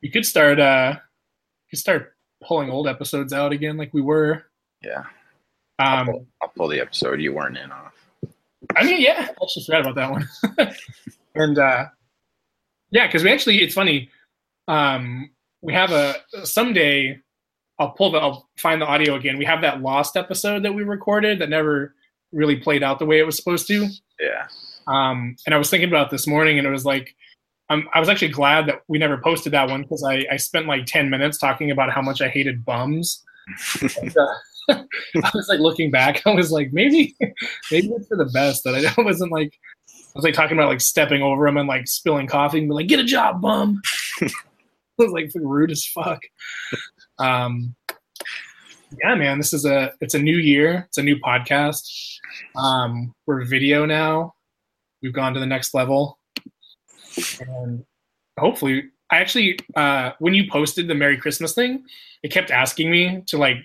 [0.01, 4.45] you could start uh, you could start pulling old episodes out again, like we were.
[4.83, 5.03] yeah.
[5.79, 7.91] I'll, Um, pull, I'll pull the episode you weren't in on.
[8.75, 10.27] I mean, yeah, I actually forgot about that one.
[11.35, 11.85] and uh,
[12.91, 14.09] yeah, because we actually, it's funny.
[14.67, 15.29] Um,
[15.61, 17.19] we have a someday.
[17.79, 18.19] I'll pull the.
[18.19, 19.37] I'll find the audio again.
[19.37, 21.95] We have that lost episode that we recorded that never
[22.31, 23.87] really played out the way it was supposed to.
[24.19, 24.47] Yeah.
[24.87, 27.15] Um, and I was thinking about it this morning, and it was like,
[27.69, 30.67] um, I was actually glad that we never posted that one because I, I spent
[30.67, 33.23] like ten minutes talking about how much I hated bums.
[34.01, 34.27] And, uh,
[34.69, 37.15] I was like looking back, I was like, maybe,
[37.71, 39.53] maybe it's for the best that I wasn't like,
[39.89, 42.73] I was like talking about like stepping over them and like spilling coffee and be
[42.73, 43.81] like, get a job, bum.
[44.99, 46.21] it was like rude as fuck.
[47.19, 47.75] Um,
[49.03, 50.85] yeah, man, this is a it's a new year.
[50.87, 51.81] It's a new podcast.
[52.55, 54.35] Um, we're video now.
[55.01, 56.19] We've gone to the next level,
[57.39, 57.83] and
[58.39, 61.85] hopefully, I actually uh, when you posted the Merry Christmas thing,
[62.21, 63.57] it kept asking me to like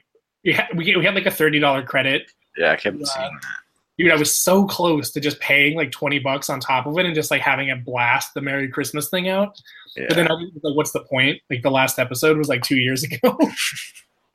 [0.46, 2.30] we had, we we had like a thirty dollar credit.
[2.56, 3.04] Yeah, I kept Yeah.
[3.04, 3.61] seeing that.
[4.02, 7.06] Dude, I was so close to just paying like twenty bucks on top of it
[7.06, 9.56] and just like having it blast the Merry Christmas thing out.
[9.96, 10.06] Yeah.
[10.08, 11.40] But then I was like, what's the point?
[11.48, 13.38] Like the last episode was like two years ago.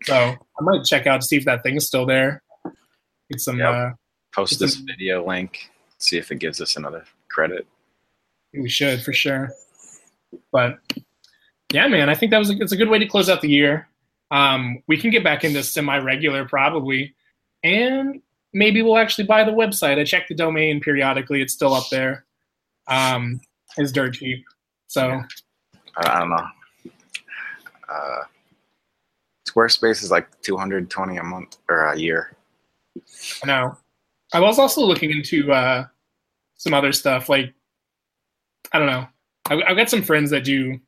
[0.03, 2.41] so I might check out to see if that thing's still there.
[3.29, 3.73] Get some Yep.
[3.73, 3.89] uh
[4.33, 7.67] Post this a- video link, see if it gives us another credit.
[8.53, 9.49] we should for sure.
[10.51, 10.77] But
[11.73, 13.49] yeah, man, I think that was a, it's a good way to close out the
[13.49, 13.89] year.
[14.31, 17.15] Um, we can get back into semi-regular probably,
[17.63, 18.21] and
[18.57, 19.99] maybe we'll actually buy the website.
[19.99, 22.25] I check the domain periodically; it's still up there.
[22.87, 23.39] Um,
[23.77, 24.43] it's dirt cheap,
[24.87, 25.21] so
[25.97, 26.47] I, I don't know.
[27.87, 28.23] Uh,
[29.47, 32.35] Squarespace is like 220 a month or a year.
[33.43, 33.77] I know.
[34.33, 35.85] I was also looking into uh,
[36.55, 37.29] some other stuff.
[37.29, 37.53] Like,
[38.73, 39.07] I don't know.
[39.49, 40.79] I, I've got some friends that do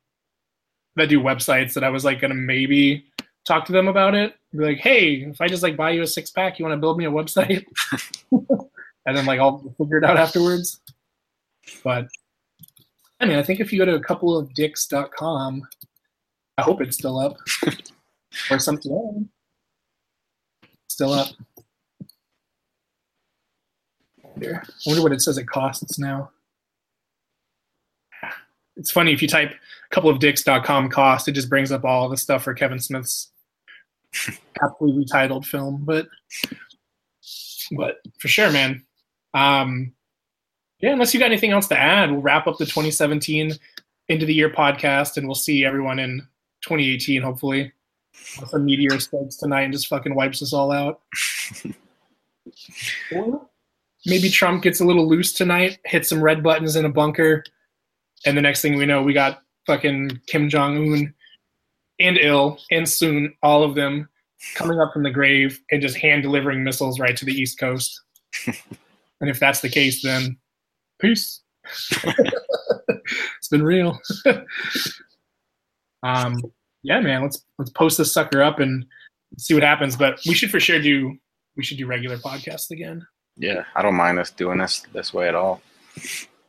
[0.96, 3.06] that do websites that I was like gonna maybe
[3.46, 4.34] talk to them about it.
[4.52, 6.80] Be like, hey, if I just like buy you a six pack, you want to
[6.80, 7.64] build me a website?
[8.30, 10.80] and then like I'll figure it out afterwards.
[11.84, 12.08] But
[13.20, 15.66] I mean, I think if you go to a couple of dicks.com,
[16.58, 17.36] I hope it's still up
[18.50, 19.28] or something.
[20.88, 21.28] Still up.
[24.38, 24.62] Here.
[24.64, 26.30] I wonder what it says it costs now.
[28.80, 32.08] It's funny if you type a couple of dicks.com cost, it just brings up all
[32.08, 33.30] the stuff for Kevin Smith's
[34.62, 35.82] aptly retitled film.
[35.84, 36.08] But
[37.72, 38.84] but for sure, man.
[39.34, 39.92] Um,
[40.80, 43.52] yeah, unless you got anything else to add, we'll wrap up the 2017
[44.08, 46.20] into the year podcast, and we'll see everyone in
[46.62, 47.70] 2018, hopefully.
[48.14, 51.00] Some meteor strikes tonight and just fucking wipes us all out.
[53.12, 53.46] or
[54.06, 57.44] maybe Trump gets a little loose tonight, hits some red buttons in a bunker,
[58.26, 61.14] and the next thing we know, we got fucking Kim Jong Un
[61.98, 64.08] and Il and soon all of them
[64.54, 68.00] coming up from the grave and just hand delivering missiles right to the East Coast.
[68.46, 70.36] and if that's the case, then
[71.00, 71.42] peace.
[72.04, 73.98] it's been real.
[76.02, 76.40] um,
[76.82, 78.84] yeah, man, let's let's post this sucker up and
[79.38, 79.96] see what happens.
[79.96, 81.16] But we should for sure do
[81.56, 83.06] we should do regular podcasts again.
[83.36, 85.60] Yeah, I don't mind us doing this this way at all.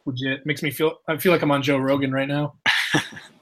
[0.06, 2.56] Legit makes me feel I feel like I'm on Joe Rogan right now.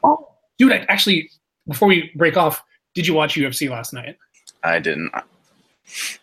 [0.04, 0.28] oh,
[0.58, 1.30] dude, I, actually,
[1.68, 2.64] before we break off,
[2.96, 4.18] did you watch UFC last night?
[4.64, 5.12] I didn't.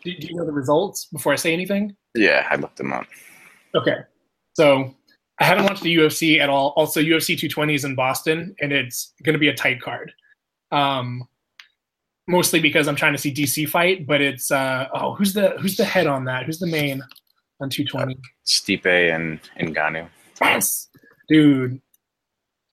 [0.04, 1.96] Do, do you know the results before I say anything?
[2.14, 3.06] Yeah, I looked them up.
[3.74, 3.96] Okay,
[4.54, 4.94] so
[5.40, 6.72] I haven't watched the UFC at all.
[6.76, 10.12] Also, UFC 220 is in Boston, and it's going to be a tight card.
[10.72, 11.26] Um,
[12.28, 15.76] mostly because I'm trying to see DC fight, but it's uh, oh, who's the who's
[15.76, 16.44] the head on that?
[16.44, 17.02] Who's the main
[17.60, 18.14] on 220?
[18.14, 20.08] Uh, Stipe and Ngannou.
[20.40, 20.88] Yes,
[21.28, 21.80] dude.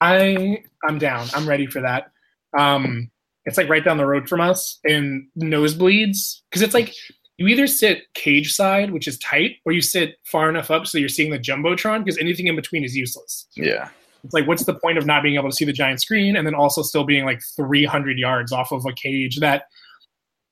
[0.02, 1.28] I I'm down.
[1.34, 2.12] I'm ready for that.
[2.58, 3.10] Um,
[3.46, 6.94] it's like right down the road from us, and nosebleeds because it's like
[7.38, 10.98] you either sit cage side, which is tight, or you sit far enough up so
[10.98, 13.48] you're seeing the jumbotron because anything in between is useless.
[13.56, 13.90] Yeah.
[14.24, 16.48] It's like, what's the point of not being able to see the giant screen and
[16.48, 19.64] then also still being like 300 yards off of a cage that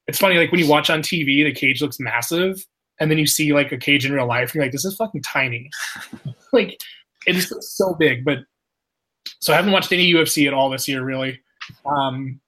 [0.08, 2.66] it's funny, like when you watch on TV, the cage looks massive,
[3.00, 4.96] and then you see like a cage in real life, and you're like, this is
[4.96, 5.70] fucking tiny.
[6.54, 6.78] like,
[7.28, 8.26] it is so big.
[8.26, 8.40] But
[9.40, 11.40] so I haven't watched any UFC at all this year, really.
[11.86, 12.40] Um,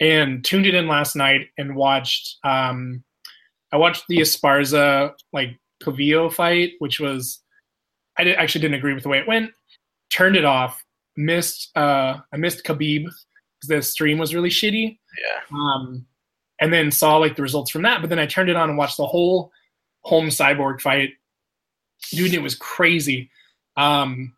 [0.00, 3.04] and tuned it in last night and watched um,
[3.72, 7.40] I watched the Esparza like Calvillo fight, which was
[8.18, 9.50] I did, actually didn't agree with the way it went.
[10.10, 10.82] Turned it off.
[11.16, 14.98] Missed uh, I missed Khabib because the stream was really shitty.
[15.20, 15.56] Yeah.
[15.56, 16.06] Um,
[16.60, 18.00] and then saw like the results from that.
[18.00, 19.50] But then I turned it on and watched the whole
[20.04, 21.10] Holm cyborg fight.
[22.10, 23.30] Dude, it was crazy.
[23.76, 24.34] Um,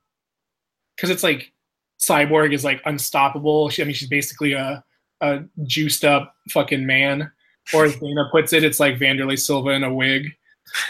[0.96, 1.52] because it's like
[1.98, 3.68] cyborg is like unstoppable.
[3.68, 4.84] She, I mean, she's basically a
[5.20, 7.32] a juiced up fucking man
[7.72, 10.32] or as Dana puts it, it's like Wanderlei Silva in a wig.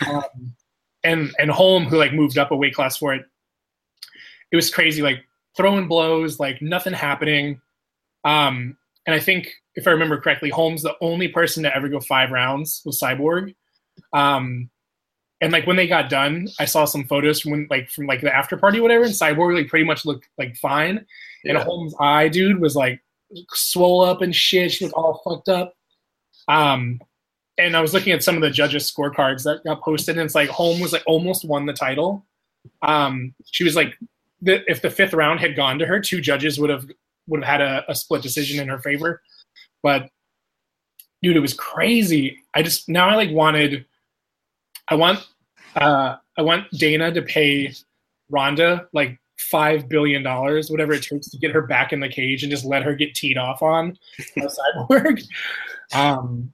[0.07, 0.57] Um,
[1.05, 3.25] and and Holm, who like moved up a weight class for it,
[4.51, 5.25] it was crazy, like
[5.57, 7.61] throwing blows, like nothing happening.
[8.25, 8.77] Um,
[9.07, 12.31] and I think if I remember correctly, Holm's the only person to ever go five
[12.31, 13.55] rounds with Cyborg.
[14.13, 14.71] Um,
[15.45, 18.23] and like when they got done, I saw some photos from when, like from like
[18.23, 21.05] the after party, whatever, and Cyborg like pretty much looked like fine.
[21.45, 21.53] Yeah.
[21.53, 23.03] And Holm's eye, dude, was like
[23.53, 24.73] swole up and shit.
[24.73, 25.75] She looked all fucked up.
[26.49, 26.99] Um,
[27.59, 30.35] and I was looking at some of the judges' scorecards that got posted, and it's
[30.35, 32.25] like Holm was like almost won the title.
[32.81, 33.99] Um, she was like,
[34.41, 36.91] the, if the fifth round had gone to her, two judges would have
[37.27, 39.21] would have had a, a split decision in her favor.
[39.83, 40.09] But
[41.23, 42.39] dude, it was crazy.
[42.55, 43.85] I just now I like wanted,
[44.89, 45.27] I want,
[45.77, 47.73] uh, I want Dana to pay
[48.31, 52.43] Ronda like five billion dollars, whatever it takes to get her back in the cage
[52.43, 53.99] and just let her get teed off on
[54.37, 55.23] a cyborg.
[55.93, 56.53] Um,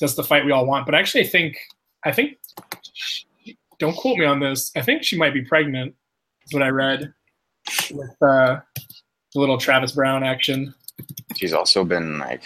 [0.00, 0.86] that's the fight we all want.
[0.86, 1.58] But actually, I think
[2.04, 2.38] I think
[3.78, 4.72] don't quote me on this.
[4.76, 5.94] I think she might be pregnant.
[6.44, 7.12] Is what I read
[7.90, 8.60] with uh,
[9.32, 10.74] the little Travis Browne action.
[11.34, 12.42] She's also been like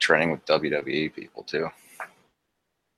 [0.00, 1.68] training with WWE people too.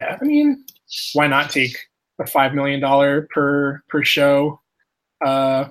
[0.00, 0.64] Yeah, I mean,
[1.12, 1.76] why not take
[2.18, 4.60] a five million dollar per per show,
[5.24, 5.68] uh,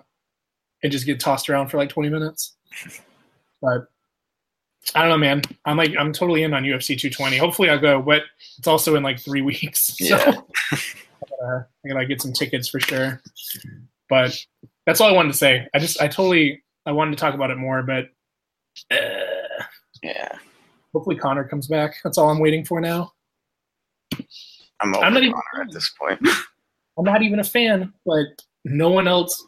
[0.84, 2.56] and just get tossed around for like twenty minutes?
[3.62, 3.88] But
[4.94, 5.42] I don't know, man.
[5.66, 7.38] I'm like, I'm totally in on UFC 220.
[7.38, 8.24] Hopefully, I'll go, but
[8.58, 9.96] it's also in like three weeks.
[9.98, 10.42] So yeah.
[11.44, 13.22] uh, I gotta get some tickets for sure.
[14.10, 14.38] But
[14.86, 15.68] that's all I wanted to say.
[15.74, 18.10] I just, I totally, I wanted to talk about it more, but
[18.92, 19.64] uh,
[20.04, 20.38] yeah,
[20.96, 21.96] Hopefully Conor comes back.
[22.06, 23.12] That's all I'm waiting for now.
[24.82, 26.20] I'm I'm not even- at this point.
[26.98, 28.26] I'm not even a fan, but
[28.64, 29.44] no one else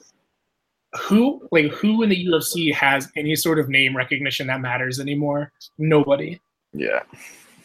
[1.00, 5.52] who like who in the UFC has any sort of name recognition that matters anymore?
[5.78, 6.40] Nobody.
[6.74, 7.02] yeah.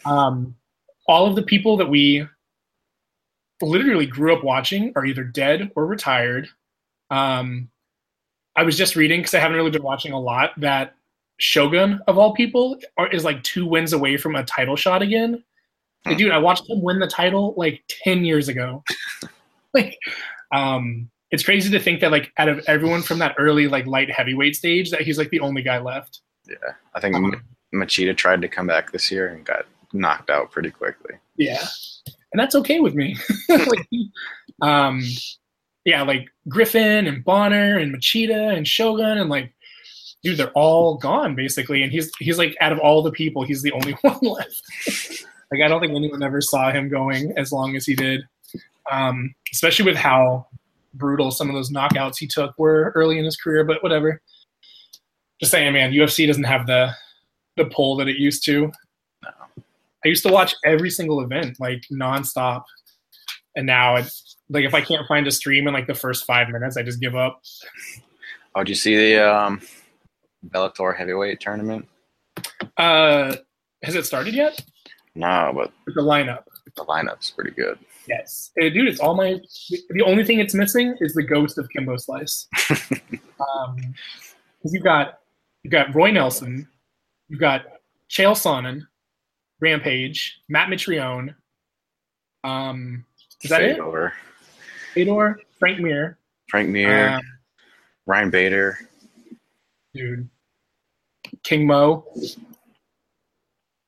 [0.05, 0.55] Um,
[1.07, 2.25] all of the people that we
[3.61, 6.49] literally grew up watching are either dead or retired.
[7.09, 7.69] Um,
[8.55, 10.95] I was just reading because I haven't really been watching a lot that
[11.39, 15.43] Shogun of all people are, is like two wins away from a title shot again.
[16.05, 18.83] Like, dude, I watched him win the title like ten years ago.
[19.73, 19.97] like,
[20.51, 24.11] um, it's crazy to think that like out of everyone from that early like light
[24.11, 26.21] heavyweight stage, that he's like the only guy left.
[26.47, 26.73] Yeah.
[26.93, 27.41] I think Um,
[27.73, 31.15] Machida tried to come back this year and got knocked out pretty quickly.
[31.37, 31.63] Yeah,
[32.31, 33.15] and that's okay with me.
[33.49, 33.87] like,
[34.61, 35.01] um,
[35.85, 39.53] yeah, like Griffin and Bonner and Machida and Shogun and like,
[40.23, 41.81] dude, they're all gone basically.
[41.81, 44.61] And he's he's like out of all the people, he's the only one left.
[45.53, 48.23] Like I don't think anyone ever saw him going as long as he did,
[48.91, 50.47] um, especially with how
[50.95, 53.63] brutal some of those knockouts he took were early in his career.
[53.63, 54.19] But whatever.
[55.39, 56.91] Just saying, man, UFC doesn't have the
[57.55, 58.71] the pull that it used to.
[59.23, 59.29] No.
[60.03, 62.63] I used to watch every single event like nonstop,
[63.55, 66.49] and now it's like if I can't find a stream in like the first five
[66.49, 67.43] minutes, I just give up.
[68.55, 69.61] Oh, did you see the um,
[70.47, 71.87] Bellator heavyweight tournament?
[72.75, 73.35] Uh,
[73.83, 74.59] has it started yet?
[75.15, 76.43] No, but The lineup.
[76.75, 77.77] the lineup's pretty good.
[78.07, 78.87] Yes, Uh, dude.
[78.87, 79.39] It's all my.
[79.89, 82.47] The only thing it's missing is the ghost of Kimbo Slice.
[83.39, 83.77] um,
[84.65, 85.19] you've got
[85.63, 86.67] you've got Roy Nelson,
[87.29, 87.61] you've got
[88.09, 88.81] Chael Sonnen,
[89.61, 91.33] Rampage, Matt Mitrione.
[92.43, 93.05] Um,
[93.41, 93.75] is that it?
[93.77, 94.13] Fedor,
[94.93, 96.17] Fedor, Frank Mir,
[96.49, 97.21] Frank Mir, um,
[98.05, 98.79] Ryan Bader.
[99.93, 100.27] dude,
[101.43, 102.05] King Mo.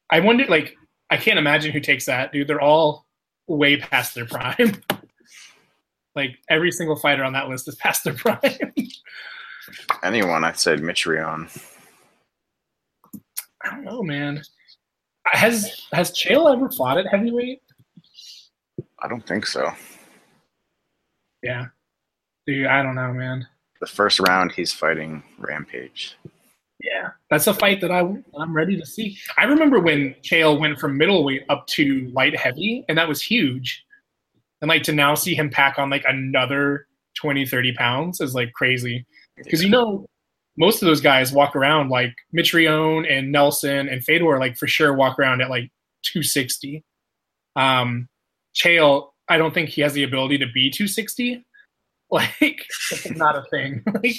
[0.10, 0.78] I wonder, like,
[1.10, 2.48] I can't imagine who takes that, dude.
[2.48, 3.06] They're all
[3.48, 4.82] way past their prime.
[6.16, 8.40] like every single fighter on that list is past their prime.
[10.04, 11.50] Anyone, I said Mitrione.
[13.64, 14.42] I don't know, man.
[15.28, 17.62] Has has Chael ever fought at heavyweight?
[19.02, 19.72] I don't think so.
[21.42, 21.66] Yeah,
[22.46, 22.68] dude.
[22.68, 23.48] I don't know, man.
[23.82, 26.16] The first round, he's fighting Rampage.
[26.86, 28.02] Yeah, that's a fight that I
[28.38, 29.18] I'm ready to see.
[29.38, 33.84] I remember when Chael went from middleweight up to light heavy, and that was huge.
[34.62, 38.54] And like to now see him pack on like another 20, 30 pounds is like
[38.54, 39.06] crazy.
[39.36, 40.06] Because you know,
[40.58, 44.94] most of those guys walk around like Mitrione and Nelson and Fedor, like for sure
[44.94, 45.72] walk around at like
[46.04, 46.84] 260.
[47.56, 48.08] Um,
[48.56, 51.46] Chael, I don't think he has the ability to be 260.
[52.12, 52.64] Like,
[53.16, 53.82] not a thing.
[54.04, 54.16] like,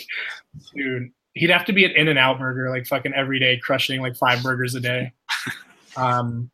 [0.75, 4.01] dude, he'd have to be an In and Out burger like fucking every day, crushing
[4.01, 5.13] like five burgers a day.
[5.99, 6.51] Um,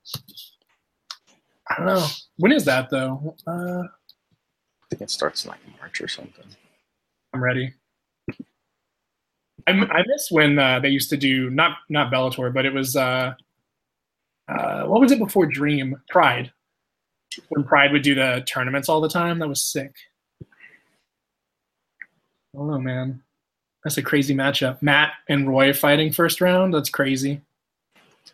[1.68, 2.06] I don't know.
[2.36, 3.34] When is that though?
[3.44, 6.44] Uh, I think it starts in like March or something.
[7.34, 7.74] I'm ready.
[9.66, 13.34] I miss when uh, they used to do not not Bellator, but it was uh,
[14.46, 16.52] uh, what was it before Dream Pride?
[17.48, 19.96] When Pride would do the tournaments all the time, that was sick.
[20.40, 20.46] I
[22.54, 23.24] don't know, man.
[23.84, 24.80] That's a crazy matchup.
[24.80, 26.72] Matt and Roy fighting first round.
[26.72, 27.40] That's crazy.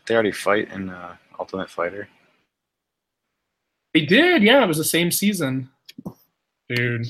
[0.07, 2.09] They already fight in uh, Ultimate Fighter.
[3.95, 4.63] They did, yeah.
[4.63, 5.71] It was the same season,
[6.69, 7.07] dude.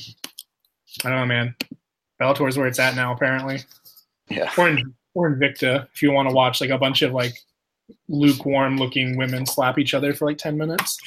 [1.05, 1.55] I don't know, man.
[2.21, 3.61] Bellator's where it's at now, apparently.
[4.29, 4.51] Yeah.
[4.57, 7.35] or in, or Invicta if you want to watch like a bunch of like
[8.09, 10.99] lukewarm looking women slap each other for like 10 minutes.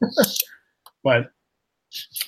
[1.04, 1.30] but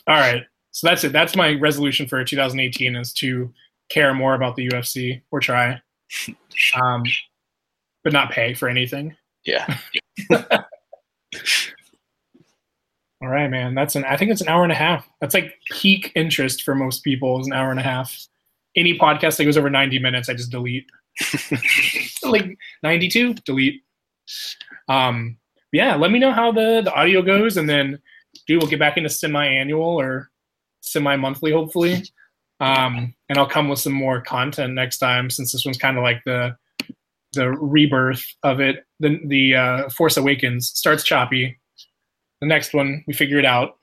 [0.07, 0.43] all right.
[0.73, 1.13] So that's it.
[1.13, 3.53] That's my resolution for 2018 is to
[3.89, 5.81] care more about the UFC or try.
[6.81, 7.03] Um,
[8.05, 9.17] but not pay for anything.
[9.45, 9.79] Yeah.
[13.23, 13.75] All right, man.
[13.75, 15.09] That's an I think it's an hour and a half.
[15.21, 18.27] That's like peak interest for most people is an hour and a half.
[18.77, 20.87] Any podcast that goes over 90 minutes, I just delete.
[22.23, 23.83] like 92, delete.
[24.89, 25.39] Um
[25.73, 27.99] yeah, let me know how the the audio goes and then
[28.47, 30.31] dude, we'll get back into semi-annual or
[30.81, 32.05] semi-monthly hopefully.
[32.61, 36.03] Um and I'll come with some more content next time since this one's kind of
[36.03, 36.57] like the
[37.37, 38.85] the rebirth of it.
[38.99, 41.59] The the uh, Force Awakens starts choppy.
[42.41, 43.77] The next one, we figure it out.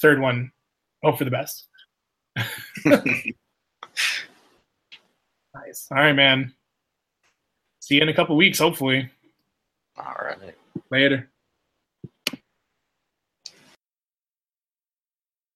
[0.00, 0.50] Third one,
[1.04, 1.68] hope for the best.
[2.84, 3.36] nice.
[5.90, 6.52] All right, man.
[7.80, 9.10] See you in a couple weeks, hopefully.
[9.96, 10.54] All right.
[10.90, 11.30] Later.